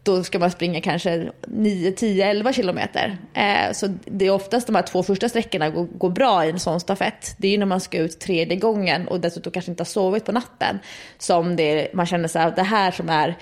Då 0.03 0.25
ska 0.25 0.39
man 0.39 0.51
springa 0.51 0.81
kanske 0.81 1.29
nio, 1.47 1.93
tio, 1.93 2.27
elva 2.27 2.53
kilometer. 2.53 3.19
Eh, 3.35 3.73
så 3.73 3.87
det 4.05 4.27
är 4.27 4.31
oftast 4.31 4.67
de 4.67 4.77
här 4.77 4.83
två 4.83 5.03
första 5.03 5.29
sträckorna 5.29 5.71
går, 5.71 5.85
går 5.85 6.11
bra 6.11 6.47
i 6.47 6.51
en 6.51 6.61
sån 6.61 6.81
stafett. 6.81 7.35
Det 7.39 7.49
är 7.49 7.53
ju 7.53 7.59
när 7.59 7.67
man 7.67 7.81
ska 7.81 7.99
ut 7.99 8.21
tredje 8.21 8.57
gången 8.57 9.09
och 9.09 9.21
dessutom 9.21 9.53
kanske 9.53 9.71
inte 9.71 9.81
har 9.81 9.87
sovit 9.87 10.25
på 10.25 10.33
natten. 10.33 10.79
Som 11.19 11.57
det, 11.57 11.89
man 11.95 12.07
känner 12.07 12.29
så 12.29 12.39
här, 12.39 12.53
det 12.57 12.63
här 12.63 12.91
som 12.91 13.09
är 13.09 13.37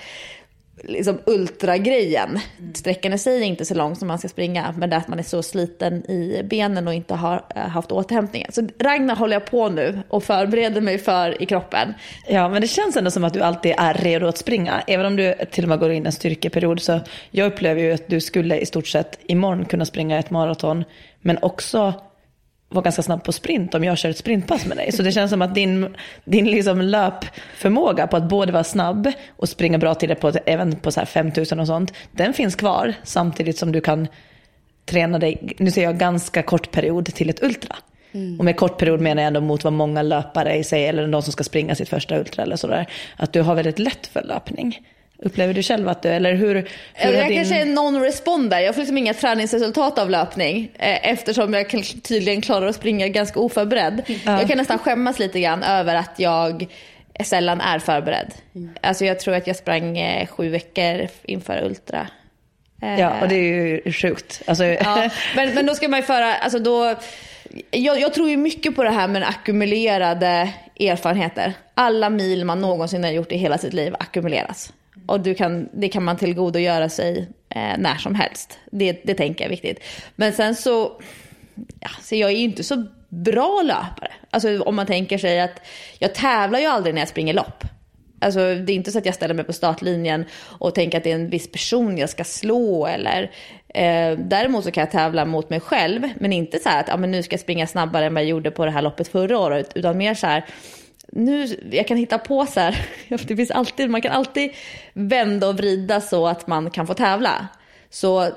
liksom 0.83 1.19
ultragrejen. 1.25 2.39
Sträckan 2.73 3.13
i 3.13 3.17
sig 3.17 3.37
är 3.37 3.45
inte 3.45 3.65
så 3.65 3.75
lång 3.75 3.95
som 3.95 4.07
man 4.07 4.19
ska 4.19 4.27
springa, 4.27 4.73
men 4.77 4.89
det 4.89 4.95
är 4.95 4.99
att 4.99 5.07
man 5.07 5.19
är 5.19 5.23
så 5.23 5.43
sliten 5.43 6.11
i 6.11 6.41
benen 6.43 6.87
och 6.87 6.93
inte 6.93 7.13
har 7.15 7.45
eh, 7.55 7.61
haft 7.61 7.91
återhämtningen. 7.91 8.51
Så 8.51 8.67
Ragnar 8.79 9.15
håller 9.15 9.33
jag 9.33 9.45
på 9.45 9.69
nu 9.69 9.99
och 10.09 10.23
förbereder 10.23 10.81
mig 10.81 10.97
för 10.97 11.43
i 11.43 11.45
kroppen. 11.45 11.93
Ja, 12.27 12.49
men 12.49 12.61
det 12.61 12.67
känns 12.67 12.97
ändå 12.97 13.11
som 13.11 13.23
att 13.23 13.33
du 13.33 13.41
alltid 13.41 13.73
är 13.77 13.93
redo 13.93 14.27
att 14.27 14.37
springa. 14.37 14.83
Även 14.87 15.05
om 15.05 15.15
du 15.15 15.35
till 15.51 15.63
och 15.63 15.69
med 15.69 15.79
går 15.79 15.91
in 15.91 16.05
en 16.05 16.11
styrkeperiod 16.11 16.81
så 16.81 16.99
jag 17.31 17.47
upplever 17.47 17.81
ju 17.81 17.91
att 17.91 18.07
du 18.07 18.21
skulle 18.21 18.59
i 18.59 18.65
stort 18.65 18.87
sett 18.87 19.19
imorgon 19.27 19.65
kunna 19.65 19.85
springa 19.85 20.19
ett 20.19 20.29
maraton, 20.29 20.83
men 21.21 21.37
också 21.41 21.93
vara 22.75 22.83
ganska 22.83 23.01
snabb 23.01 23.23
på 23.23 23.31
sprint 23.31 23.75
om 23.75 23.83
jag 23.83 23.97
kör 23.97 24.09
ett 24.09 24.17
sprintpass 24.17 24.65
med 24.65 24.77
dig. 24.77 24.91
Så 24.91 25.03
det 25.03 25.11
känns 25.11 25.31
som 25.31 25.41
att 25.41 25.55
din, 25.55 25.95
din 26.25 26.45
liksom 26.45 26.81
löpförmåga 26.81 28.07
på 28.07 28.17
att 28.17 28.29
både 28.29 28.51
vara 28.51 28.63
snabb 28.63 29.11
och 29.35 29.49
springa 29.49 29.77
bra 29.77 29.95
till 29.95 30.09
det 30.09 30.15
på, 30.15 30.31
även 30.45 30.75
på 30.75 30.91
så 30.91 30.99
här 30.99 31.05
5000 31.05 31.59
och 31.59 31.67
sånt, 31.67 31.93
den 32.11 32.33
finns 32.33 32.55
kvar 32.55 32.93
samtidigt 33.03 33.57
som 33.57 33.71
du 33.71 33.81
kan 33.81 34.07
träna 34.85 35.19
dig, 35.19 35.55
nu 35.57 35.71
säger 35.71 35.87
jag 35.87 35.97
ganska 35.97 36.43
kort 36.43 36.71
period 36.71 37.05
till 37.05 37.29
ett 37.29 37.43
ultra. 37.43 37.75
Mm. 38.11 38.39
Och 38.39 38.45
med 38.45 38.57
kort 38.57 38.77
period 38.77 39.01
menar 39.01 39.21
jag 39.21 39.27
ändå 39.27 39.41
mot 39.41 39.63
vad 39.63 39.73
många 39.73 40.01
löpare 40.01 40.55
i 40.55 40.63
sig, 40.63 40.87
eller 40.87 41.07
någon 41.07 41.23
som 41.23 41.31
ska 41.31 41.43
springa 41.43 41.75
sitt 41.75 41.89
första 41.89 42.19
ultra 42.19 42.43
eller 42.43 42.55
sådär, 42.55 42.89
att 43.15 43.33
du 43.33 43.41
har 43.41 43.55
väldigt 43.55 43.79
lätt 43.79 44.07
för 44.07 44.23
löpning. 44.23 44.79
Upplever 45.17 45.53
du 45.53 45.63
själv 45.63 45.87
att 45.89 46.01
du, 46.01 46.09
eller 46.09 46.33
hur? 46.33 46.55
hur 46.93 47.13
jag 47.13 47.27
din... 47.27 47.37
kanske 47.37 47.61
är 47.61 47.65
non-responder. 47.65 48.59
Jag 48.59 48.75
får 48.75 48.81
liksom 48.81 48.97
inga 48.97 49.13
träningsresultat 49.13 49.99
av 49.99 50.09
löpning 50.09 50.71
eh, 50.73 51.09
eftersom 51.11 51.53
jag 51.53 51.69
tydligen 52.03 52.41
klarar 52.41 52.67
att 52.67 52.75
springa 52.75 53.07
ganska 53.07 53.39
oförberedd. 53.39 54.01
Ja. 54.07 54.39
Jag 54.39 54.47
kan 54.47 54.57
nästan 54.57 54.79
skämmas 54.79 55.19
lite 55.19 55.39
grann 55.39 55.63
över 55.63 55.95
att 55.95 56.13
jag 56.17 56.67
sällan 57.23 57.61
är 57.61 57.79
förberedd. 57.79 58.33
Mm. 58.55 58.69
Alltså 58.81 59.05
jag 59.05 59.19
tror 59.19 59.35
att 59.35 59.47
jag 59.47 59.55
sprang 59.55 59.97
eh, 59.97 60.27
sju 60.27 60.49
veckor 60.49 61.07
inför 61.23 61.63
Ultra. 61.63 62.07
Eh. 62.81 62.99
Ja, 62.99 63.21
och 63.21 63.27
det 63.27 63.35
är 63.35 63.81
ju 63.85 63.91
sjukt. 63.91 64.41
Alltså... 64.47 64.63
Ja, 64.65 65.09
men, 65.35 65.55
men 65.55 65.65
då 65.65 65.75
ska 65.75 65.87
man 65.87 65.99
ju 65.99 66.05
föra, 66.05 66.35
alltså 66.35 66.59
då, 66.59 66.95
jag, 67.71 67.99
jag, 67.99 68.13
tror 68.13 68.29
ju 68.29 68.37
mycket 68.37 68.75
på 68.75 68.83
det 68.83 68.89
här 68.89 69.07
med 69.07 69.23
ackumulerade 69.29 70.53
erfarenheter. 70.79 71.53
Alla 71.73 72.09
mil 72.09 72.45
man 72.45 72.61
någonsin 72.61 73.03
har 73.03 73.11
gjort 73.11 73.31
i 73.31 73.37
hela 73.37 73.57
sitt 73.57 73.73
liv 73.73 73.95
ackumuleras. 73.99 74.73
Och 75.05 75.19
du 75.19 75.35
kan, 75.35 75.69
det 75.73 75.89
kan 75.89 76.03
man 76.03 76.17
tillgodogöra 76.17 76.89
sig 76.89 77.29
eh, 77.49 77.77
när 77.77 77.95
som 77.95 78.15
helst. 78.15 78.59
Det, 78.71 79.01
det 79.03 79.13
tänker 79.13 79.43
jag 79.43 79.47
är 79.47 79.61
viktigt. 79.61 79.83
Men 80.15 80.33
sen 80.33 80.55
så, 80.55 81.01
ja, 81.79 81.89
så 82.01 82.15
jag 82.15 82.31
är 82.31 82.35
ju 82.35 82.43
inte 82.43 82.63
så 82.63 82.85
bra 83.09 83.61
löpare. 83.63 84.11
Alltså 84.29 84.61
om 84.61 84.75
man 84.75 84.85
tänker 84.85 85.17
sig 85.17 85.41
att 85.41 85.61
jag 85.99 86.15
tävlar 86.15 86.59
ju 86.59 86.65
aldrig 86.65 86.95
när 86.95 87.01
jag 87.01 87.09
springer 87.09 87.33
lopp. 87.33 87.63
Alltså 88.19 88.39
det 88.39 88.71
är 88.71 88.75
inte 88.75 88.91
så 88.91 88.97
att 88.97 89.05
jag 89.05 89.15
ställer 89.15 89.33
mig 89.33 89.45
på 89.45 89.53
startlinjen 89.53 90.25
och 90.43 90.75
tänker 90.75 90.97
att 90.97 91.03
det 91.03 91.11
är 91.11 91.15
en 91.15 91.29
viss 91.29 91.51
person 91.51 91.97
jag 91.97 92.09
ska 92.09 92.23
slå 92.23 92.87
eller 92.87 93.31
eh, 93.67 94.17
däremot 94.17 94.63
så 94.63 94.71
kan 94.71 94.81
jag 94.81 94.91
tävla 94.91 95.25
mot 95.25 95.49
mig 95.49 95.59
själv 95.59 96.09
men 96.19 96.33
inte 96.33 96.59
så 96.59 96.69
här 96.69 96.79
att 96.79 96.87
ja, 96.87 96.97
men 96.97 97.11
nu 97.11 97.23
ska 97.23 97.33
jag 97.33 97.39
springa 97.39 97.67
snabbare 97.67 98.05
än 98.05 98.13
vad 98.13 98.23
jag 98.23 98.29
gjorde 98.29 98.51
på 98.51 98.65
det 98.65 98.71
här 98.71 98.81
loppet 98.81 99.07
förra 99.07 99.39
året 99.39 99.71
utan 99.75 99.97
mer 99.97 100.13
så 100.13 100.27
här 100.27 100.45
nu, 101.15 101.47
jag 101.71 101.87
kan 101.87 101.97
hitta 101.97 102.17
på 102.17 102.45
så 102.45 102.59
här, 102.59 102.85
det 103.27 103.35
finns 103.35 103.51
alltid, 103.51 103.89
man 103.89 104.01
kan 104.01 104.11
alltid 104.11 104.51
vända 104.93 105.47
och 105.47 105.57
vrida 105.57 106.01
så 106.01 106.27
att 106.27 106.47
man 106.47 106.69
kan 106.69 106.87
få 106.87 106.93
tävla. 106.93 107.47
Så 107.89 108.23
eh, 108.23 108.31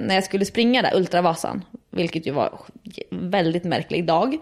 när 0.00 0.14
jag 0.14 0.24
skulle 0.24 0.44
springa 0.44 0.82
där, 0.82 0.96
Ultravasan, 0.96 1.64
vilket 1.90 2.26
ju 2.26 2.30
var 2.30 2.60
en 3.10 3.30
väldigt 3.30 3.64
märklig 3.64 4.06
dag, 4.06 4.36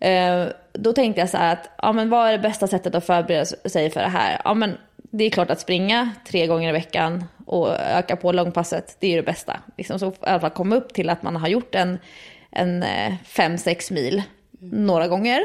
eh, 0.00 0.46
då 0.72 0.92
tänkte 0.92 1.20
jag 1.20 1.30
så 1.30 1.36
här 1.36 1.52
att, 1.52 1.70
ja 1.78 1.92
men 1.92 2.10
vad 2.10 2.28
är 2.28 2.32
det 2.32 2.38
bästa 2.38 2.66
sättet 2.66 2.94
att 2.94 3.06
förbereda 3.06 3.44
sig 3.44 3.90
för 3.90 4.00
det 4.00 4.08
här? 4.08 4.40
Ja 4.44 4.54
men 4.54 4.76
det 4.96 5.24
är 5.24 5.30
klart 5.30 5.50
att 5.50 5.60
springa 5.60 6.10
tre 6.28 6.46
gånger 6.46 6.68
i 6.68 6.72
veckan 6.72 7.24
och 7.46 7.70
öka 7.80 8.16
på 8.16 8.32
långpasset, 8.32 8.96
det 9.00 9.06
är 9.06 9.10
ju 9.10 9.16
det 9.16 9.26
bästa. 9.26 9.60
Liksom 9.76 9.98
så 9.98 10.08
i 10.08 10.14
alla 10.20 10.40
fall 10.40 10.50
komma 10.50 10.76
upp 10.76 10.94
till 10.94 11.10
att 11.10 11.22
man 11.22 11.36
har 11.36 11.48
gjort 11.48 11.74
en, 11.74 11.98
en 12.50 12.82
eh, 12.82 13.14
fem, 13.24 13.58
sex 13.58 13.90
mil 13.90 14.22
några 14.60 15.08
gånger. 15.08 15.44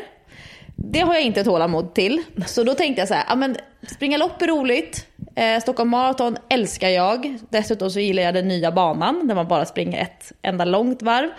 Det 0.84 0.99
har 0.99 1.13
jag 1.13 1.23
inte 1.23 1.43
tålamod 1.43 1.93
till. 1.93 2.23
Så 2.45 2.63
då 2.63 2.73
tänkte 2.73 3.01
jag 3.01 3.07
så 3.07 3.13
här, 3.13 3.25
ja, 3.27 3.36
men 3.36 3.57
springa 3.88 4.17
lopp 4.17 4.41
är 4.41 4.47
roligt. 4.47 5.07
Eh, 5.36 5.59
Stockholm 5.59 5.89
Marathon 5.89 6.38
älskar 6.49 6.89
jag. 6.89 7.38
Dessutom 7.49 7.91
så 7.91 7.99
gillar 7.99 8.23
jag 8.23 8.34
den 8.34 8.47
nya 8.47 8.71
banan 8.71 9.27
där 9.27 9.36
man 9.36 9.47
bara 9.47 9.65
springer 9.65 10.01
ett 10.01 10.32
enda 10.41 10.65
långt 10.65 11.01
varv. 11.01 11.29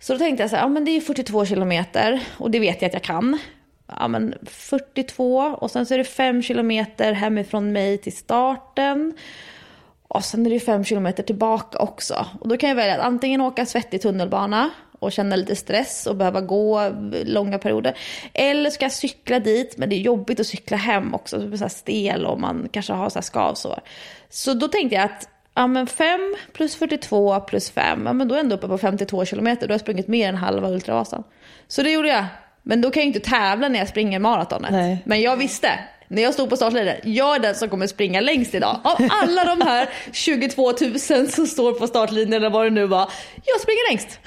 Så 0.00 0.12
då 0.12 0.18
tänkte 0.18 0.42
jag 0.42 0.50
så 0.50 0.56
här, 0.56 0.62
ja 0.62 0.68
men 0.68 0.84
det 0.84 0.90
är 0.90 1.00
42 1.00 1.46
kilometer 1.46 2.20
och 2.38 2.50
det 2.50 2.58
vet 2.58 2.82
jag 2.82 2.88
att 2.88 2.94
jag 2.94 3.02
kan. 3.02 3.38
Ja 3.86 4.08
men 4.08 4.34
42 4.46 5.36
och 5.36 5.70
sen 5.70 5.86
så 5.86 5.94
är 5.94 5.98
det 5.98 6.04
5 6.04 6.42
kilometer 6.42 7.12
hemifrån 7.12 7.72
mig 7.72 7.98
till 7.98 8.16
starten. 8.16 9.14
Och 10.08 10.24
sen 10.24 10.46
är 10.46 10.50
det 10.50 10.60
5 10.60 10.84
kilometer 10.84 11.22
tillbaka 11.22 11.78
också. 11.78 12.26
Och 12.40 12.48
då 12.48 12.56
kan 12.56 12.68
jag 12.68 12.76
välja 12.76 12.94
att 12.94 13.06
antingen 13.06 13.40
åka 13.40 13.66
svettig 13.66 14.02
tunnelbana 14.02 14.70
och 14.98 15.12
känna 15.12 15.36
lite 15.36 15.56
stress 15.56 16.06
och 16.06 16.16
behöva 16.16 16.40
gå 16.40 16.92
långa 17.24 17.58
perioder. 17.58 17.98
Eller 18.34 18.70
ska 18.70 18.84
jag 18.84 18.92
cykla 18.92 19.38
dit, 19.38 19.78
men 19.78 19.88
det 19.88 19.96
är 19.96 20.00
jobbigt 20.00 20.40
att 20.40 20.46
cykla 20.46 20.76
hem 20.76 21.14
också. 21.14 21.38
Det 21.38 21.46
blir 21.46 21.58
så 21.58 21.68
stel 21.68 22.26
och 22.26 22.40
man 22.40 22.68
kanske 22.72 22.92
har 22.92 23.10
så 23.10 23.18
här 23.18 23.22
skavsår. 23.22 23.80
Så 24.28 24.54
då 24.54 24.68
tänkte 24.68 24.96
jag 24.96 25.04
att 25.04 25.28
ja, 25.54 25.66
men 25.66 25.86
5 25.86 26.36
plus 26.52 26.76
42 26.76 27.40
plus 27.40 27.70
5, 27.70 28.06
ja, 28.06 28.12
men 28.12 28.28
då 28.28 28.34
är 28.34 28.38
jag 28.38 28.44
ändå 28.44 28.56
uppe 28.56 28.68
på 28.68 28.78
52 28.78 29.24
kilometer. 29.24 29.66
Då 29.66 29.72
har 29.72 29.74
jag 29.74 29.80
sprungit 29.80 30.08
mer 30.08 30.28
än 30.28 30.34
halva 30.34 30.68
Ultravasan. 30.68 31.24
Så 31.68 31.82
det 31.82 31.90
gjorde 31.90 32.08
jag. 32.08 32.24
Men 32.62 32.80
då 32.80 32.90
kan 32.90 33.00
jag 33.00 33.06
inte 33.06 33.20
tävla 33.20 33.68
när 33.68 33.78
jag 33.78 33.88
springer 33.88 34.18
maratonet. 34.18 34.70
Nej. 34.70 35.02
Men 35.04 35.20
jag 35.20 35.36
visste, 35.36 35.68
när 36.08 36.22
jag 36.22 36.34
stod 36.34 36.50
på 36.50 36.56
startlinjen, 36.56 36.96
jag 37.02 37.36
är 37.36 37.40
den 37.40 37.54
som 37.54 37.68
kommer 37.68 37.86
springa 37.86 38.20
längst 38.20 38.54
idag. 38.54 38.80
Av 38.84 39.08
alla 39.10 39.44
de 39.44 39.60
här 39.60 39.88
22 40.12 40.72
000 40.80 41.28
som 41.28 41.46
står 41.46 41.72
på 41.72 41.86
startlinjen 41.86 42.32
eller 42.32 42.50
vad 42.50 42.66
det 42.66 42.70
nu 42.70 42.86
var, 42.86 43.10
jag 43.44 43.60
springer 43.60 43.90
längst. 43.90 44.20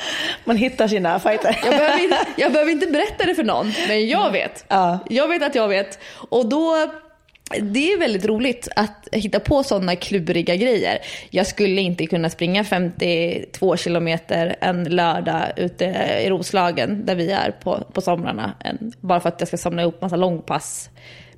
Man 0.43 0.57
hittar 0.57 0.87
sina 0.87 1.19
fighter. 1.19 1.59
Jag 1.63 1.77
behöver, 1.77 2.03
inte, 2.03 2.17
jag 2.37 2.51
behöver 2.51 2.71
inte 2.71 2.87
berätta 2.87 3.25
det 3.25 3.35
för 3.35 3.43
någon, 3.43 3.73
men 3.87 4.07
jag 4.07 4.31
vet. 4.31 4.65
Ja. 4.67 4.99
Jag 5.09 5.27
vet 5.27 5.43
att 5.43 5.55
jag 5.55 5.67
vet. 5.67 5.99
Och 6.29 6.49
då 6.49 6.89
det 7.61 7.93
är 7.93 7.99
väldigt 7.99 8.25
roligt 8.25 8.67
att 8.75 9.07
hitta 9.11 9.39
på 9.39 9.63
sådana 9.63 9.95
kluriga 9.95 10.55
grejer. 10.55 10.99
Jag 11.29 11.47
skulle 11.47 11.81
inte 11.81 12.05
kunna 12.05 12.29
springa 12.29 12.63
52 12.63 13.77
kilometer 13.77 14.55
en 14.61 14.83
lördag 14.83 15.51
ute 15.55 15.85
i 16.25 16.29
Roslagen 16.29 17.05
där 17.05 17.15
vi 17.15 17.31
är 17.31 17.51
på, 17.51 17.83
på 17.93 18.01
somrarna. 18.01 18.53
Bara 19.01 19.19
för 19.19 19.29
att 19.29 19.41
jag 19.41 19.47
ska 19.47 19.57
samla 19.57 19.81
ihop 19.81 20.01
massa 20.01 20.15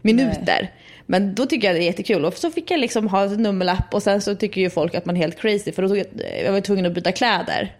minuter. 0.02 0.60
Nej. 0.62 0.72
Men 1.06 1.36
då 1.36 1.46
tycker 1.46 1.68
jag 1.68 1.76
det 1.76 1.84
är 1.84 1.86
jättekul. 1.86 2.26
Och 2.26 2.38
så 2.38 2.52
fick 2.52 2.72
jag 2.72 2.80
liksom 2.80 3.08
ha 3.08 3.24
en 3.24 3.44
nummerlapp 3.44 3.94
och 3.94 4.04
sen 4.04 4.22
så 4.22 4.36
tycker 4.36 4.62
ju 4.62 4.70
folk 4.70 4.96
att 4.96 5.06
man 5.06 5.16
är 5.16 5.22
helt 5.22 5.40
crazy 5.40 5.72
för 5.72 5.82
då 5.82 5.88
tog 5.88 5.98
jag, 5.98 6.06
jag 6.46 6.52
var 6.52 6.62
tvungen 6.62 6.86
att 6.86 6.94
byta 6.94 7.12
kläder. 7.12 7.76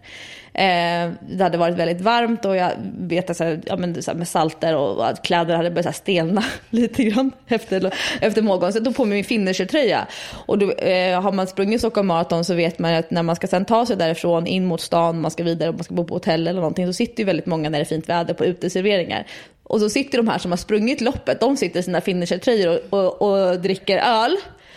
Eh, 0.54 1.10
det 1.28 1.42
hade 1.42 1.58
varit 1.58 1.76
väldigt 1.76 2.00
varmt 2.00 2.44
och 2.44 2.56
jag 2.56 2.72
vet 2.98 3.30
att 3.30 3.36
så 3.36 3.58
ja, 3.66 3.76
men, 3.76 4.02
så 4.02 4.14
med 4.14 4.28
salter 4.28 4.76
och, 4.76 5.08
att 5.08 5.22
kläder 5.22 5.56
hade 5.56 5.70
börjat 5.70 5.86
så 5.86 5.92
stelna 5.92 6.44
lite 6.70 7.04
grann 7.04 7.32
efter, 7.48 7.94
efter 8.20 8.42
morgonen. 8.42 8.72
Så 8.72 8.78
jag 8.78 8.84
tog 8.84 8.96
på 8.96 9.04
mig 9.04 9.16
min 9.16 9.24
finishertröja. 9.24 10.06
Och 10.46 10.58
då, 10.58 10.72
eh, 10.72 11.20
har 11.20 11.32
man 11.32 11.46
sprungit 11.46 11.80
Stockholm 11.80 12.06
Marathon 12.06 12.44
så 12.44 12.54
vet 12.54 12.78
man 12.78 12.94
att 12.94 13.10
när 13.10 13.22
man 13.22 13.36
ska 13.36 13.46
sen 13.46 13.64
ta 13.64 13.86
sig 13.86 13.96
därifrån 13.96 14.46
in 14.46 14.64
mot 14.64 14.80
stan, 14.80 15.20
man 15.20 15.30
ska 15.30 15.42
vidare 15.42 15.68
och 15.68 15.74
man 15.74 15.84
ska 15.84 15.94
bo 15.94 16.04
på 16.04 16.14
hotell 16.14 16.46
eller 16.46 16.60
någonting, 16.60 16.86
så 16.86 16.92
sitter 16.92 17.20
ju 17.20 17.24
väldigt 17.24 17.46
många 17.46 17.70
när 17.70 17.78
det 17.78 17.82
är 17.82 17.86
fint 17.86 18.08
väder 18.08 18.34
på 18.34 18.44
uteserveringar. 18.44 19.26
Och 19.72 19.80
så 19.80 19.88
sitter 19.88 20.18
de 20.18 20.28
här 20.28 20.38
som 20.38 20.52
har 20.52 20.56
sprungit 20.56 21.00
loppet, 21.00 21.40
de 21.40 21.56
sitter 21.56 21.80
i 21.80 21.82
sina 21.82 22.00
finishertröjor 22.00 22.80
och, 22.90 23.22
och, 23.22 23.50
och 23.50 23.60
dricker 23.60 23.98
öl. 23.98 24.36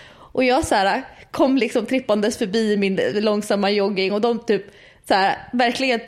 Och 0.10 0.44
jag 0.44 0.66
så 0.66 0.76
här, 0.76 1.04
kom 1.32 1.58
liksom 1.58 1.86
trippandes 1.86 2.38
förbi 2.38 2.78
min 2.78 3.00
långsamma 3.14 3.72
jogging 3.72 4.14
och 4.14 4.22
de 4.22 4.40
typ 4.40 4.66
så 5.08 5.14
här, 5.14 5.50
verkligen, 5.54 6.00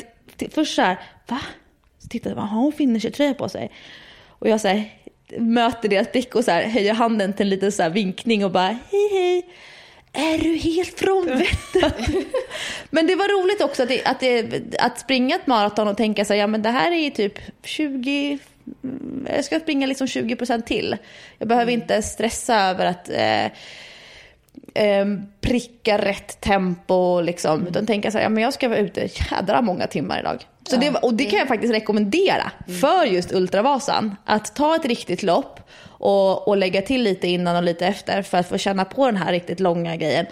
först 0.51 0.75
så 0.75 0.81
här, 0.81 0.99
va? 1.27 1.39
Så 1.99 2.07
tittade 2.07 2.35
jag, 2.35 2.41
har 2.41 2.61
hon 2.61 2.71
finishertröja 2.71 3.33
på 3.33 3.49
sig? 3.49 3.71
Och 4.27 4.49
jag 4.49 4.61
så 4.61 4.67
här, 4.67 4.93
möter 5.37 5.89
deras 5.89 6.11
blick 6.11 6.35
och 6.35 6.43
så 6.43 6.51
här, 6.51 6.63
höjer 6.63 6.93
handen 6.93 7.33
till 7.33 7.45
en 7.45 7.49
liten 7.49 7.71
så 7.71 7.83
här 7.83 7.89
vinkning 7.89 8.45
och 8.45 8.51
bara, 8.51 8.77
hej 8.91 9.09
hej. 9.11 9.45
Är 10.13 10.37
du 10.37 10.55
helt 10.55 10.99
från 10.99 11.25
vettet? 11.37 11.95
men 12.89 13.07
det 13.07 13.15
var 13.15 13.43
roligt 13.43 13.61
också 13.61 13.83
att, 13.83 13.89
det, 13.89 14.05
att, 14.05 14.19
det, 14.19 14.61
att 14.79 14.99
springa 14.99 15.35
ett 15.35 15.47
maraton 15.47 15.87
och 15.87 15.97
tänka 15.97 16.25
sig, 16.25 16.39
ja 16.39 16.47
men 16.47 16.61
det 16.61 16.69
här 16.69 16.91
är 16.91 16.99
ju 16.99 17.09
typ 17.09 17.39
20, 17.63 18.39
jag 19.35 19.45
ska 19.45 19.59
springa 19.59 19.87
liksom 19.87 20.07
20 20.07 20.35
procent 20.35 20.65
till. 20.65 20.97
Jag 21.37 21.47
behöver 21.47 21.71
mm. 21.71 21.81
inte 21.81 22.01
stressa 22.01 22.55
över 22.55 22.85
att 22.85 23.09
eh, 23.09 23.45
eh, 24.83 25.05
pricka 25.41 25.97
rätt 25.97 26.41
tempo 26.41 27.21
liksom. 27.21 27.53
Mm. 27.53 27.67
Utan 27.67 27.85
tänka 27.85 28.11
så 28.11 28.17
här, 28.17 28.25
ja 28.25 28.29
men 28.29 28.43
jag 28.43 28.53
ska 28.53 28.69
vara 28.69 28.79
ute 28.79 29.09
jädra 29.31 29.61
många 29.61 29.87
timmar 29.87 30.19
idag. 30.19 30.45
Så 30.63 30.75
ja, 30.75 30.79
det, 30.79 30.99
och 30.99 31.13
det 31.13 31.25
kan 31.25 31.39
jag 31.39 31.47
faktiskt 31.47 31.73
rekommendera 31.73 32.51
mm. 32.67 32.79
för 32.79 33.05
just 33.05 33.31
Ultravasan. 33.31 34.15
Att 34.25 34.55
ta 34.55 34.75
ett 34.75 34.85
riktigt 34.85 35.23
lopp 35.23 35.59
och, 35.83 36.47
och 36.47 36.57
lägga 36.57 36.81
till 36.81 37.03
lite 37.03 37.27
innan 37.27 37.55
och 37.55 37.63
lite 37.63 37.87
efter 37.87 38.21
för 38.21 38.37
att 38.37 38.49
få 38.49 38.57
känna 38.57 38.85
på 38.85 39.05
den 39.05 39.17
här 39.17 39.31
riktigt 39.31 39.59
långa 39.59 39.95
grejen. 39.95 40.25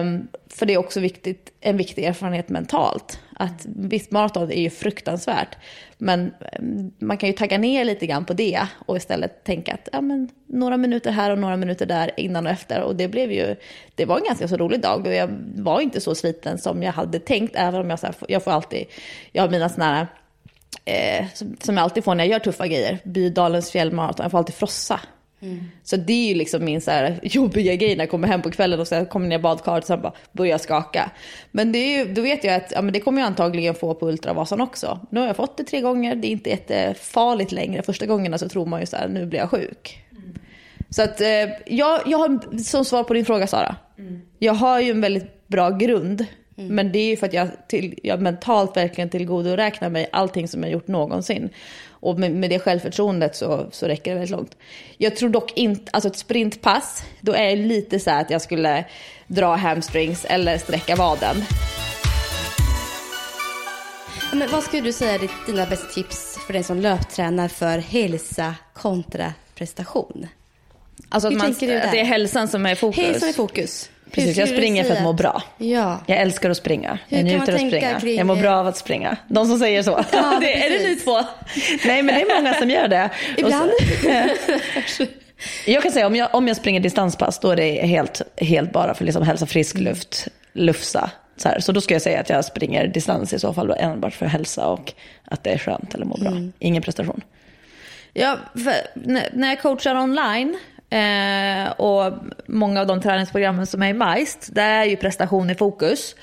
Um, 0.00 0.28
för 0.48 0.66
det 0.66 0.74
är 0.74 0.78
också 0.78 1.00
viktigt, 1.00 1.52
en 1.60 1.76
viktig 1.76 2.04
erfarenhet 2.04 2.48
mentalt. 2.48 3.20
Att 3.36 3.66
visst, 3.66 4.10
maraton 4.10 4.50
är 4.50 4.60
ju 4.60 4.70
fruktansvärt. 4.70 5.56
Men 5.98 6.34
ehm, 6.52 6.90
man 6.98 7.16
kan 7.16 7.28
ju 7.28 7.32
tagga 7.32 7.58
ner 7.58 7.84
lite 7.84 8.06
grann 8.06 8.24
på 8.24 8.32
det 8.32 8.66
och 8.86 8.96
istället 8.96 9.44
tänka 9.44 9.74
att 9.74 9.88
ja, 9.92 10.00
men, 10.00 10.28
några 10.46 10.76
minuter 10.76 11.10
här 11.10 11.30
och 11.30 11.38
några 11.38 11.56
minuter 11.56 11.86
där 11.86 12.10
innan 12.16 12.46
och 12.46 12.52
efter. 12.52 12.82
Och 12.82 12.96
det 12.96 13.08
blev 13.08 13.32
ju, 13.32 13.56
det 13.94 14.04
var 14.04 14.18
en 14.18 14.24
ganska 14.24 14.48
så 14.48 14.56
rolig 14.56 14.80
dag 14.80 15.06
och 15.06 15.14
jag 15.14 15.30
var 15.54 15.80
inte 15.80 16.00
så 16.00 16.14
sliten 16.14 16.58
som 16.58 16.82
jag 16.82 16.92
hade 16.92 17.18
tänkt. 17.18 17.56
Även 17.56 17.80
om 17.80 17.90
jag, 17.90 17.98
så 17.98 18.06
här, 18.06 18.14
jag 18.28 18.44
får 18.44 18.50
alltid, 18.50 18.86
jag 19.32 19.42
har 19.42 19.50
mina 19.50 19.68
sådana 19.68 19.94
här 19.94 20.06
eh, 20.84 21.26
som 21.60 21.76
jag 21.76 21.84
alltid 21.84 22.04
får 22.04 22.14
när 22.14 22.24
jag 22.24 22.30
gör 22.30 22.38
tuffa 22.38 22.66
grejer. 22.66 22.98
Bydalens 23.04 23.70
fjällmaraton, 23.70 24.24
jag 24.24 24.30
får 24.30 24.38
alltid 24.38 24.54
frossa. 24.54 25.00
Mm. 25.40 25.64
Så 25.82 25.96
det 25.96 26.12
är 26.12 26.28
ju 26.28 26.34
liksom 26.34 26.64
min 26.64 26.80
så 26.80 26.90
här 26.90 27.20
jobbiga 27.22 27.74
grej 27.74 27.96
när 27.96 28.02
jag 28.02 28.10
kommer 28.10 28.28
hem 28.28 28.42
på 28.42 28.50
kvällen 28.50 28.80
och 28.80 28.88
så 28.88 29.04
kommer 29.04 29.28
ner 29.28 29.38
i 29.38 29.42
badkaret 29.42 29.84
och 29.84 29.86
sen 29.86 30.02
bara 30.02 30.12
börjar 30.32 30.58
skaka. 30.58 31.10
Men 31.50 31.72
det 31.72 31.78
är 31.78 31.98
ju, 31.98 32.14
då 32.14 32.22
vet 32.22 32.44
jag 32.44 32.54
att 32.54 32.72
ja, 32.72 32.82
men 32.82 32.92
det 32.92 33.00
kommer 33.00 33.20
jag 33.20 33.26
antagligen 33.26 33.74
få 33.74 33.94
på 33.94 34.08
Ultravasan 34.08 34.60
också. 34.60 35.00
Nu 35.10 35.20
har 35.20 35.26
jag 35.26 35.36
fått 35.36 35.56
det 35.56 35.64
tre 35.64 35.80
gånger, 35.80 36.16
det 36.16 36.26
är 36.26 36.30
inte 36.30 36.50
jättefarligt 36.50 37.52
längre. 37.52 37.82
Första 37.82 38.06
gångerna 38.06 38.38
så 38.38 38.48
tror 38.48 38.66
man 38.66 38.80
ju 38.80 38.86
så 38.86 38.96
här, 38.96 39.08
nu 39.08 39.26
blir 39.26 39.38
jag 39.38 39.50
sjuk. 39.50 40.04
Mm. 40.12 40.34
Så 40.90 41.02
att 41.02 41.20
eh, 41.20 41.28
jag, 41.66 42.00
jag 42.06 42.18
har, 42.18 42.58
som 42.58 42.84
svar 42.84 43.04
på 43.04 43.14
din 43.14 43.24
fråga 43.24 43.46
Sara, 43.46 43.76
mm. 43.98 44.20
jag 44.38 44.54
har 44.54 44.80
ju 44.80 44.90
en 44.90 45.00
väldigt 45.00 45.48
bra 45.48 45.70
grund. 45.70 46.26
Mm. 46.56 46.74
Men 46.74 46.92
det 46.92 46.98
är 46.98 47.06
ju 47.06 47.16
för 47.16 47.26
att 47.26 47.32
jag, 47.32 47.48
till, 47.68 47.98
jag 48.02 48.20
mentalt 48.20 48.76
verkligen 48.76 49.10
tillgodoräknar 49.10 49.90
mig 49.90 50.08
allting 50.12 50.48
som 50.48 50.62
jag 50.62 50.72
gjort 50.72 50.88
någonsin. 50.88 51.50
Och 51.88 52.18
med, 52.18 52.30
med 52.30 52.50
det 52.50 52.58
självförtroendet 52.58 53.36
så, 53.36 53.66
så 53.70 53.86
räcker 53.86 54.10
det 54.10 54.14
väldigt 54.14 54.36
långt. 54.36 54.56
Jag 54.98 55.16
tror 55.16 55.28
dock 55.28 55.52
inte, 55.56 55.90
alltså 55.92 56.08
ett 56.08 56.16
sprintpass, 56.16 57.04
då 57.20 57.32
är 57.32 57.56
det 57.56 57.62
lite 57.62 58.00
så 58.00 58.10
att 58.10 58.30
jag 58.30 58.42
skulle 58.42 58.84
dra 59.26 59.54
hamstrings 59.54 60.24
eller 60.24 60.58
sträcka 60.58 60.96
vaden. 60.96 61.36
Men 64.32 64.50
vad 64.50 64.62
skulle 64.62 64.82
du 64.82 64.92
säga 64.92 65.14
är 65.14 65.30
dina 65.46 65.66
bästa 65.66 65.86
tips 65.86 66.38
för 66.46 66.52
den 66.52 66.64
som 66.64 66.80
löptränar 66.80 67.48
för 67.48 67.78
hälsa 67.78 68.54
kontra 68.72 69.32
prestation? 69.54 70.26
Alltså 71.08 71.28
att, 71.28 71.34
man, 71.34 71.50
att 71.50 71.60
det 71.60 72.00
är 72.00 72.04
hälsan 72.04 72.48
som 72.48 72.66
är 72.66 72.74
fokus? 72.74 73.04
Hälsan 73.04 73.28
är 73.28 73.32
fokus. 73.32 73.90
Precis, 74.14 74.36
jag 74.36 74.48
springer 74.48 74.84
för 74.84 74.94
att 74.94 75.02
må 75.02 75.12
bra. 75.12 75.42
Ja. 75.58 76.00
Jag 76.06 76.18
älskar 76.18 76.50
att 76.50 76.56
springa. 76.56 76.98
Hur 77.08 77.16
jag 77.16 77.24
njuter 77.24 77.52
av 77.52 77.54
att 77.54 77.68
springa. 77.68 78.00
Kring... 78.00 78.16
Jag 78.16 78.26
mår 78.26 78.36
bra 78.36 78.56
av 78.56 78.66
att 78.66 78.76
springa. 78.76 79.16
De 79.28 79.46
som 79.46 79.58
säger 79.58 79.82
så. 79.82 80.04
Ja, 80.12 80.38
det, 80.40 80.66
är 80.66 80.70
det 80.70 80.88
ni 80.88 80.96
två? 80.96 81.20
Nej, 81.84 82.02
men 82.02 82.14
det 82.14 82.20
är 82.20 82.40
många 82.40 82.54
som 82.54 82.70
gör 82.70 82.88
det. 82.88 83.10
Ibland. 83.36 83.70
Så, 84.86 85.06
jag 85.70 85.82
kan 85.82 85.92
säga 85.92 86.06
om 86.06 86.16
jag, 86.16 86.34
om 86.34 86.48
jag 86.48 86.56
springer 86.56 86.80
distanspass 86.80 87.38
då 87.38 87.50
är 87.50 87.56
det 87.56 87.86
helt, 87.86 88.22
helt 88.36 88.72
bara 88.72 88.94
för 88.94 89.04
liksom 89.04 89.22
hälsa 89.22 89.46
frisk 89.46 89.78
luft, 89.78 90.28
lufsa. 90.52 91.10
Så, 91.36 91.48
här. 91.48 91.60
så 91.60 91.72
då 91.72 91.80
ska 91.80 91.94
jag 91.94 92.02
säga 92.02 92.20
att 92.20 92.28
jag 92.28 92.44
springer 92.44 92.86
distans 92.86 93.32
i 93.32 93.38
så 93.38 93.54
fall 93.54 93.74
enbart 93.78 94.14
för 94.14 94.26
hälsa 94.26 94.66
och 94.66 94.92
att 95.24 95.44
det 95.44 95.50
är 95.50 95.58
skönt 95.58 95.94
eller 95.94 96.06
må 96.06 96.16
bra. 96.16 96.30
Mm. 96.30 96.52
Ingen 96.58 96.82
prestation. 96.82 97.20
Ja, 98.12 98.38
när 99.32 99.48
jag 99.48 99.62
coachar 99.62 99.94
online 99.94 100.58
Eh, 100.94 101.70
och 101.70 102.12
många 102.46 102.80
av 102.80 102.86
de 102.86 103.00
träningsprogrammen 103.00 103.66
som 103.66 103.82
är 103.82 103.88
i 103.88 103.92
MAIST, 103.92 104.48
där 104.52 104.70
är 104.70 104.84
ju 104.84 104.96
prestation 104.96 105.50
i 105.50 105.54
fokus. 105.54 106.14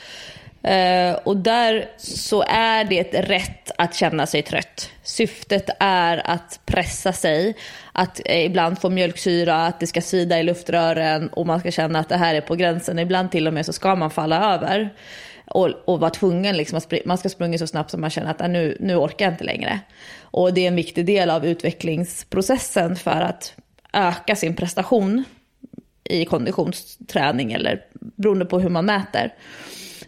Eh, 0.63 1.13
och 1.23 1.37
där 1.37 1.89
så 1.97 2.43
är 2.47 2.83
det 2.83 3.03
rätt 3.13 3.71
att 3.77 3.95
känna 3.95 4.25
sig 4.25 4.41
trött. 4.41 4.89
Syftet 5.03 5.69
är 5.79 6.31
att 6.31 6.59
pressa 6.65 7.13
sig, 7.13 7.57
att 7.93 8.21
eh, 8.25 8.45
ibland 8.45 8.79
få 8.81 8.89
mjölksyra, 8.89 9.65
att 9.65 9.79
det 9.79 9.87
ska 9.87 10.01
svida 10.01 10.39
i 10.39 10.43
luftrören 10.43 11.29
och 11.29 11.47
man 11.47 11.59
ska 11.59 11.71
känna 11.71 11.99
att 11.99 12.09
det 12.09 12.17
här 12.17 12.35
är 12.35 12.41
på 12.41 12.55
gränsen. 12.55 12.99
Ibland 12.99 13.31
till 13.31 13.47
och 13.47 13.53
med 13.53 13.65
så 13.65 13.73
ska 13.73 13.95
man 13.95 14.11
falla 14.11 14.53
över 14.53 14.89
och, 15.45 15.69
och 15.85 15.99
vara 15.99 16.11
tvungen 16.11 16.57
liksom 16.57 16.77
att 16.77 16.93
man 17.05 17.17
ska 17.17 17.29
springa 17.29 17.57
så 17.57 17.67
snabbt 17.67 17.91
som 17.91 18.01
man 18.01 18.09
känner 18.09 18.31
att 18.31 18.41
ah, 18.41 18.47
nu, 18.47 18.77
nu 18.79 18.95
orkar 18.95 19.25
jag 19.25 19.33
inte 19.33 19.43
längre. 19.43 19.79
Och 20.21 20.53
det 20.53 20.61
är 20.61 20.67
en 20.67 20.75
viktig 20.75 21.05
del 21.05 21.29
av 21.29 21.45
utvecklingsprocessen 21.45 22.95
för 22.95 23.21
att 23.21 23.53
öka 23.93 24.35
sin 24.35 24.55
prestation 24.55 25.23
i 26.03 26.25
konditionsträning 26.25 27.51
eller 27.51 27.81
beroende 27.93 28.45
på 28.45 28.59
hur 28.59 28.69
man 28.69 28.85
mäter. 28.85 29.33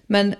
Men 0.07 0.35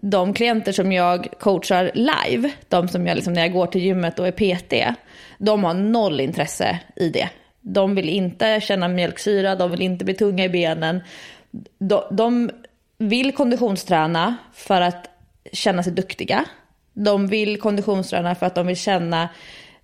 de 0.00 0.34
klienter 0.34 0.72
som 0.72 0.92
jag 0.92 1.28
coachar 1.40 1.90
live, 1.94 2.50
de 2.68 2.88
som 2.88 3.06
jag 3.06 3.14
liksom, 3.14 3.32
när 3.32 3.40
jag 3.40 3.52
går 3.52 3.66
till 3.66 3.80
gymmet 3.80 4.18
och 4.18 4.26
är 4.26 4.32
PT, 4.32 4.96
de 5.38 5.64
har 5.64 5.74
noll 5.74 6.20
intresse 6.20 6.78
i 6.96 7.08
det. 7.10 7.28
De 7.60 7.94
vill 7.94 8.08
inte 8.08 8.60
känna 8.60 8.88
mjölksyra, 8.88 9.54
de 9.54 9.70
vill 9.70 9.82
inte 9.82 10.04
bli 10.04 10.14
tunga 10.14 10.44
i 10.44 10.48
benen. 10.48 11.00
De, 11.78 12.02
de 12.10 12.50
vill 12.98 13.34
konditionsträna 13.34 14.36
för 14.54 14.80
att 14.80 15.10
känna 15.52 15.82
sig 15.82 15.92
duktiga. 15.92 16.44
De 16.92 17.26
vill 17.26 17.60
konditionsträna 17.60 18.34
för 18.34 18.46
att 18.46 18.54
de 18.54 18.66
vill 18.66 18.76
känna 18.76 19.28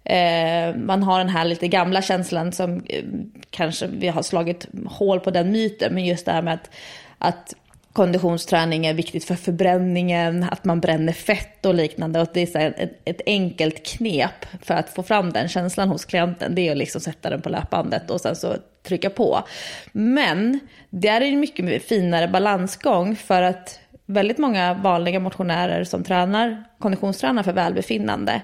Eh, 0.05 0.77
man 0.77 1.03
har 1.03 1.19
den 1.19 1.29
här 1.29 1.45
lite 1.45 1.69
gamla 1.69 2.03
känslan 2.03 2.53
som 2.53 2.83
eh, 2.89 3.05
kanske 3.51 3.87
vi 3.87 4.09
har 4.09 4.23
slagit 4.23 4.67
hål 4.87 5.21
på 5.21 5.31
den 5.31 5.53
myten, 5.53 5.95
men 5.95 6.05
just 6.05 6.27
det 6.27 6.33
här 6.33 6.43
med 6.43 6.55
att, 6.55 6.71
att 7.19 7.55
konditionsträning 7.95 8.87
är 8.87 8.95
viktigt 8.95 9.25
för 9.25 9.35
förbränningen, 9.35 10.47
att 10.51 10.65
man 10.65 10.81
bränner 10.81 11.13
fett 11.13 11.67
och 11.67 11.75
liknande. 11.75 12.21
Och 12.21 12.29
det 12.35 12.41
är 12.41 12.47
så 12.47 12.59
ett, 12.59 13.01
ett, 13.05 13.21
enkelt 13.27 13.87
knep 13.87 14.47
för 14.63 14.75
att 14.75 14.91
få 14.91 15.03
fram 15.03 15.33
den 15.33 15.49
känslan 15.49 15.89
hos 15.89 16.05
klienten. 16.05 16.55
Det 16.55 16.69
är 16.69 16.73
att 16.73 16.79
liksom 16.79 17.01
sätta 17.01 17.31
den 17.31 17.43
på 17.43 17.49
löpbandet 17.49 18.11
och 18.11 18.21
sen 18.21 18.37
så 18.37 18.57
trycka 18.83 19.11
på. 19.11 19.45
Men 19.93 20.61
det 20.91 21.09
är 21.09 21.21
en 21.21 21.41
mycket 21.41 21.89
finare 21.89 22.29
balansgång 22.29 23.17
för 23.17 23.43
att 23.43 23.81
väldigt 24.07 24.39
många 24.39 24.75
vanliga 24.75 25.21
motionärer 25.21 25.85
som 25.85 26.05
tränar, 26.05 26.65
konditionstränar 26.79 27.43
för 27.43 27.53
välbefinnande, 27.53 28.43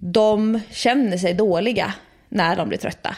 de 0.00 0.60
känner 0.70 1.16
sig 1.16 1.34
dåliga 1.34 1.94
när 2.28 2.56
de 2.56 2.68
blir 2.68 2.78
trötta. 2.78 3.16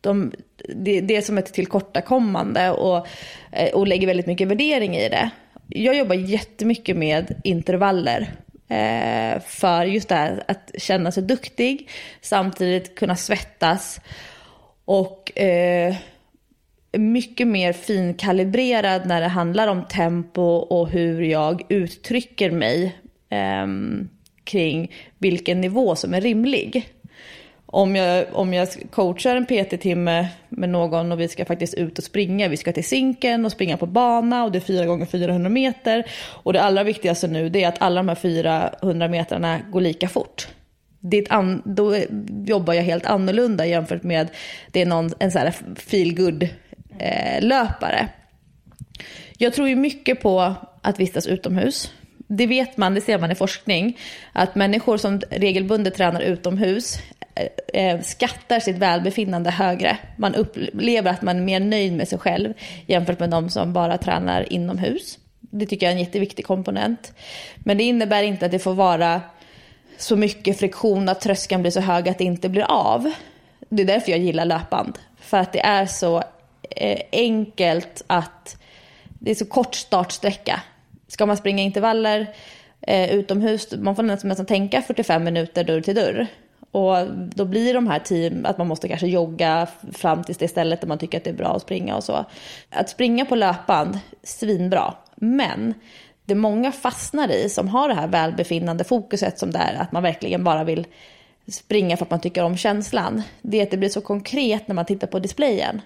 De, 0.00 0.32
det, 0.74 1.00
det 1.00 1.16
är 1.16 1.22
som 1.22 1.38
ett 1.38 1.52
tillkortakommande 1.52 2.70
och, 2.70 3.06
eh, 3.52 3.74
och 3.74 3.86
lägger 3.86 4.06
väldigt 4.06 4.26
mycket 4.26 4.48
värdering 4.48 4.96
i 4.96 5.08
det. 5.08 5.30
Jag 5.68 5.94
jobbar 5.94 6.14
jättemycket 6.14 6.96
med 6.96 7.40
intervaller 7.44 8.30
eh, 8.68 9.40
för 9.46 9.84
just 9.84 10.08
det 10.08 10.14
här 10.14 10.42
att 10.48 10.70
känna 10.78 11.12
sig 11.12 11.22
duktig, 11.22 11.90
samtidigt 12.20 12.94
kunna 12.94 13.16
svettas 13.16 14.00
och 14.84 15.38
eh, 15.38 15.94
mycket 16.98 17.48
mer 17.48 17.72
finkalibrerad 17.72 19.06
när 19.06 19.20
det 19.20 19.28
handlar 19.28 19.68
om 19.68 19.84
tempo 19.84 20.42
och 20.42 20.88
hur 20.88 21.22
jag 21.22 21.62
uttrycker 21.68 22.50
mig 22.50 22.96
eh, 23.30 23.66
kring 24.44 24.92
vilken 25.18 25.60
nivå 25.60 25.96
som 25.96 26.14
är 26.14 26.20
rimlig. 26.20 26.88
Om 27.66 27.96
jag, 27.96 28.26
om 28.32 28.54
jag 28.54 28.68
coachar 28.90 29.36
en 29.36 29.46
PT-timme 29.46 30.28
med 30.48 30.68
någon 30.68 31.12
och 31.12 31.20
vi 31.20 31.28
ska 31.28 31.44
faktiskt 31.44 31.74
ut 31.74 31.98
och 31.98 32.04
springa, 32.04 32.48
vi 32.48 32.56
ska 32.56 32.72
till 32.72 32.84
Zinken 32.84 33.44
och 33.44 33.52
springa 33.52 33.76
på 33.76 33.86
bana 33.86 34.44
och 34.44 34.52
det 34.52 34.58
är 34.58 34.60
4 34.60 34.86
gånger 34.86 35.06
400 35.06 35.50
meter. 35.50 36.06
Och 36.42 36.52
det 36.52 36.62
allra 36.62 36.84
viktigaste 36.84 37.28
nu 37.28 37.48
det 37.48 37.64
är 37.64 37.68
att 37.68 37.82
alla 37.82 37.96
de 37.96 38.08
här 38.08 38.14
400 38.14 39.08
metrarna 39.08 39.60
går 39.70 39.80
lika 39.80 40.08
fort. 40.08 40.48
Det 41.00 41.28
an, 41.30 41.62
då 41.64 41.96
jobbar 42.46 42.74
jag 42.74 42.82
helt 42.82 43.06
annorlunda 43.06 43.66
jämfört 43.66 44.02
med 44.02 44.28
det 44.72 44.82
är 44.82 44.86
någon, 44.86 45.10
en 45.18 45.32
så 45.32 45.38
här 45.38 45.54
feel 45.76 46.14
good 46.14 46.48
Eh, 46.98 47.42
löpare. 47.42 48.08
Jag 49.38 49.54
tror 49.54 49.68
ju 49.68 49.76
mycket 49.76 50.20
på 50.20 50.54
att 50.82 51.00
vistas 51.00 51.26
utomhus 51.26 51.92
det 52.36 52.46
vet 52.46 52.76
man, 52.76 52.94
det 52.94 53.00
ser 53.00 53.18
man 53.18 53.30
i 53.30 53.34
forskning, 53.34 53.98
att 54.32 54.54
människor 54.54 54.96
som 54.96 55.20
regelbundet 55.30 55.94
tränar 55.94 56.20
utomhus 56.20 56.98
eh, 57.34 57.82
eh, 57.82 58.00
skattar 58.00 58.60
sitt 58.60 58.78
välbefinnande 58.78 59.50
högre. 59.50 59.98
Man 60.16 60.34
upplever 60.34 61.10
att 61.10 61.22
man 61.22 61.36
är 61.36 61.42
mer 61.42 61.60
nöjd 61.60 61.92
med 61.92 62.08
sig 62.08 62.18
själv 62.18 62.54
jämfört 62.86 63.20
med 63.20 63.30
de 63.30 63.50
som 63.50 63.72
bara 63.72 63.98
tränar 63.98 64.52
inomhus. 64.52 65.18
Det 65.40 65.66
tycker 65.66 65.86
jag 65.86 65.92
är 65.92 65.96
en 65.96 66.04
jätteviktig 66.04 66.46
komponent. 66.46 67.12
Men 67.56 67.78
det 67.78 67.84
innebär 67.84 68.22
inte 68.22 68.46
att 68.46 68.52
det 68.52 68.58
får 68.58 68.74
vara 68.74 69.20
så 69.98 70.16
mycket 70.16 70.58
friktion 70.58 71.08
att 71.08 71.20
tröskeln 71.20 71.62
blir 71.62 71.70
så 71.70 71.80
hög 71.80 72.08
att 72.08 72.18
det 72.18 72.24
inte 72.24 72.48
blir 72.48 72.64
av. 72.70 73.12
Det 73.68 73.82
är 73.82 73.86
därför 73.86 74.10
jag 74.10 74.20
gillar 74.20 74.44
löpband. 74.44 74.98
För 75.20 75.38
att 75.38 75.52
det 75.52 75.60
är 75.60 75.86
så 75.86 76.22
Eh, 76.76 77.00
enkelt 77.12 78.02
att 78.06 78.56
det 79.08 79.30
är 79.30 79.34
så 79.34 79.46
kort 79.46 79.74
startsträcka 79.74 80.62
ska 81.08 81.26
man 81.26 81.36
springa 81.36 81.62
intervaller 81.62 82.34
eh, 82.80 83.14
utomhus, 83.14 83.72
man 83.78 83.96
får 83.96 84.02
nästan, 84.02 84.28
nästan 84.28 84.46
tänka 84.46 84.82
45 84.82 85.24
minuter 85.24 85.64
dörr 85.64 85.80
till 85.80 85.94
dörr. 85.94 86.26
Och 86.70 86.96
då 87.34 87.44
blir 87.44 87.74
de 87.74 87.86
här 87.86 87.98
team 87.98 88.46
att 88.46 88.58
man 88.58 88.66
måste 88.66 88.88
kanske 88.88 89.06
jogga 89.06 89.66
fram 89.92 90.24
till 90.24 90.34
det 90.38 90.48
stället 90.48 90.80
där 90.80 90.88
man 90.88 90.98
tycker 90.98 91.18
att 91.18 91.24
det 91.24 91.30
är 91.30 91.34
bra 91.34 91.56
att 91.56 91.62
springa 91.62 91.96
och 91.96 92.04
så. 92.04 92.24
Att 92.70 92.88
springa 92.88 93.24
på 93.24 93.34
löpband, 93.34 93.98
svinbra. 94.22 94.94
Men 95.14 95.74
det 96.24 96.34
många 96.34 96.72
fastnar 96.72 97.32
i 97.32 97.48
som 97.48 97.68
har 97.68 97.88
det 97.88 97.94
här 97.94 98.08
välbefinnande 98.08 98.84
fokuset 98.84 99.38
som 99.38 99.50
det 99.50 99.58
är, 99.58 99.74
att 99.74 99.92
man 99.92 100.02
verkligen 100.02 100.44
bara 100.44 100.64
vill 100.64 100.86
springa 101.48 101.96
för 101.96 102.04
att 102.04 102.10
man 102.10 102.20
tycker 102.20 102.44
om 102.44 102.56
känslan. 102.56 103.22
Det 103.42 103.58
är 103.58 103.62
att 103.62 103.70
det 103.70 103.76
blir 103.76 103.88
så 103.88 104.00
konkret 104.00 104.68
när 104.68 104.74
man 104.74 104.86
tittar 104.86 105.06
på 105.06 105.18
displayen. 105.18 105.80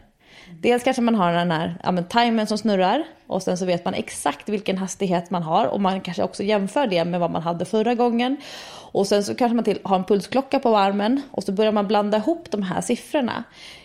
Dels 0.61 0.85
kanske 0.85 1.03
man 1.03 1.15
har 1.15 1.33
den 1.33 1.51
här 1.51 1.79
ja, 1.83 2.03
timern 2.03 2.47
som 2.47 2.59
snurrar 2.59 3.05
och 3.27 3.43
sen 3.43 3.59
så 3.59 3.65
vet 3.65 3.85
man 3.85 3.95
exakt 3.95 4.49
vilken 4.49 4.79
hastighet 4.79 5.31
man 5.31 5.43
har 5.43 5.67
och 5.67 5.81
man 5.81 6.01
kanske 6.01 6.23
också 6.23 6.43
jämför 6.43 6.87
det 6.87 7.05
med 7.05 7.21
vad 7.21 7.31
man 7.31 7.43
hade 7.43 7.65
förra 7.65 7.95
gången. 7.95 8.37
Och 8.93 9.07
sen 9.07 9.25
så 9.25 9.35
kanske 9.35 9.55
man 9.55 9.65
till, 9.65 9.79
har 9.83 9.97
en 9.97 10.05
pulsklocka 10.05 10.59
på 10.59 10.77
armen 10.77 11.23
och 11.31 11.45
så 11.45 11.53
börjar 11.53 11.73
man 11.73 11.87
blanda 11.87 12.19
ihop 12.19 12.51
de 12.51 12.63
här 12.63 12.81
siffrorna. 12.81 13.45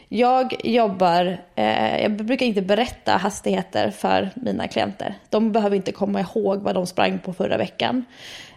Jag 0.09 0.55
jobbar, 0.63 1.37
eh, 1.55 2.01
jag 2.01 2.11
brukar 2.11 2.45
inte 2.45 2.61
berätta 2.61 3.11
hastigheter 3.11 3.91
för 3.91 4.29
mina 4.35 4.67
klienter. 4.67 5.15
De 5.29 5.51
behöver 5.51 5.75
inte 5.75 5.91
komma 5.91 6.19
ihåg 6.19 6.61
vad 6.61 6.75
de 6.75 6.87
sprang 6.87 7.19
på 7.19 7.33
förra 7.33 7.57
veckan. 7.57 8.05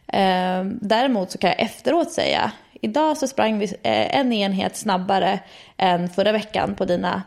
Eh, 0.06 0.64
däremot 0.64 1.30
så 1.30 1.38
kan 1.38 1.50
jag 1.50 1.60
efteråt 1.60 2.12
säga, 2.12 2.52
idag 2.80 3.16
så 3.16 3.26
sprang 3.26 3.58
vi 3.58 3.64
eh, 3.64 4.18
en 4.18 4.32
enhet 4.32 4.76
snabbare 4.76 5.38
än 5.76 6.08
förra 6.08 6.32
veckan 6.32 6.74
på 6.74 6.84
dina 6.84 7.22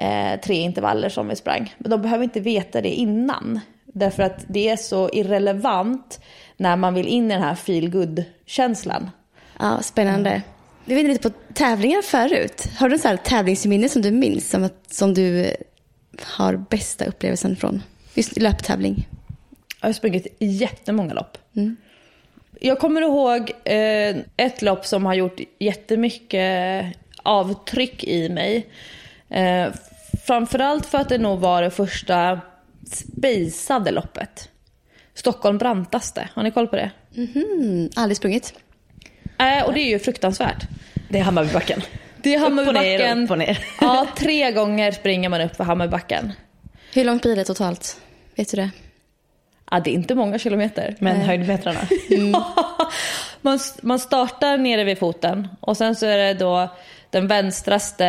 eh, 0.00 0.40
tre 0.40 0.54
intervaller 0.54 1.08
som 1.08 1.28
vi 1.28 1.36
sprang. 1.36 1.74
Men 1.78 1.90
de 1.90 2.02
behöver 2.02 2.24
inte 2.24 2.40
veta 2.40 2.80
det 2.80 2.88
innan. 2.88 3.60
Därför 3.84 4.22
att 4.22 4.44
det 4.48 4.68
är 4.68 4.76
så 4.76 5.10
irrelevant 5.12 6.20
när 6.56 6.76
man 6.76 6.94
vill 6.94 7.08
in 7.08 7.30
i 7.30 7.34
den 7.34 7.42
här 7.42 7.54
feel 7.54 8.24
känslan 8.46 9.10
Ja, 9.58 9.82
spännande. 9.82 10.42
Vi 10.84 10.94
var 10.94 11.02
lite 11.02 11.30
på 11.30 11.36
tävlingar 11.54 12.02
förut. 12.02 12.68
Har 12.78 12.88
du 12.88 12.98
en 13.04 13.18
tävlingsminne 13.18 13.88
som 13.88 14.02
du 14.02 14.10
minns 14.10 14.50
som, 14.50 14.64
att, 14.64 14.94
som 14.94 15.14
du 15.14 15.56
har 16.22 16.56
bästa 16.56 17.04
upplevelsen 17.04 17.56
från? 17.56 17.82
Just 18.14 18.36
löptävling. 18.38 19.08
Jag 19.80 19.88
har 19.88 19.92
sprungit 19.92 20.36
jättemånga 20.38 21.14
lopp. 21.14 21.38
Mm. 21.56 21.76
Jag 22.60 22.78
kommer 22.78 23.02
ihåg 23.02 23.50
eh, 23.64 24.16
ett 24.36 24.62
lopp 24.62 24.86
som 24.86 25.06
har 25.06 25.14
gjort 25.14 25.40
jättemycket 25.58 26.84
avtryck 27.22 28.04
i 28.04 28.28
mig. 28.28 28.66
Eh, 29.28 29.68
Framförallt 30.30 30.86
för 30.86 30.98
att 30.98 31.08
det 31.08 31.18
nog 31.18 31.38
var 31.38 31.62
det 31.62 31.70
första 31.70 32.40
spejsade 32.92 33.90
loppet. 33.90 34.48
Stockholm 35.14 35.58
brantaste. 35.58 36.28
Har 36.34 36.42
ni 36.42 36.50
koll 36.50 36.68
på 36.68 36.76
det? 36.76 36.90
Mhm, 37.14 37.90
aldrig 37.96 38.16
sprungit. 38.16 38.54
Äh, 39.38 39.64
och 39.66 39.72
det 39.72 39.80
är 39.80 39.88
ju 39.88 39.98
fruktansvärt. 39.98 40.66
Det 41.08 41.18
är 41.18 41.22
Hammarbybacken. 41.22 41.82
Det 42.22 42.34
är 42.34 42.38
Hammarbybacken. 42.38 43.24
Upp 43.24 43.30
och 43.30 43.38
ner, 43.38 43.48
upp 43.48 43.56
och 43.56 43.58
ner. 43.58 43.64
ja, 43.80 44.06
tre 44.16 44.52
gånger 44.52 44.92
springer 44.92 45.28
man 45.28 45.40
upp 45.40 45.56
för 45.56 45.64
Hammarbybacken. 45.64 46.32
Hur 46.94 47.04
långt 47.04 47.22
blir 47.22 47.36
det 47.36 47.44
totalt? 47.44 48.00
Vet 48.36 48.50
du 48.50 48.56
det? 48.56 48.70
Ja, 49.70 49.80
det 49.80 49.90
är 49.90 49.94
inte 49.94 50.14
många 50.14 50.38
kilometer. 50.38 50.96
Men 50.98 51.16
Nej. 51.18 51.26
höjdmetrarna? 51.26 51.80
Mm. 52.10 52.42
man, 53.40 53.58
man 53.82 53.98
startar 53.98 54.58
nere 54.58 54.84
vid 54.84 54.98
foten 54.98 55.48
och 55.60 55.76
sen 55.76 55.96
så 55.96 56.06
är 56.06 56.16
det 56.16 56.34
då 56.34 56.68
den 57.10 57.26
vänstraste, 57.26 58.06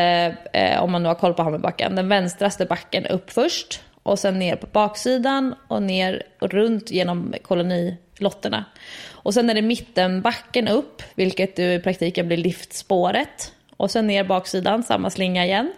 eh, 0.54 0.84
om 0.84 0.92
man 0.92 1.04
nu 1.04 1.10
har 1.10 1.16
koll 1.16 1.34
på 1.34 1.44
Hammarbacken, 1.44 1.96
den 1.96 2.10
vänstraste 2.10 2.66
backen 2.66 3.06
upp 3.06 3.32
först 3.32 3.82
och 4.04 4.20
sen 4.20 4.40
ner 4.40 4.56
på 4.56 4.68
baksidan 4.68 5.56
och 5.68 5.84
ner 5.84 6.24
och 6.40 6.50
runt 6.50 6.92
genom 6.92 7.34
kolonilotterna. 7.42 8.66
Och 9.10 9.34
sen 9.34 9.50
är 9.50 9.54
det 9.54 9.62
mittenbacken 9.62 10.68
upp, 10.68 11.04
vilket 11.16 11.60
i 11.60 11.80
praktiken 11.80 12.28
blir 12.28 12.38
liftspåret. 12.38 13.54
Och 13.78 13.92
sen 13.92 14.08
ner 14.08 14.24
baksidan, 14.24 14.84
samma 14.84 15.10
slinga 15.10 15.46
igen. 15.46 15.74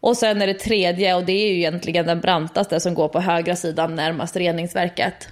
Och 0.00 0.16
sen 0.16 0.42
är 0.42 0.46
det 0.46 0.54
tredje, 0.54 1.14
och 1.14 1.24
det 1.24 1.32
är 1.32 1.48
ju 1.48 1.56
egentligen 1.56 2.06
den 2.06 2.20
brantaste 2.20 2.80
som 2.80 2.94
går 2.94 3.08
på 3.08 3.20
högra 3.20 3.56
sidan 3.56 3.94
närmast 3.94 4.36
reningsverket. 4.36 5.28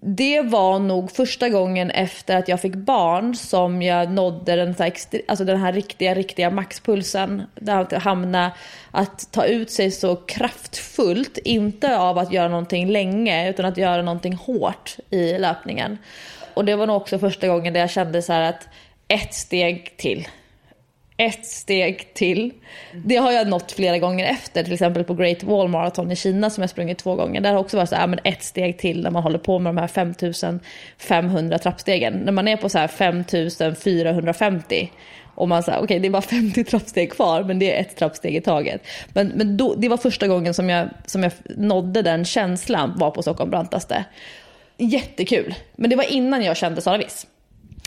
Det 0.00 0.40
var 0.40 0.78
nog 0.78 1.10
första 1.10 1.48
gången 1.48 1.90
efter 1.90 2.36
att 2.36 2.48
jag 2.48 2.60
fick 2.60 2.74
barn 2.74 3.34
som 3.34 3.82
jag 3.82 4.10
nådde 4.10 4.56
den, 4.56 4.74
här, 4.78 4.92
alltså 5.28 5.44
den 5.44 5.60
här 5.60 5.72
riktiga, 5.72 6.14
riktiga 6.14 6.50
maxpulsen. 6.50 7.42
Att 7.68 7.92
hamna, 7.92 8.52
att 8.90 9.32
ta 9.32 9.44
ut 9.44 9.70
sig 9.70 9.90
så 9.90 10.16
kraftfullt, 10.16 11.38
inte 11.38 11.98
av 11.98 12.18
att 12.18 12.32
göra 12.32 12.48
någonting 12.48 12.90
länge 12.90 13.50
utan 13.50 13.66
att 13.66 13.76
göra 13.76 14.02
någonting 14.02 14.34
hårt 14.34 14.96
i 15.10 15.38
löpningen. 15.38 15.98
Och 16.54 16.64
det 16.64 16.76
var 16.76 16.86
nog 16.86 16.96
också 16.96 17.18
första 17.18 17.48
gången 17.48 17.72
där 17.72 17.80
jag 17.80 17.90
kände 17.90 18.22
så 18.22 18.32
att 18.32 18.68
ett 19.08 19.34
steg 19.34 19.96
till 19.96 20.28
ett 21.16 21.46
steg 21.46 22.14
till. 22.14 22.52
Det 23.04 23.16
har 23.16 23.32
jag 23.32 23.48
nått 23.48 23.72
flera 23.72 23.98
gånger 23.98 24.26
efter, 24.26 24.64
till 24.64 24.72
exempel 24.72 25.04
på 25.04 25.14
Great 25.14 25.42
Wall 25.42 25.68
Marathon 25.68 26.12
i 26.12 26.16
Kina 26.16 26.50
som 26.50 26.62
jag 26.62 26.70
sprungit 26.70 26.98
två 26.98 27.14
gånger. 27.14 27.40
Där 27.40 27.52
har 27.52 27.60
också 27.60 27.76
varit 27.76 27.88
så 27.88 27.96
här, 27.96 28.06
men 28.06 28.18
ett 28.24 28.42
steg 28.42 28.78
till 28.78 29.02
när 29.02 29.10
man 29.10 29.22
håller 29.22 29.38
på 29.38 29.58
med 29.58 29.74
de 29.74 29.80
här 29.80 29.88
5500 29.88 31.58
trappstegen. 31.58 32.14
När 32.14 32.32
man 32.32 32.48
är 32.48 32.56
på 32.56 32.68
så 32.68 32.78
här 32.78 32.88
5450 32.88 34.90
och 35.34 35.48
man 35.48 35.62
säger 35.62 35.78
okej 35.78 35.84
okay, 35.84 35.98
det 35.98 36.08
är 36.08 36.10
bara 36.10 36.22
50 36.22 36.64
trappsteg 36.64 37.12
kvar 37.12 37.42
men 37.42 37.58
det 37.58 37.76
är 37.76 37.80
ett 37.80 37.96
trappsteg 37.96 38.36
i 38.36 38.40
taget. 38.40 38.86
Men, 39.12 39.28
men 39.28 39.56
då, 39.56 39.74
det 39.74 39.88
var 39.88 39.96
första 39.96 40.28
gången 40.28 40.54
som 40.54 40.70
jag, 40.70 40.88
som 41.06 41.22
jag 41.22 41.32
nådde 41.44 42.02
den 42.02 42.24
känslan 42.24 42.92
var 42.96 43.10
på 43.10 43.22
Stockholm 43.22 43.50
brantaste. 43.50 44.04
Jättekul. 44.78 45.54
Men 45.76 45.90
det 45.90 45.96
var 45.96 46.12
innan 46.12 46.42
jag 46.42 46.56
kände 46.56 46.80
Sara 46.80 46.98
Viss. 46.98 47.26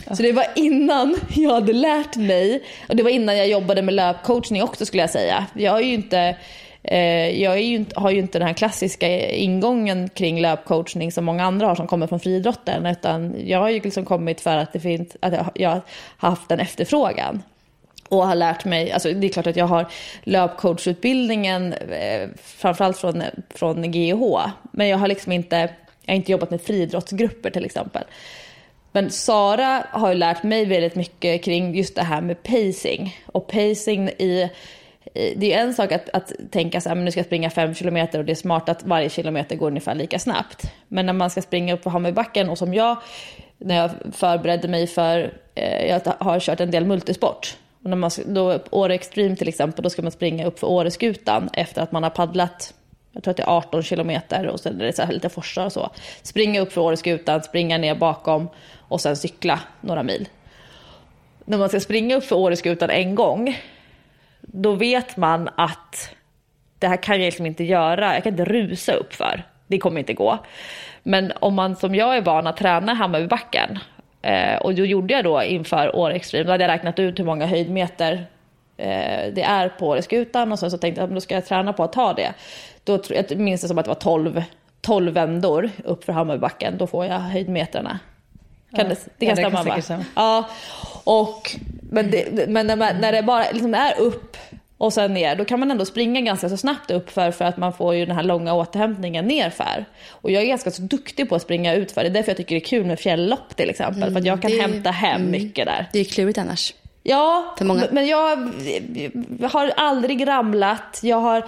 Så 0.06 0.22
det 0.22 0.32
var 0.32 0.46
innan 0.54 1.16
jag 1.34 1.54
hade 1.54 1.72
lärt 1.72 2.16
mig, 2.16 2.62
och 2.88 2.96
det 2.96 3.02
var 3.02 3.10
innan 3.10 3.36
jag 3.36 3.48
jobbade 3.48 3.82
med 3.82 3.94
löpcoachning 3.94 4.62
också 4.62 4.86
skulle 4.86 5.02
jag 5.02 5.10
säga. 5.10 5.46
Jag 5.54 5.72
har 5.72 5.80
ju 5.80 5.94
inte, 5.94 6.36
eh, 6.82 7.42
jag 7.42 7.52
är 7.52 7.62
ju 7.62 7.76
inte, 7.76 8.00
har 8.00 8.10
ju 8.10 8.18
inte 8.18 8.38
den 8.38 8.48
här 8.48 8.54
klassiska 8.54 9.30
ingången 9.30 10.08
kring 10.08 10.40
löpcoachning 10.40 11.12
som 11.12 11.24
många 11.24 11.44
andra 11.44 11.66
har 11.66 11.74
som 11.74 11.86
kommer 11.86 12.06
från 12.06 12.20
friidrotten. 12.20 12.86
Utan 12.86 13.36
jag 13.46 13.58
har 13.58 13.68
ju 13.68 13.80
liksom 13.80 14.04
kommit 14.04 14.40
för 14.40 14.56
att, 14.56 14.72
det 14.72 14.80
finns, 14.80 15.16
att 15.20 15.34
jag 15.54 15.70
har 15.70 15.80
haft 16.16 16.50
en 16.50 16.60
efterfrågan. 16.60 17.42
Och 18.08 18.26
har 18.26 18.34
lärt 18.34 18.64
mig, 18.64 18.92
alltså 18.92 19.12
det 19.12 19.26
är 19.26 19.28
klart 19.28 19.46
att 19.46 19.56
jag 19.56 19.66
har 19.66 19.86
löpcoachutbildningen 20.22 21.72
eh, 21.72 22.28
framförallt 22.42 22.96
från, 22.96 23.22
från 23.54 23.92
GH. 23.92 24.38
Men 24.72 24.88
jag 24.88 24.98
har 24.98 25.08
liksom 25.08 25.32
inte, 25.32 25.56
jag 26.04 26.12
har 26.12 26.16
inte 26.16 26.32
jobbat 26.32 26.50
med 26.50 26.60
friidrottsgrupper 26.60 27.50
till 27.50 27.64
exempel. 27.64 28.04
Men 28.92 29.10
Sara 29.10 29.84
har 29.90 30.08
ju 30.08 30.14
lärt 30.14 30.42
mig 30.42 30.64
väldigt 30.64 30.94
mycket 30.94 31.44
kring 31.44 31.74
just 31.74 31.94
det 31.94 32.02
här 32.02 32.20
med 32.20 32.42
pacing. 32.42 33.16
Och 33.26 33.46
pacing 33.46 34.08
i 34.08 34.50
det 35.14 35.52
är 35.52 35.62
en 35.62 35.74
sak 35.74 35.92
att, 35.92 36.08
att 36.08 36.32
tänka 36.50 36.80
så 36.80 36.88
här, 36.88 36.96
men 36.96 37.04
nu 37.04 37.10
ska 37.10 37.20
jag 37.20 37.26
springa 37.26 37.50
fem 37.50 37.74
kilometer 37.74 38.18
och 38.18 38.24
det 38.24 38.32
är 38.32 38.36
smart 38.36 38.68
att 38.68 38.82
varje 38.84 39.10
kilometer 39.10 39.56
går 39.56 39.66
ungefär 39.66 39.94
lika 39.94 40.18
snabbt. 40.18 40.72
Men 40.88 41.06
när 41.06 41.12
man 41.12 41.30
ska 41.30 41.42
springa 41.42 41.74
upp 41.74 41.82
för 41.82 41.90
Hammarbybacken 41.90 42.50
och 42.50 42.58
som 42.58 42.74
jag, 42.74 42.96
när 43.58 43.76
jag 43.76 43.90
förberedde 44.12 44.68
mig 44.68 44.86
för, 44.86 45.34
eh, 45.54 45.86
jag 45.86 46.00
har 46.18 46.40
kört 46.40 46.60
en 46.60 46.70
del 46.70 46.86
multisport. 46.86 47.56
Och 47.84 47.90
när 47.90 47.96
man, 47.96 48.10
då, 48.26 48.58
Åre 48.70 48.94
Extreme 48.94 49.36
till 49.36 49.48
exempel, 49.48 49.82
då 49.82 49.90
ska 49.90 50.02
man 50.02 50.12
springa 50.12 50.46
upp 50.46 50.58
för 50.58 50.66
Åreskutan 50.66 51.50
efter 51.52 51.82
att 51.82 51.92
man 51.92 52.02
har 52.02 52.10
paddlat 52.10 52.74
jag 53.12 53.22
tror 53.22 53.30
att 53.30 53.36
det 53.36 53.42
är 53.42 53.56
18 53.56 53.82
kilometer 53.82 54.46
och 54.46 54.60
sen 54.60 54.80
är 54.80 54.84
det 54.84 54.92
så 54.92 55.06
lite 55.06 55.28
forsar 55.28 55.66
och 55.66 55.72
så. 55.72 55.90
Springa 56.22 56.60
upp 56.60 56.72
för 56.72 56.80
Åreskutan, 56.80 57.42
springa 57.42 57.78
ner 57.78 57.94
bakom 57.94 58.48
och 58.90 59.00
sen 59.00 59.16
cykla 59.16 59.60
några 59.80 60.02
mil. 60.02 60.28
När 61.44 61.58
man 61.58 61.68
ska 61.68 61.80
springa 61.80 62.16
upp 62.16 62.24
för 62.24 62.36
Åreskutan 62.36 62.90
en 62.90 63.14
gång, 63.14 63.56
då 64.40 64.72
vet 64.72 65.16
man 65.16 65.48
att 65.56 66.14
det 66.78 66.88
här 66.88 66.96
kan 66.96 67.16
jag 67.16 67.24
liksom 67.24 67.46
inte 67.46 67.64
göra, 67.64 68.14
jag 68.14 68.22
kan 68.22 68.32
inte 68.32 68.44
rusa 68.44 68.92
upp 68.92 69.14
för. 69.14 69.42
Det 69.66 69.78
kommer 69.78 70.00
inte 70.00 70.12
gå. 70.12 70.38
Men 71.02 71.32
om 71.40 71.54
man 71.54 71.76
som 71.76 71.94
jag 71.94 72.16
är 72.16 72.20
van 72.20 72.46
att 72.46 72.56
träna 72.56 72.94
Hammarbybacken 72.94 73.78
eh, 74.22 74.56
och 74.56 74.74
då 74.74 74.84
gjorde 74.84 75.14
jag 75.14 75.24
då 75.24 75.42
inför 75.42 75.96
Åre 75.96 76.14
Extreme, 76.14 76.44
då 76.44 76.50
hade 76.50 76.64
jag 76.64 76.70
räknat 76.70 76.98
ut 76.98 77.18
hur 77.18 77.24
många 77.24 77.46
höjdmeter 77.46 78.26
eh, 78.76 79.32
det 79.32 79.42
är 79.42 79.68
på 79.68 79.88
Åreskutan 79.88 80.52
och 80.52 80.58
sen 80.58 80.70
så 80.70 80.78
tänkte 80.78 81.00
jag 81.00 81.08
att 81.08 81.14
då 81.14 81.20
ska 81.20 81.34
jag 81.34 81.46
träna 81.46 81.72
på 81.72 81.84
att 81.84 81.92
ta 81.92 82.12
det. 82.12 82.32
Då, 82.84 83.00
jag 83.08 83.38
minns 83.38 83.60
det 83.60 83.68
som 83.68 83.78
att 83.78 83.84
det 83.84 83.90
var 83.90 83.94
12, 83.94 84.42
12 84.80 85.12
vändor 85.12 85.70
upp 85.84 86.04
för 86.04 86.12
Hammarbybacken, 86.12 86.78
då 86.78 86.86
får 86.86 87.06
jag 87.06 87.18
höjdmetrarna. 87.18 87.98
Kan 88.74 88.88
det, 88.88 88.96
det 89.18 89.26
kan 89.26 89.36
ja, 89.38 89.62
stämma 89.62 89.98
va? 89.98 90.04
Ja, 90.14 90.48
och, 91.04 91.56
men, 91.90 92.10
det, 92.10 92.48
men 92.48 92.66
när, 92.66 92.76
man, 92.76 92.96
när 93.00 93.12
det 93.12 93.22
bara 93.22 93.50
liksom 93.50 93.74
är 93.74 94.00
upp 94.00 94.36
och 94.80 94.92
sen 94.92 95.14
ner, 95.14 95.36
då 95.36 95.44
kan 95.44 95.60
man 95.60 95.70
ändå 95.70 95.84
springa 95.84 96.20
ganska 96.20 96.48
så 96.48 96.56
snabbt 96.56 96.90
upp 96.90 97.10
för, 97.10 97.42
att 97.42 97.56
man 97.56 97.72
får 97.72 97.94
ju 97.94 98.06
den 98.06 98.16
här 98.16 98.22
långa 98.22 98.54
återhämtningen 98.54 99.26
nerför. 99.26 99.84
Och 100.10 100.30
jag 100.30 100.42
är 100.42 100.46
ganska 100.46 100.70
så 100.70 100.82
duktig 100.82 101.28
på 101.28 101.34
att 101.34 101.42
springa 101.42 101.74
utför. 101.74 102.00
Det 102.00 102.08
är 102.08 102.10
därför 102.10 102.30
jag 102.30 102.36
tycker 102.36 102.54
det 102.54 102.58
är 102.58 102.64
kul 102.64 102.86
med 102.86 103.00
fjälllopp 103.00 103.56
till 103.56 103.70
exempel. 103.70 104.02
Mm, 104.02 104.12
för 104.12 104.20
att 104.20 104.26
jag 104.26 104.42
kan 104.42 104.50
det, 104.50 104.60
hämta 104.60 104.90
hem 104.90 105.20
mm, 105.20 105.30
mycket 105.30 105.66
där. 105.66 105.88
Det 105.92 105.98
är 105.98 106.04
klurigt 106.04 106.38
annars. 106.38 106.74
Ja, 107.02 107.56
men 107.90 108.06
jag, 108.06 108.52
har 109.50 109.72
aldrig 109.76 110.26
ramlat. 110.26 111.00
Jag 111.02 111.20
har 111.20 111.44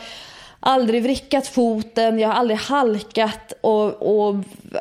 aldrig 0.61 1.03
vrickat 1.03 1.47
foten, 1.47 2.19
jag 2.19 2.29
har 2.29 2.35
aldrig 2.35 2.59
halkat 2.59 3.53
och, 3.61 3.87
och 4.03 4.35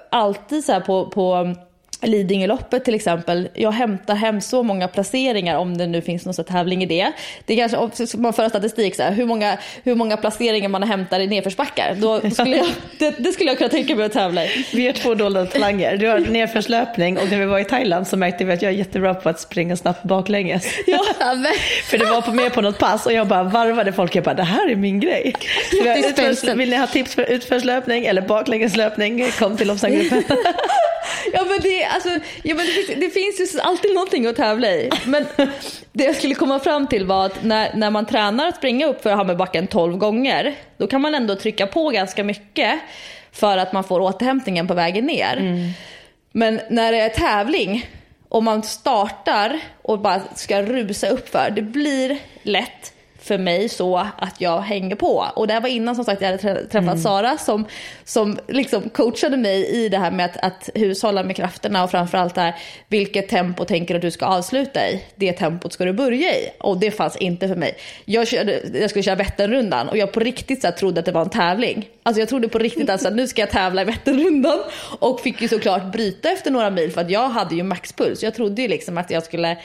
alltid 0.10 0.66
så 0.66 0.72
här 0.72 0.80
på, 0.80 1.06
på 1.06 1.56
Lidingöloppet 2.02 2.86
till 2.86 2.95
exempel, 2.95 3.49
jag 3.54 3.72
hämtar 3.72 4.16
hem 4.16 4.41
så 4.41 4.64
många 4.64 4.88
placeringar 4.88 5.58
om 5.58 5.78
det 5.78 5.88
nu 5.88 6.02
finns 6.02 6.26
någon 6.26 6.45
tävling 6.45 6.84
i 6.84 6.86
det. 6.86 7.12
Det 7.45 7.56
kanske, 7.56 7.78
om 7.78 7.91
man 8.18 8.34
för 8.34 8.49
statistik, 8.49 8.95
så 8.95 9.04
här, 9.04 9.12
hur, 9.12 9.26
många, 9.26 9.58
hur 9.84 9.95
många 9.95 10.18
placeringar 10.18 10.70
man 10.70 10.84
hämtar 10.84 11.20
i 11.20 11.28
nedförsbackar. 11.28 11.95
Då 11.95 12.30
skulle 12.32 12.58
jag, 12.58 12.68
det, 12.99 13.16
det, 13.18 13.32
skulle 13.32 13.49
jag 13.49 13.58
kunna 13.58 13.70
tänka 13.70 13.95
mig 13.95 14.06
att 14.06 14.14
tävla 14.14 14.45
i. 14.45 14.66
Vi 14.74 14.86
har 14.86 14.93
två 14.93 15.16
dolda 15.16 15.45
talanger. 15.45 15.97
Du 15.97 16.08
har 16.08 16.20
nedförslöpning 16.20 17.18
och 17.18 17.32
när 17.32 17.39
vi 17.39 17.45
var 17.45 17.60
i 17.60 17.66
Thailand 17.66 18.08
så 18.08 18.18
märkte 18.18 18.45
vi 18.45 18.54
att 18.54 18.62
jag 18.62 18.72
är 18.72 18.78
jättebra 18.78 19.14
på 19.14 19.30
att 19.30 19.39
springa 19.39 19.78
snabbt 19.78 20.04
baklänges. 20.04 20.66
Ja, 20.88 20.99
För 21.86 21.97
det 21.97 22.06
var 22.06 22.22
på, 22.22 22.32
med 22.32 22.54
på 22.54 22.62
något 22.62 22.80
pass 22.80 23.06
och 23.06 23.14
jag 23.14 23.28
bara 23.28 23.43
varvade 23.43 23.93
folk. 23.93 24.16
Jag 24.16 24.24
bara, 24.24 24.36
det 24.36 24.43
här 24.43 24.70
är 24.70 24.76
min 24.76 24.99
grej. 24.99 25.34
Utförs, 25.97 26.43
vill 26.43 26.70
ni 26.70 26.78
ha 26.78 26.88
tips 26.88 27.16
för 27.16 27.24
utförslöpning 27.24 28.06
eller 28.06 28.22
baklängeslöpning? 28.22 29.32
Kom 29.32 29.58
till 29.58 29.68
Loppsangruppen. 29.68 30.24
ja 31.34 31.45
men 31.45 31.60
det 31.62 31.84
alltså, 31.94 32.10
ja, 32.44 32.56
men 32.56 32.66
det, 32.66 32.72
finns, 32.72 33.00
det 33.00 33.10
finns 33.10 33.56
ju 33.56 33.60
alltid 33.60 33.94
någonting 33.94 34.26
att 34.26 34.36
tävla 34.36 34.68
i. 34.68 34.89
Men 35.06 35.26
det 35.92 36.04
jag 36.04 36.16
skulle 36.16 36.36
komma 36.36 36.60
fram 36.60 36.88
till 36.88 37.06
var 37.06 37.26
att 37.26 37.44
när, 37.44 37.74
när 37.76 37.89
man 37.89 38.06
tränar 38.06 38.48
att 38.48 38.56
springa 38.56 38.88
upp 38.88 39.02
för 39.02 39.12
Hammarbacken 39.12 39.68
12 39.68 39.98
gånger, 39.98 40.56
då 40.78 40.88
kan 40.88 41.02
man 41.02 41.16
ändå 41.16 41.36
trycka 41.36 41.68
på 41.68 41.89
ganska 41.89 42.24
mycket 42.24 42.80
för 43.32 43.58
att 43.58 43.74
man 43.74 43.84
får 43.84 44.00
återhämtningen 44.00 44.68
på 44.68 44.74
vägen 44.74 45.06
ner. 45.06 45.38
Mm. 45.38 45.70
Men 46.32 46.62
när 46.70 46.92
det 46.92 47.00
är 47.00 47.10
tävling 47.10 47.89
och 48.30 48.44
man 48.44 48.64
startar 48.64 49.60
och 49.82 50.00
bara 50.00 50.22
ska 50.36 50.62
rusa 50.62 51.10
upp 51.10 51.30
för, 51.30 51.50
det 51.50 51.62
blir 51.62 52.18
lätt 52.44 52.94
för 53.32 53.38
mig 53.38 53.69
så 53.69 53.97
att 54.17 54.41
jag 54.41 54.61
hänger 54.61 54.95
på. 54.95 55.25
Och 55.36 55.47
det 55.47 55.53
här 55.53 55.61
var 55.61 55.69
innan 55.69 55.95
som 55.95 56.05
sagt 56.05 56.21
jag 56.21 56.32
hade 56.32 56.65
träffat 56.67 56.75
mm. 56.75 56.97
Sara 56.97 57.38
som, 57.38 57.65
som 58.03 58.39
liksom 58.47 58.89
coachade 58.89 59.38
mig 59.38 59.65
i 59.65 59.89
det 59.89 59.97
här 59.97 60.11
med 60.11 60.25
att, 60.25 60.38
att 60.38 60.69
hushålla 60.75 61.23
med 61.23 61.36
krafterna 61.36 61.84
och 61.84 61.91
framförallt 61.91 62.36
där 62.36 62.55
vilket 62.88 63.29
tempo 63.29 63.65
tänker 63.65 63.95
att 63.95 64.01
du 64.01 64.11
ska 64.11 64.25
avsluta 64.25 64.89
i. 64.89 65.03
Det 65.15 65.34
tempot 65.34 65.73
ska 65.73 65.86
du 65.86 65.93
börja 65.93 66.29
i. 66.36 66.49
Och 66.59 66.77
det 66.77 66.91
fanns 66.91 67.15
inte 67.15 67.47
för 67.47 67.55
mig. 67.55 67.77
Jag, 68.05 68.27
körde, 68.27 68.61
jag 68.73 68.89
skulle 68.89 69.03
köra 69.03 69.15
Vätternrundan 69.15 69.89
och 69.89 69.97
jag 69.97 70.11
på 70.11 70.19
riktigt 70.19 70.61
så 70.61 70.67
här, 70.67 70.73
trodde 70.73 70.99
att 70.99 71.05
det 71.05 71.11
var 71.11 71.21
en 71.21 71.29
tävling. 71.29 71.89
Alltså 72.03 72.19
jag 72.19 72.29
trodde 72.29 72.49
på 72.49 72.57
riktigt 72.57 72.84
att 72.84 72.89
alltså, 72.89 73.09
nu 73.09 73.27
ska 73.27 73.41
jag 73.41 73.51
tävla 73.51 73.82
i 73.82 73.86
Vätternrundan 73.86 74.59
och 74.99 75.19
fick 75.19 75.41
ju 75.41 75.47
såklart 75.47 75.91
bryta 75.91 76.29
efter 76.32 76.51
några 76.51 76.69
mil 76.69 76.91
för 76.91 77.01
att 77.01 77.09
jag 77.09 77.29
hade 77.29 77.55
ju 77.55 77.63
maxpuls. 77.63 78.23
Jag 78.23 78.34
trodde 78.34 78.61
ju 78.61 78.67
liksom 78.67 78.97
att 78.97 79.11
jag 79.11 79.23
skulle 79.23 79.57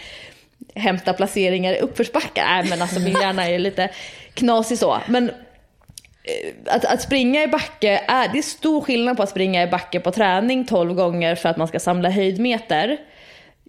hämta 0.75 1.13
placeringar 1.13 1.73
i 1.73 1.79
uppförsbackar. 1.79 2.45
Nej 2.45 2.67
men 2.71 2.83
alltså 2.83 3.01
min 3.01 3.21
hjärna 3.21 3.49
är 3.49 3.59
lite 3.59 3.91
knasig 4.35 4.79
så. 4.79 4.99
Men 5.09 5.29
eh, 5.29 6.75
att, 6.75 6.85
att 6.85 7.03
springa 7.03 7.43
i 7.43 7.47
backe, 7.47 8.01
är, 8.09 8.29
det 8.29 8.39
är 8.39 8.43
stor 8.43 8.81
skillnad 8.81 9.17
på 9.17 9.23
att 9.23 9.29
springa 9.29 9.63
i 9.63 9.67
backe 9.67 10.01
på 10.01 10.11
träning 10.11 10.65
12 10.67 10.95
gånger 10.95 11.35
för 11.35 11.49
att 11.49 11.57
man 11.57 11.69
ska 11.69 11.81
samla 11.81 12.11
höjdmeter. 12.11 12.99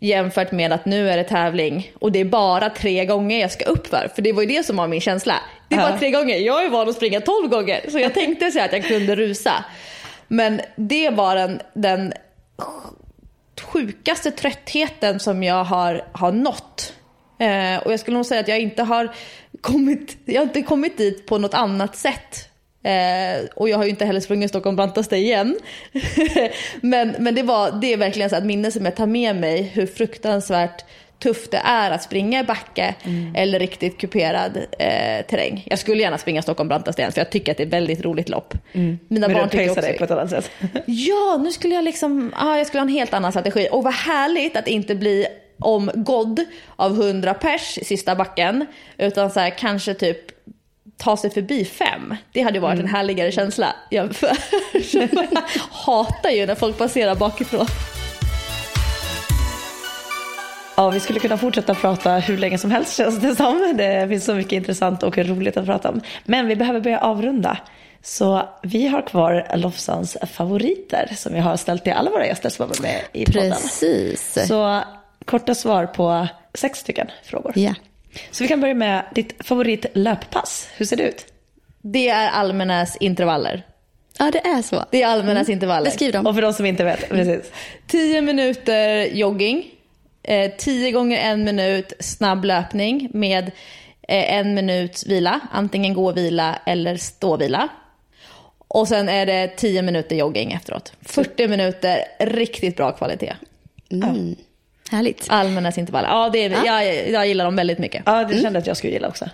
Jämfört 0.02 0.52
med 0.52 0.74
att 0.74 0.86
nu 0.86 1.10
är 1.10 1.18
det 1.18 1.24
tävling 1.24 1.92
och 2.00 2.12
det 2.12 2.20
är 2.20 2.26
bara 2.26 2.70
tre 2.70 3.06
gånger 3.06 3.40
jag 3.40 3.52
ska 3.52 3.66
upp 3.66 3.88
för. 3.88 4.10
För 4.16 4.22
det 4.22 4.34
var 4.34 4.42
ju 4.42 4.48
det 4.48 4.66
som 4.66 4.78
var 4.78 4.88
min 4.88 5.02
känsla. 5.02 5.36
Det 5.70 5.76
är 5.76 5.80
bara 5.80 5.98
tre 5.98 6.12
gånger. 6.12 6.38
Jag 6.38 6.66
är 6.66 6.70
van 6.70 6.90
att 6.90 6.96
springa 6.96 7.22
12 7.22 7.50
gånger. 7.50 7.86
Så 7.90 8.00
jag 8.00 8.14
tänkte 8.14 8.52
säga 8.52 8.66
att 8.66 8.74
jag 8.74 8.84
kunde 8.84 9.16
rusa. 9.16 9.66
Men 10.28 10.62
det 10.76 11.10
var 11.10 11.36
den, 11.36 11.62
den 11.74 12.14
sjukaste 13.62 14.32
tröttheten 14.32 15.20
som 15.20 15.44
jag 15.44 15.64
har, 15.64 16.08
har 16.12 16.32
nått. 16.32 16.94
Eh, 17.40 17.78
och 17.78 17.92
jag 17.94 18.00
skulle 18.00 18.18
nog 18.18 18.26
säga 18.26 18.42
att 18.42 18.48
jag 18.48 18.60
inte 18.60 18.84
har 18.84 19.16
kommit, 19.62 20.18
jag 20.26 20.42
har 20.42 20.44
inte 20.44 20.62
kommit 20.62 20.98
dit 20.98 21.26
på 21.26 21.38
något 21.38 21.54
annat 21.54 21.96
sätt. 21.96 22.50
Eh, 22.84 23.46
och 23.56 23.70
jag 23.70 23.78
har 23.78 23.84
ju 23.84 23.90
inte 23.90 24.06
heller 24.06 24.20
sprungit 24.20 24.50
Stockholm 24.50 24.76
brantaste 24.76 25.16
igen. 25.16 25.58
men 26.82 27.16
men 27.20 27.36
det, 27.36 27.44
var, 27.44 27.72
det 27.72 27.94
är 27.94 27.98
verkligen 27.98 28.30
så 28.30 28.36
ett 28.36 28.46
minne 28.46 28.72
som 28.72 28.86
jag 28.86 28.96
tar 28.96 29.08
med 29.08 29.36
mig 29.36 29.62
hur 29.62 29.86
fruktansvärt 29.86 30.86
tufft 31.20 31.52
det 31.52 31.58
är 31.58 31.92
att 31.92 32.04
springa 32.04 32.40
i 32.40 32.44
backe 32.44 32.96
mm. 33.04 33.36
eller 33.36 33.60
riktigt 33.60 33.98
kuperad 33.98 34.58
eh, 34.58 35.26
terräng. 35.26 35.64
Jag 35.66 35.80
skulle 35.80 36.02
gärna 36.02 36.18
springa 36.18 36.42
Stockholm 36.42 36.70
brantaste 36.70 37.02
igen 37.02 37.12
för 37.12 37.22
jag 37.22 37.30
tycker 37.30 37.52
att 37.52 37.58
det 37.58 37.64
är 37.64 37.68
ett 37.68 37.74
väldigt 37.74 38.06
roligt 38.06 38.30
lopp. 38.30 38.54
Mm. 38.74 39.00
Mina 39.08 39.28
Men 39.28 39.38
barn 39.38 39.50
du 39.52 39.70
också... 39.70 39.82
dig 39.82 39.98
på 39.98 40.04
ett 40.04 40.12
annat 40.12 40.30
sätt? 40.30 40.52
ja, 40.86 41.40
nu 41.44 41.52
skulle 41.52 41.76
jag 41.76 41.84
liksom, 41.84 42.34
ah, 42.36 42.58
jag 42.58 42.68
skulle 42.68 42.82
ha 42.82 42.88
en 42.88 42.94
helt 42.94 43.14
annan 43.14 43.32
strategi. 43.32 43.68
Och 43.72 43.84
vad 43.84 43.94
härligt 43.94 44.58
att 44.58 44.68
inte 44.68 44.96
bli 44.96 45.28
omgådd 45.60 46.46
av 46.76 46.92
100 46.92 47.34
pers 47.34 47.78
i 47.78 47.86
sista 47.86 48.16
backen. 48.16 48.66
Utan 48.98 49.32
så 49.32 49.40
här, 49.40 49.50
kanske 49.50 49.94
typ 49.94 50.18
ta 50.98 51.18
sig 51.18 51.30
förbi 51.30 51.66
fem. 51.66 52.16
Det 52.32 52.42
hade 52.42 52.60
varit 52.60 52.74
mm. 52.74 52.86
en 52.86 52.92
härligare 52.92 53.32
känsla. 53.32 53.76
Jag 53.90 54.10
hatar 55.72 56.30
ju 56.30 56.46
när 56.46 56.56
folk 56.56 56.78
passerar 56.78 57.16
bakifrån. 57.16 57.68
Ja, 60.78 60.90
vi 60.90 61.00
skulle 61.00 61.20
kunna 61.20 61.38
fortsätta 61.38 61.76
prata 61.76 62.12
hur 62.18 62.38
länge 62.38 62.58
som 62.58 62.72
helst 62.72 62.98
känns 62.98 63.20
det 63.20 63.36
som. 63.36 63.74
Det 63.78 64.08
finns 64.10 64.26
så 64.26 64.34
mycket 64.34 64.52
intressant 64.52 65.04
och 65.04 65.18
roligt 65.18 65.58
att 65.58 65.66
prata 65.66 65.90
om. 65.90 66.02
Men 66.26 66.48
vi 66.48 66.56
behöver 66.56 66.80
börja 66.80 67.00
avrunda. 67.00 67.58
Så 68.04 68.50
vi 68.64 68.88
har 68.88 69.02
kvar 69.02 69.48
Lofsans 69.56 70.18
favoriter 70.34 71.12
som 71.16 71.34
vi 71.34 71.40
har 71.40 71.58
ställt 71.58 71.84
till 71.84 71.94
alla 71.94 72.10
våra 72.10 72.26
gäster 72.26 72.50
som 72.50 72.64
har 72.64 72.68
varit 72.68 72.82
med 72.82 73.02
i 73.14 73.26
podden. 73.26 73.52
Precis. 73.52 74.38
Så 74.48 74.84
korta 75.26 75.56
svar 75.56 75.86
på 75.86 76.28
sex 76.54 76.80
stycken 76.80 77.08
frågor. 77.24 77.54
Ja. 77.56 77.74
Så 78.32 78.44
vi 78.44 78.48
kan 78.48 78.62
börja 78.62 78.74
med 78.76 79.04
ditt 79.16 79.46
favoritlöppass. 79.48 80.68
Hur 80.78 80.86
ser 80.86 80.98
det 80.98 81.04
ut? 81.04 81.26
Det 81.82 82.10
är 82.10 82.30
Almenäs 82.30 82.98
intervaller. 83.00 83.66
ja, 84.20 84.32
det 84.32 84.40
är 84.48 84.62
så. 84.62 84.86
Det 84.92 85.04
är 85.04 85.08
Almenäs 85.08 85.50
intervaller. 85.50 85.86
Beskriv 85.86 86.12
dem. 86.12 86.28
Och 86.28 86.36
för 86.36 86.42
de 86.42 86.54
som 86.54 86.66
inte 86.66 86.84
vet, 86.84 87.10
precis. 87.10 87.52
10 87.88 88.22
minuter 88.22 89.06
jogging, 89.06 89.66
eh, 90.28 90.52
10 90.58 90.92
gånger 90.92 91.18
en 91.18 91.44
minut 91.44 91.94
snabb 92.00 92.46
löpning 92.46 93.10
med 93.14 93.52
eh, 94.08 94.34
en 94.34 94.54
minuts 94.54 95.06
vila, 95.06 95.40
antingen 95.52 95.94
gå-vila 95.94 96.60
eller 96.66 96.98
stå-vila. 96.98 97.68
Och 98.68 98.88
sen 98.88 99.10
är 99.10 99.26
det 99.26 99.48
10 99.48 99.82
minuter 99.82 100.16
jogging 100.16 100.52
efteråt. 100.52 100.94
40 101.02 101.48
minuter, 101.48 102.00
riktigt 102.20 102.78
bra 102.78 102.92
kvalitet. 102.92 103.34
Mm. 103.92 104.36
Härligt. 104.92 105.26
Allmänna 105.30 105.72
intervaller. 105.78 106.10
Ja, 106.10 106.30
det 106.34 106.44
är, 106.44 106.66
Jag, 106.66 107.10
jag 107.10 107.28
gillar 107.28 107.46
dem 107.46 107.56
väldigt 107.56 107.80
mycket. 107.80 108.04
Ja, 108.06 108.24
det 108.24 108.42
kände 108.42 108.60
att 108.60 108.68
jag 108.68 108.78
skulle 108.78 108.94
gilla 108.94 109.08
också. 109.08 109.26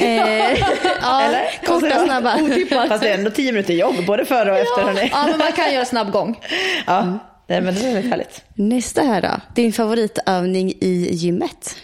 Eh, 0.00 0.06
ja, 1.02 1.34
korta 1.66 2.00
och 2.00 2.06
snabba. 2.06 2.38
Fast 2.88 3.02
det 3.02 3.08
är 3.08 3.14
ändå 3.14 3.30
tio 3.30 3.52
minuter 3.52 3.74
jogg, 3.74 4.06
både 4.06 4.24
före 4.24 4.50
och 4.52 4.58
efter. 4.58 4.82
hörni. 4.82 5.08
Ja, 5.12 5.26
men 5.30 5.38
man 5.38 5.52
kan 5.52 5.74
göra 5.74 5.84
snabb 5.84 6.10
gång. 6.12 6.40
Ja, 6.86 7.18
nej, 7.46 7.60
men 7.60 7.74
det 7.74 7.80
är 7.80 7.92
väldigt 7.94 8.10
härligt. 8.10 8.44
Nästa 8.54 9.02
här 9.02 9.22
då. 9.22 9.40
Din 9.54 9.72
favoritövning 9.72 10.72
i 10.80 11.08
gymmet? 11.12 11.76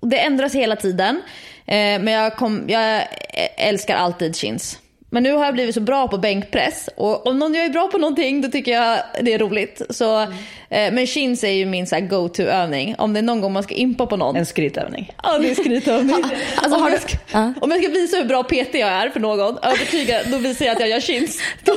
Det 0.00 0.18
ändras 0.18 0.54
hela 0.54 0.76
tiden. 0.76 1.22
Eh, 1.66 1.74
men 1.74 2.08
jag, 2.08 2.36
kom, 2.36 2.64
jag 2.68 3.08
älskar 3.56 3.96
alltid 3.96 4.36
chins. 4.36 4.78
Men 5.10 5.22
nu 5.22 5.32
har 5.32 5.44
jag 5.44 5.54
blivit 5.54 5.74
så 5.74 5.80
bra 5.80 6.08
på 6.08 6.18
bänkpress 6.18 6.88
och 6.96 7.26
om 7.26 7.38
någon 7.38 7.54
är 7.56 7.68
bra 7.68 7.88
på 7.92 7.98
någonting 7.98 8.40
då 8.42 8.48
tycker 8.48 8.72
jag 8.72 8.98
det 9.20 9.32
är 9.34 9.38
roligt. 9.38 9.82
Så, 9.90 10.20
eh, 10.22 10.26
men 10.68 11.06
chins 11.06 11.44
är 11.44 11.50
ju 11.50 11.66
min 11.66 11.86
så 11.86 11.94
här 11.94 12.02
go-to-övning. 12.02 12.94
Om 12.98 13.12
det 13.12 13.20
är 13.20 13.22
någon 13.22 13.40
gång 13.40 13.52
man 13.52 13.62
ska 13.62 13.74
impa 13.74 14.06
på 14.06 14.16
någon. 14.16 14.36
En 14.36 14.46
skrytövning. 14.46 15.12
Ja, 15.22 15.38
det 15.38 15.50
är 15.50 15.54
skrytövning. 15.54 16.24
Alltså, 16.56 16.76
om, 16.76 16.82
har 16.82 16.90
jag 16.90 17.00
du- 17.00 17.08
ska, 17.08 17.52
om 17.60 17.70
jag 17.70 17.82
ska 17.82 17.92
visa 17.92 18.16
hur 18.16 18.24
bra 18.24 18.42
PT 18.42 18.74
jag 18.74 18.88
är 18.88 19.08
för 19.10 19.20
någon, 19.20 19.58
övertyga, 19.62 20.20
då 20.26 20.38
visar 20.38 20.64
jag 20.66 20.74
att 20.74 20.80
jag 20.80 20.88
gör 20.88 21.00
chins. 21.00 21.40
Då, 21.64 21.72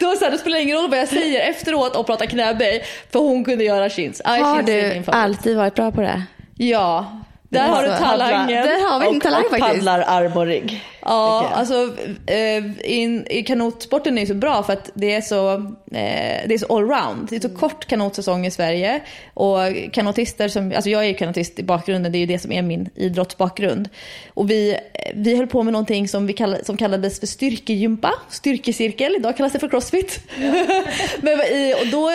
då, 0.00 0.16
så 0.16 0.24
här, 0.24 0.30
då 0.32 0.38
spelar 0.38 0.56
det 0.56 0.62
ingen 0.62 0.76
roll 0.76 0.90
vad 0.90 0.98
jag 0.98 1.08
säger 1.08 1.50
efteråt 1.50 1.96
och 1.96 2.06
pratar 2.06 2.26
knäböj, 2.26 2.84
för 3.12 3.18
hon 3.18 3.44
kunde 3.44 3.64
göra 3.64 3.88
chins. 3.90 4.22
Ja, 4.24 4.30
Har 4.30 4.56
chins 4.62 5.06
du 5.06 5.12
alltid 5.12 5.56
varit 5.56 5.74
bra 5.74 5.90
på 5.92 6.00
det? 6.00 6.22
Ja, 6.56 7.20
där 7.48 7.68
har 7.68 7.82
du 7.82 7.88
Alltså, 7.88 8.04
talangen. 8.04 8.66
Där 8.66 8.90
har 8.90 9.00
vi 9.00 9.06
en 9.06 9.16
och, 9.16 9.22
talang 9.22 9.44
och 9.44 9.50
faktiskt. 9.50 9.68
paddlar 9.74 10.00
arm 10.06 10.32
och 10.36 10.46
rygg. 10.46 10.82
Ja, 11.02 11.50
alltså 11.54 11.94
eh, 12.26 12.64
in, 12.92 13.26
i 13.30 13.42
kanotsporten 13.42 14.16
är 14.18 14.20
ju 14.20 14.26
så 14.26 14.34
bra 14.34 14.62
för 14.62 14.72
att 14.72 14.90
det 14.94 15.14
är 15.14 15.20
så, 15.20 15.52
eh, 15.54 16.46
det 16.46 16.54
är 16.54 16.58
så 16.58 16.76
allround. 16.76 17.26
Det 17.30 17.36
är 17.36 17.40
så 17.40 17.48
Mm. 17.48 17.60
kort 17.60 17.86
kanotsäsong 17.86 18.46
i 18.46 18.50
Sverige 18.50 19.00
och 19.34 19.58
kanotister 19.92 20.48
som, 20.48 20.72
alltså 20.74 20.90
jag 20.90 21.04
är 21.04 21.08
ju 21.08 21.14
kanotist 21.14 21.58
i 21.58 21.62
bakgrunden, 21.62 22.12
det 22.12 22.18
är 22.18 22.20
ju 22.20 22.26
det 22.26 22.38
som 22.38 22.52
är 22.52 22.62
min 22.62 22.88
idrottsbakgrund. 22.94 23.88
Och 24.34 24.50
vi, 24.50 24.76
vi 25.14 25.36
höll 25.36 25.46
på 25.46 25.62
med 25.62 25.72
någonting 25.72 26.08
som, 26.08 26.26
vi 26.26 26.32
kall, 26.32 26.56
som 26.64 26.76
kallades 26.76 27.20
för 27.20 27.26
styrkegympa, 27.26 28.12
styrkecirkel, 28.28 29.14
idag 29.18 29.36
kallas 29.36 29.52
det 29.52 29.58
för 29.58 29.68
crossfit. 29.68 30.20
Men 31.20 31.40
i, 31.40 31.74
och 31.80 31.86
då, 31.92 32.10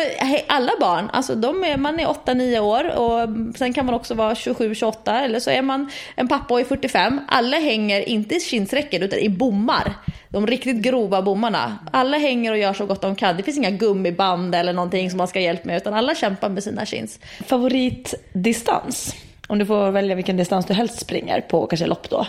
alla 0.47 0.71
barn, 0.79 1.09
alltså 1.13 1.35
de 1.35 1.63
är, 1.63 1.77
man 1.77 1.99
är 1.99 2.05
8-9 2.05 2.59
år 2.59 2.95
och 2.95 3.29
sen 3.57 3.73
kan 3.73 3.85
man 3.85 3.95
också 3.95 4.13
vara 4.13 4.33
27-28 4.33 5.23
eller 5.23 5.39
så 5.39 5.49
är 5.49 5.61
man 5.61 5.91
en 6.15 6.27
pappa 6.27 6.53
och 6.53 6.59
är 6.59 6.63
45. 6.65 7.21
Alla 7.27 7.57
hänger 7.57 8.09
inte 8.09 8.35
i 8.35 8.39
kinsräcken 8.75 9.03
utan 9.03 9.19
i 9.19 9.29
bommar. 9.29 9.93
De 10.29 10.47
riktigt 10.47 10.77
grova 10.77 11.21
bommarna. 11.21 11.77
Alla 11.91 12.17
hänger 12.17 12.51
och 12.51 12.57
gör 12.57 12.73
så 12.73 12.85
gott 12.85 13.01
de 13.01 13.15
kan. 13.15 13.37
Det 13.37 13.43
finns 13.43 13.57
inga 13.57 13.71
gummiband 13.71 14.55
eller 14.55 14.73
någonting 14.73 15.09
som 15.09 15.17
man 15.17 15.27
ska 15.27 15.39
ha 15.39 15.43
hjälp 15.43 15.65
med 15.65 15.77
utan 15.77 15.93
alla 15.93 16.15
kämpar 16.15 16.49
med 16.49 16.63
sina 16.63 16.85
chins. 16.85 17.19
Favoritdistans? 17.45 19.15
Om 19.47 19.59
du 19.59 19.65
får 19.65 19.91
välja 19.91 20.15
vilken 20.15 20.37
distans 20.37 20.65
du 20.65 20.73
helst 20.73 20.99
springer 20.99 21.41
på, 21.41 21.67
kanske 21.67 21.85
lopp 21.85 22.09
då. 22.09 22.27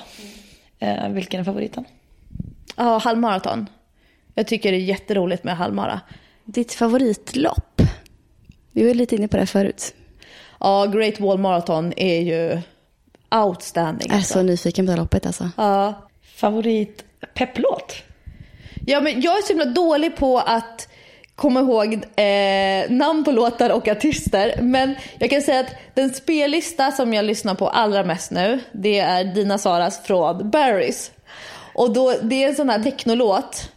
Eh, 0.79 1.09
vilken 1.09 1.41
är 1.41 1.45
favoriten? 1.45 1.85
Ja, 2.77 2.99
halvmaraton. 2.99 3.67
Jag 4.35 4.47
tycker 4.47 4.73
det 4.73 4.79
är 4.79 4.81
jätteroligt 4.81 5.45
med 5.45 5.57
halvmara. 5.57 6.01
Ditt 6.45 6.73
favoritlopp? 6.73 7.83
Vi 8.73 8.87
var 8.87 8.95
lite 8.95 9.17
inne 9.17 9.29
på 9.29 9.37
det 9.37 9.47
förut. 9.47 9.95
Ja, 10.61 10.87
Great 10.87 11.21
Wall 11.21 11.39
Marathon 11.39 11.93
är 11.97 12.21
ju 12.21 12.61
outstanding. 13.31 14.07
Jag 14.09 14.15
är 14.15 14.19
alltså. 14.19 14.33
så 14.33 14.43
nyfiken 14.43 14.87
på 14.87 14.93
det 14.93 14.99
loppet 14.99 15.27
alltså. 15.27 15.51
Ja. 15.57 16.06
Favorit 16.37 17.05
pepplåt? 17.35 17.95
Ja, 18.87 19.01
men 19.01 19.21
jag 19.21 19.39
är 19.39 19.43
så 19.43 19.49
himla 19.49 19.65
dålig 19.65 20.17
på 20.17 20.39
att 20.39 20.89
komma 21.35 21.61
ihåg 21.61 21.95
eh, 22.17 22.91
namn 22.91 23.25
på 23.25 23.33
låtar 23.33 23.71
och 23.71 23.89
artister. 23.89 24.59
Men 24.63 24.95
jag 25.19 25.31
kan 25.31 25.43
säga 25.43 25.61
att 25.61 25.75
den 25.95 26.15
spellista 26.15 26.93
som 26.93 27.15
jag 27.15 27.25
lyssnar 27.25 27.55
på 27.55 27.69
allra 27.69 28.05
mest 28.05 28.31
nu, 28.31 28.61
det 28.73 28.99
är 28.99 29.25
Dina 29.25 29.59
Saras 29.59 30.03
från 30.03 30.51
Barrys. 30.51 31.13
Och 31.75 31.93
då, 31.93 32.15
det 32.23 32.45
är 32.45 32.49
en 32.49 32.55
sån 32.55 32.71
här 32.71 32.83
technolåt. 32.83 33.73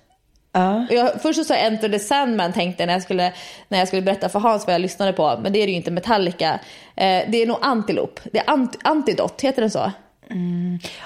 Och 0.90 0.96
Jag, 0.96 1.22
först 1.22 1.40
så 1.40 1.44
sa 1.46 1.56
jag 1.56 1.66
Enter 1.66 1.90
the 1.90 2.00
Sandman 2.00 2.54
tänkte 2.54 2.86
när 2.86 2.94
jag, 2.94 3.02
skulle, 3.02 3.34
när 3.68 3.80
jag 3.80 3.88
skulle 3.88 4.02
berätta 4.02 4.30
för 4.30 4.40
Hans 4.40 4.66
vad 4.66 4.74
jag 4.74 4.82
lyssnade 4.82 5.14
på. 5.14 5.40
Men 5.42 5.54
det 5.54 5.60
är 5.60 5.66
det 5.66 5.72
ju 5.72 5.78
inte 5.78 5.92
Metallica. 5.92 6.60
Eh, 6.96 7.24
det 7.28 7.38
är 7.38 7.46
nog 7.46 7.58
Antilope. 7.62 8.22
Det 8.32 8.40
är 8.40 8.50
ant, 8.50 8.78
Antidot, 8.84 9.42
heter 9.42 9.62
den 9.62 9.72
så? 9.72 9.92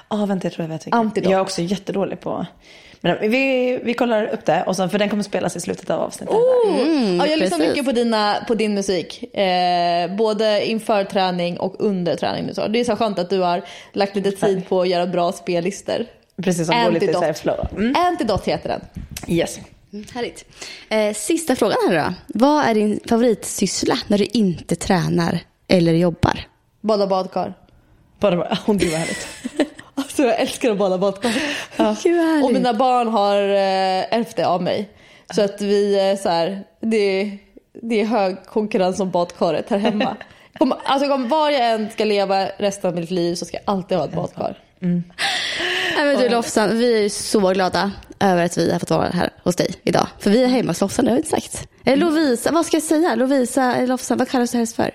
Ja, 0.09 0.25
vänta 0.25 0.45
jag 0.45 0.53
tror 0.53 0.63
jag 0.63 0.69
vet 0.69 0.87
vilken. 0.87 0.99
Antidot. 0.99 1.31
Jag 1.31 1.37
är 1.37 1.41
också 1.41 1.61
jättedålig 1.61 2.19
på... 2.19 2.45
Men 3.01 3.31
vi, 3.31 3.79
vi 3.83 3.93
kollar 3.93 4.25
upp 4.25 4.45
det, 4.45 4.63
och 4.63 4.75
sen, 4.75 4.89
för 4.89 4.99
den 4.99 5.09
kommer 5.09 5.23
spelas 5.23 5.55
i 5.55 5.59
slutet 5.59 5.89
av 5.89 6.01
avsnittet. 6.01 6.35
ja, 7.17 7.27
jag 7.27 7.39
lyssnar 7.39 7.57
precis. 7.57 7.69
mycket 7.69 7.85
på, 7.85 7.91
dina, 7.91 8.45
på 8.47 8.55
din 8.55 8.73
musik. 8.73 9.35
Eh, 9.37 10.15
både 10.15 10.65
inför 10.65 11.03
träning 11.03 11.59
och 11.59 11.75
under 11.79 12.15
träning. 12.15 12.49
och 12.49 12.55
Så. 12.55 12.67
Det 12.67 12.79
är 12.79 12.83
så 12.83 12.95
skönt 12.95 13.19
att 13.19 13.29
du 13.29 13.39
har 13.39 13.61
lagt 13.93 14.15
lite 14.15 14.31
tid 14.31 14.67
på 14.69 14.81
att 14.81 14.87
göra 14.87 15.07
bra 15.07 15.31
spellistor. 15.31 16.05
Precis 16.43 16.67
som 16.67 16.83
går 16.83 16.91
lite 16.91 17.05
Antidot. 17.05 17.21
så 17.21 17.25
här 17.25 17.33
flow. 17.33 17.67
Mm. 17.77 17.95
Antidot 17.95 18.47
heter 18.47 18.69
den. 18.69 18.81
Yes. 19.27 19.59
Härligt. 20.13 20.45
Eh, 20.89 21.13
sista 21.13 21.55
frågan 21.55 21.77
här 21.89 22.03
då. 22.03 22.13
Vad 22.27 22.65
är 22.65 22.73
din 22.73 22.99
favoritsyssla 23.09 23.97
när 24.07 24.17
du 24.17 24.25
inte 24.25 24.75
tränar 24.75 25.39
eller 25.67 25.93
jobbar? 25.93 26.39
Bada 26.81 27.07
badkar. 27.07 27.53
Bara, 28.23 28.35
bara, 28.37 28.57
hon 28.65 28.77
gud 28.77 28.91
vad 28.91 28.99
härligt. 28.99 29.27
Alltså 29.95 30.23
jag 30.23 30.39
älskar 30.39 30.71
att 30.71 30.77
bada 30.77 30.97
badkar. 30.97 31.31
Gud 32.03 32.15
härligt. 32.21 32.45
Och 32.45 32.53
mina 32.53 32.73
barn 32.73 33.07
har 33.07 33.37
eh, 33.37 34.13
ärvt 34.17 34.35
det 34.35 34.43
av 34.47 34.63
mig. 34.63 34.89
Så 35.35 35.41
att 35.41 35.61
vi 35.61 35.99
är 35.99 36.15
så 36.15 36.29
här, 36.29 36.63
det, 36.81 36.97
är- 37.21 37.37
det 37.81 38.01
är 38.01 38.05
hög 38.05 38.45
konkurrens 38.45 38.99
om 38.99 39.11
badkaret 39.11 39.69
här 39.69 39.77
hemma. 39.77 40.17
Kom, 40.57 40.73
alltså 40.85 41.13
om 41.13 41.29
var 41.29 41.49
jag 41.49 41.71
än 41.71 41.89
ska 41.91 42.05
leva 42.05 42.45
resten 42.57 42.89
av 42.89 42.95
mitt 42.95 43.11
liv 43.11 43.35
så 43.35 43.45
ska 43.45 43.57
jag 43.57 43.63
alltid 43.65 43.97
ha 43.97 44.05
ett 44.05 44.13
badkar. 44.15 44.57
Nej, 44.79 45.01
men 46.05 46.17
du 46.19 46.29
Lofsan, 46.29 46.77
vi 46.77 47.05
är 47.05 47.09
så 47.09 47.39
glada 47.39 47.91
över 48.19 48.45
att 48.45 48.57
vi 48.57 48.71
har 48.71 48.79
fått 48.79 48.89
vara 48.89 49.09
här 49.09 49.29
hos 49.43 49.55
dig 49.55 49.75
idag. 49.83 50.07
För 50.19 50.29
vi 50.31 50.43
är 50.43 50.47
hemma 50.47 50.69
hos 50.71 50.81
Lofsan, 50.81 51.05
det 51.05 51.11
har 51.11 51.15
vi 51.15 51.19
inte 51.19 51.29
sagt. 51.31 51.67
Eh, 51.85 51.97
Lovisa, 51.97 52.51
vad 52.51 52.65
ska 52.65 52.75
jag 52.75 52.83
säga? 52.83 53.15
Lovisa, 53.15 53.75
eller 53.75 53.87
Lofsan, 53.87 54.17
vad 54.17 54.29
kallas 54.29 54.51
du 54.51 54.57
helst 54.57 54.75
för? 54.75 54.91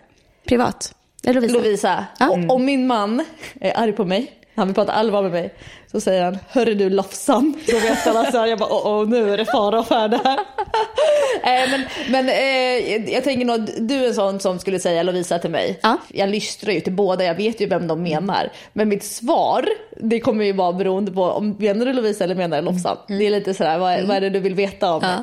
Privat? 0.49 0.95
Lovisa? 1.23 1.53
Lovisa, 1.59 2.05
Ja. 2.19 2.29
och, 2.31 2.55
om 2.55 2.65
min 2.65 2.87
man 2.87 3.25
är 3.61 3.79
arg 3.79 3.93
på 3.93 4.05
mig, 4.05 4.33
han 4.55 4.67
vill 4.67 4.75
prata 4.75 4.93
allvar 4.93 5.23
med 5.23 5.31
mig, 5.31 5.55
så 5.93 6.01
säger 6.01 6.25
han 6.25 6.39
Hörru 6.49 6.75
du 6.75 6.91
Lofsan. 6.91 7.55
Då 7.67 7.79
vet 7.79 7.99
han 7.99 8.17
alltså, 8.17 8.47
jag 8.47 8.59
bara 8.59 8.73
åh, 8.73 8.87
åh 8.87 9.09
nu 9.09 9.33
är 9.33 9.37
det 9.37 9.45
fara 9.45 9.81
och 9.81 9.87
färde 9.87 10.21
här. 10.25 10.39
eh, 11.43 11.71
men 11.71 11.85
men 12.11 12.29
eh, 12.29 13.13
jag 13.13 13.25
tänker 13.25 13.45
nog 13.45 13.69
du 13.79 13.95
är 13.95 14.09
en 14.09 14.15
sån 14.15 14.41
som 14.41 14.59
skulle 14.59 14.79
säga 14.79 15.03
Lovisa 15.03 15.39
till 15.39 15.51
mig. 15.51 15.79
Ja. 15.83 15.99
Jag 16.09 16.29
lystrar 16.29 16.73
ju 16.73 16.81
till 16.81 16.93
båda, 16.93 17.25
jag 17.25 17.35
vet 17.35 17.61
ju 17.61 17.67
vem 17.67 17.87
de 17.87 18.03
menar. 18.03 18.53
Men 18.73 18.89
mitt 18.89 19.05
svar, 19.05 19.69
det 19.97 20.21
kommer 20.21 20.45
ju 20.45 20.53
vara 20.53 20.73
beroende 20.73 21.13
på 21.13 21.23
om 21.25 21.57
menar 21.59 21.87
du 21.87 21.93
Lovisa 21.93 22.25
eller 22.25 22.35
menar 22.35 22.57
du 22.57 22.63
Lofsan. 22.63 22.97
Det 23.09 23.27
är 23.27 23.31
lite 23.31 23.55
sådär, 23.55 23.79
vad, 23.79 24.03
vad 24.03 24.17
är 24.17 24.21
det 24.21 24.31
du 24.31 24.41
vill 24.41 24.55
veta 24.55 24.93
om 24.93 25.01
mig? 25.03 25.19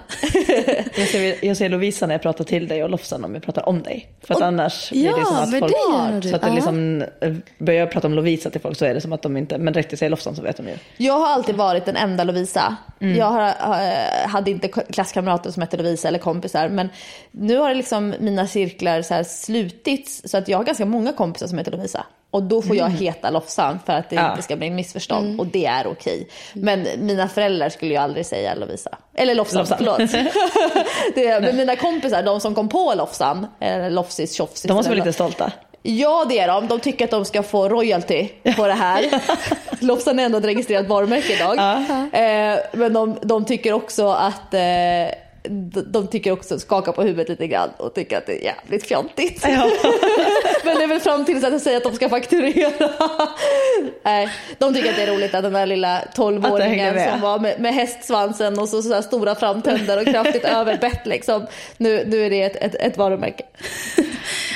Jag 0.97 1.07
ser, 1.07 1.45
jag 1.45 1.57
ser 1.57 1.69
Lovisa 1.69 2.07
när 2.07 2.13
jag 2.13 2.21
pratar 2.21 2.43
till 2.43 2.67
dig 2.67 2.83
och 2.83 2.89
Lofsan 2.89 3.25
om 3.25 3.33
jag 3.33 3.43
pratar 3.43 3.69
om 3.69 3.83
dig. 3.83 4.09
För 4.21 4.33
att 4.33 4.41
annars 4.41 4.91
blir 4.91 5.05
ja, 5.05 5.17
det 5.17 5.25
som 5.25 5.35
att 5.35 5.59
folk... 5.59 5.73
det. 6.21 6.29
Så 6.29 6.35
att 6.35 6.41
det 6.41 6.51
liksom, 6.51 7.01
eh, 7.21 7.33
börjar 7.57 7.79
jag 7.79 7.91
prata 7.91 8.07
om 8.07 8.13
Lovisa 8.13 8.49
till 8.49 8.61
folk 8.61 8.77
så 8.77 8.85
är 8.85 8.93
det 8.93 9.01
som 9.01 9.13
att 9.13 9.21
de 9.21 9.37
inte... 9.37 9.57
Men 9.57 9.73
direkt 9.73 9.91
jag 9.91 9.99
säger 9.99 10.09
Lofsan 10.09 10.35
så 10.35 10.41
vet 10.41 10.54
de 10.57 10.67
ju. 10.67 10.77
Jag 10.97 11.13
har 11.19 11.27
alltid 11.27 11.55
varit 11.55 11.85
den 11.85 11.95
enda 11.95 12.23
Lovisa. 12.23 12.75
Jag 12.99 13.25
har, 13.25 13.47
eh, 13.47 14.27
hade 14.27 14.51
inte 14.51 14.67
klasskamrater 14.67 15.51
som 15.51 15.61
hette 15.61 15.77
Lovisa 15.77 16.07
eller 16.07 16.19
kompisar. 16.19 16.69
Men 16.69 16.89
nu 17.31 17.57
har 17.57 17.69
det 17.69 17.75
liksom 17.75 18.13
mina 18.19 18.47
cirklar 18.47 19.01
så 19.01 19.23
slutits 19.23 20.21
så 20.25 20.37
att 20.37 20.47
jag 20.47 20.57
har 20.57 20.63
ganska 20.63 20.85
många 20.85 21.13
kompisar 21.13 21.47
som 21.47 21.57
heter 21.57 21.71
Lovisa. 21.71 22.05
Och 22.31 22.43
då 22.43 22.61
får 22.61 22.75
jag 22.75 22.89
heta 22.89 23.29
Lofsan 23.29 23.79
för 23.85 23.93
att 23.93 24.09
det 24.09 24.15
Ja. 24.15 24.29
inte 24.31 24.41
ska 24.43 24.55
bli 24.55 24.69
missförstånd. 24.69 25.39
Och 25.39 25.47
det 25.47 25.65
är 25.65 25.87
okej. 25.87 26.27
Men 26.53 26.87
mina 26.97 27.27
föräldrar 27.27 27.69
skulle 27.69 27.91
ju 27.91 27.97
aldrig 27.97 28.25
säga 28.25 28.55
Lovisa. 28.55 28.97
Eller 29.13 29.35
Lofsan, 29.35 29.59
Lofsan. 29.59 29.77
förlåt. 29.77 30.11
det, 31.15 31.41
men 31.41 31.55
mina 31.57 31.75
kompisar, 31.75 32.23
de 32.23 32.39
som 32.39 32.55
kom 32.55 32.69
på 32.69 32.93
Lofsan, 32.97 33.47
eller 33.59 33.89
Lofsis, 33.89 34.33
Tjofsis. 34.33 34.63
De 34.63 34.73
måste 34.73 34.89
vara 34.91 34.97
lite 34.97 35.13
stolta. 35.13 35.51
Ja 35.87 36.25
det 36.29 36.39
är 36.39 36.47
de. 36.47 36.67
De 36.67 36.79
tycker 36.79 37.05
att 37.05 37.11
de 37.11 37.25
ska 37.25 37.43
få 37.43 37.69
royalty 37.69 38.27
på 38.55 38.67
det 38.67 38.73
här. 38.73 39.21
Lofsan 39.79 40.19
är 40.19 40.23
ändå 40.25 40.37
ett 40.37 40.45
registrerat 40.45 40.87
varumärke 40.87 41.33
idag. 41.33 41.57
Eh, 42.13 42.59
men 42.71 42.93
de, 42.93 43.17
de 43.21 43.45
tycker 43.45 43.73
också 43.73 44.07
att 44.07 44.53
eh, 44.53 44.61
de, 45.85 46.07
tycker 46.07 46.31
också, 46.31 46.59
skakar 46.59 46.91
på 46.91 47.01
huvudet 47.01 47.29
lite 47.29 47.47
grann 47.47 47.69
och 47.77 47.93
tycker 47.93 48.17
att 48.17 48.25
det 48.25 48.41
är 48.41 48.43
jävligt 48.43 48.87
fjantigt. 48.87 49.43
men 50.63 50.77
det 50.77 50.83
är 50.83 50.87
väl 50.87 50.99
fram 50.99 51.25
tills 51.25 51.43
att 51.43 51.51
jag 51.51 51.61
säger 51.61 51.77
att 51.77 51.83
de 51.83 51.93
ska 51.93 52.09
fakturera. 52.09 52.89
Nej, 54.03 54.29
de 54.57 54.73
tycker 54.73 54.89
att 54.89 54.95
det 54.95 55.03
är 55.03 55.13
roligt 55.13 55.35
att 55.35 55.43
den 55.43 55.53
där 55.53 55.65
lilla 55.65 55.97
Att 55.97 56.15
det 56.15 56.23
hänger 56.23 56.39
12-åringen 56.39 56.93
med. 56.93 57.11
som 57.11 57.21
var 57.21 57.39
med, 57.39 57.59
med 57.59 57.73
hästsvansen 57.73 58.59
och 58.59 58.69
så, 58.69 58.81
så 58.81 59.01
stora 59.01 59.35
framtänder 59.35 60.01
och 60.01 60.05
kraftigt 60.05 60.45
överbett 60.45 61.05
liksom. 61.05 61.47
Nu, 61.77 62.03
nu 62.07 62.25
är 62.25 62.29
det 62.29 62.41
ett, 62.41 62.55
ett, 62.55 62.75
ett 62.75 62.97
varumärke. 62.97 63.43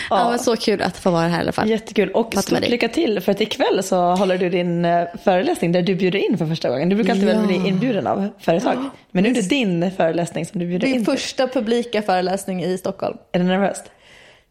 Ja. 0.10 0.30
men 0.30 0.40
så 0.40 0.56
kul 0.56 0.82
att 0.82 0.98
få 0.98 1.12
vara 1.12 1.28
här 1.28 1.38
i 1.38 1.42
alla 1.42 1.52
fall. 1.52 1.70
Jättekul. 1.70 2.10
Och 2.12 2.32
Prata 2.32 2.42
stort 2.42 2.70
lycka 2.70 2.88
till 2.88 3.22
för 3.22 3.32
att 3.32 3.42
ikväll 3.42 3.84
så 3.84 3.96
håller 4.16 4.38
du 4.38 4.50
din 4.50 4.86
eh, 4.86 5.04
föreläsning 5.24 5.72
där 5.72 5.82
du 5.82 5.96
bjuder 5.96 6.20
in 6.30 6.38
för 6.38 6.46
första 6.46 6.70
gången. 6.70 6.90
Du 6.90 6.96
brukar 6.96 7.14
alltid 7.14 7.30
Ja. 7.30 7.34
väl 7.34 7.48
bli 7.48 7.56
inbjuden 7.68 8.08
av 8.08 8.28
företag. 8.40 8.90
Men 9.12 9.24
nu 9.24 9.30
är 9.30 9.34
det 9.34 9.50
din 9.50 9.92
föreläsning 9.92 10.46
som 10.46 10.60
du 10.60 10.66
bjuder 10.68 10.88
Din 10.88 10.96
in 10.96 11.06
till. 11.06 11.14
första 11.18 11.48
publika 11.48 12.02
föreläsning 12.02 12.64
i 12.64 12.78
Stockholm. 12.78 13.18
Är 13.32 13.40
du 13.40 13.46
nervös? 13.46 13.78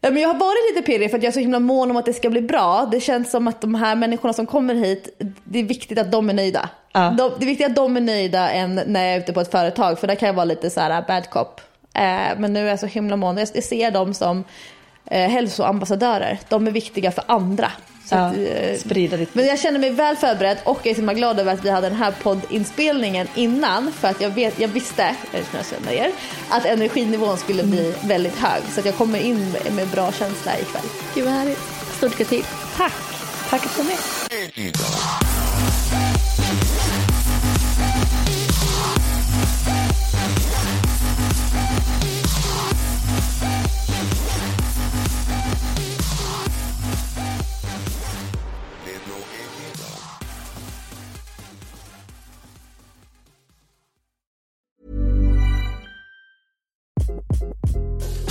Ja, 0.01 0.11
men 0.11 0.23
jag 0.23 0.29
har 0.29 0.39
varit 0.39 0.75
lite 0.77 0.87
pirrig 0.87 1.11
för 1.11 1.17
att 1.19 1.23
jag 1.23 1.31
är 1.31 1.35
så 1.35 1.41
himla 1.41 1.59
mån 1.61 1.91
om 1.91 1.97
att 1.97 2.07
det 2.07 2.13
ska 2.13 2.31
bli 2.31 2.41
bra. 2.43 2.89
Det 2.93 3.01
känns 3.01 3.31
som 3.31 3.49
att 3.49 3.61
de 3.61 3.75
här 3.75 3.95
människorna 3.97 4.33
som 4.33 4.47
kommer 4.47 4.75
hit, 4.75 5.19
det 5.45 5.59
är 5.59 5.63
viktigt 5.65 5.99
att 5.99 6.13
de 6.13 6.31
är 6.31 6.35
nöjda. 6.35 6.69
Ja. 6.93 7.15
De, 7.19 7.33
det 7.39 7.45
är 7.45 7.47
viktigt 7.47 7.67
att 7.67 7.77
de 7.77 7.97
är 7.97 8.01
nöjda 8.01 8.51
än 8.51 8.81
när 8.87 9.05
jag 9.05 9.15
är 9.15 9.19
ute 9.19 9.33
på 9.33 9.41
ett 9.41 9.51
företag 9.51 9.99
för 9.99 10.07
där 10.07 10.15
kan 10.15 10.27
jag 10.27 10.35
vara 10.35 10.45
lite 10.45 10.71
så 10.71 10.81
här 10.81 11.03
bad 11.09 11.31
cop. 11.31 11.61
Eh, 11.95 12.03
men 12.39 12.53
nu 12.53 12.61
är 12.67 12.71
jag 12.71 12.79
så 12.81 12.87
himla 12.87 13.17
mån. 13.17 13.37
Jag 13.37 13.49
ser 13.49 13.91
dem 13.91 14.15
som 14.15 14.45
eh, 15.11 15.29
hälsoambassadörer. 15.31 16.39
De 16.49 16.67
är 16.67 16.71
viktiga 16.71 17.11
för 17.13 17.25
andra. 17.27 17.73
Så 18.05 18.15
Ja, 18.15 18.21
att, 18.21 18.37
eh, 18.37 18.79
sprida 18.79 19.17
ditt... 19.17 19.35
men 19.35 19.47
jag 19.47 19.59
känner 19.59 19.79
mig 19.79 19.91
väl 19.91 20.17
förberedd 20.17 20.59
och 20.65 20.79
jag 20.83 20.91
är 20.91 20.95
så 20.95 21.01
himla 21.01 21.15
glad 21.15 21.41
över 21.41 21.53
att 21.53 21.65
vi 21.65 21.71
hade 21.71 21.89
den 21.89 21.99
här 21.99 22.15
poddinspelningen 22.23 23.29
innan. 23.35 23.93
För 23.93 24.09
att 24.09 24.21
jag, 24.21 24.31
vet, 24.31 24.61
jag 24.61 24.69
visste, 24.69 25.15
jag 25.33 25.67
känner 25.67 25.93
er, 25.93 26.11
att 26.49 26.65
energinivån 26.65 27.37
skulle 27.37 27.63
bli 27.63 27.95
väldigt 28.05 28.37
hög. 28.39 28.63
Så 28.75 28.81
att 28.81 28.87
jag 28.87 28.95
kommer 28.97 29.19
in 29.19 29.51
med, 29.53 29.73
med 29.75 29.89
bra 29.89 30.13
känsla 30.13 30.53
ikväll. 30.59 30.83
Gud 31.15 31.25
vad 31.25 31.33
härligt. 31.35 31.59
Stort 31.97 32.11
lycka 32.19 32.25
till. 32.25 32.45
Tack! 32.77 32.93
Tack 33.51 33.63
för 33.63 33.85
med. 33.85 35.38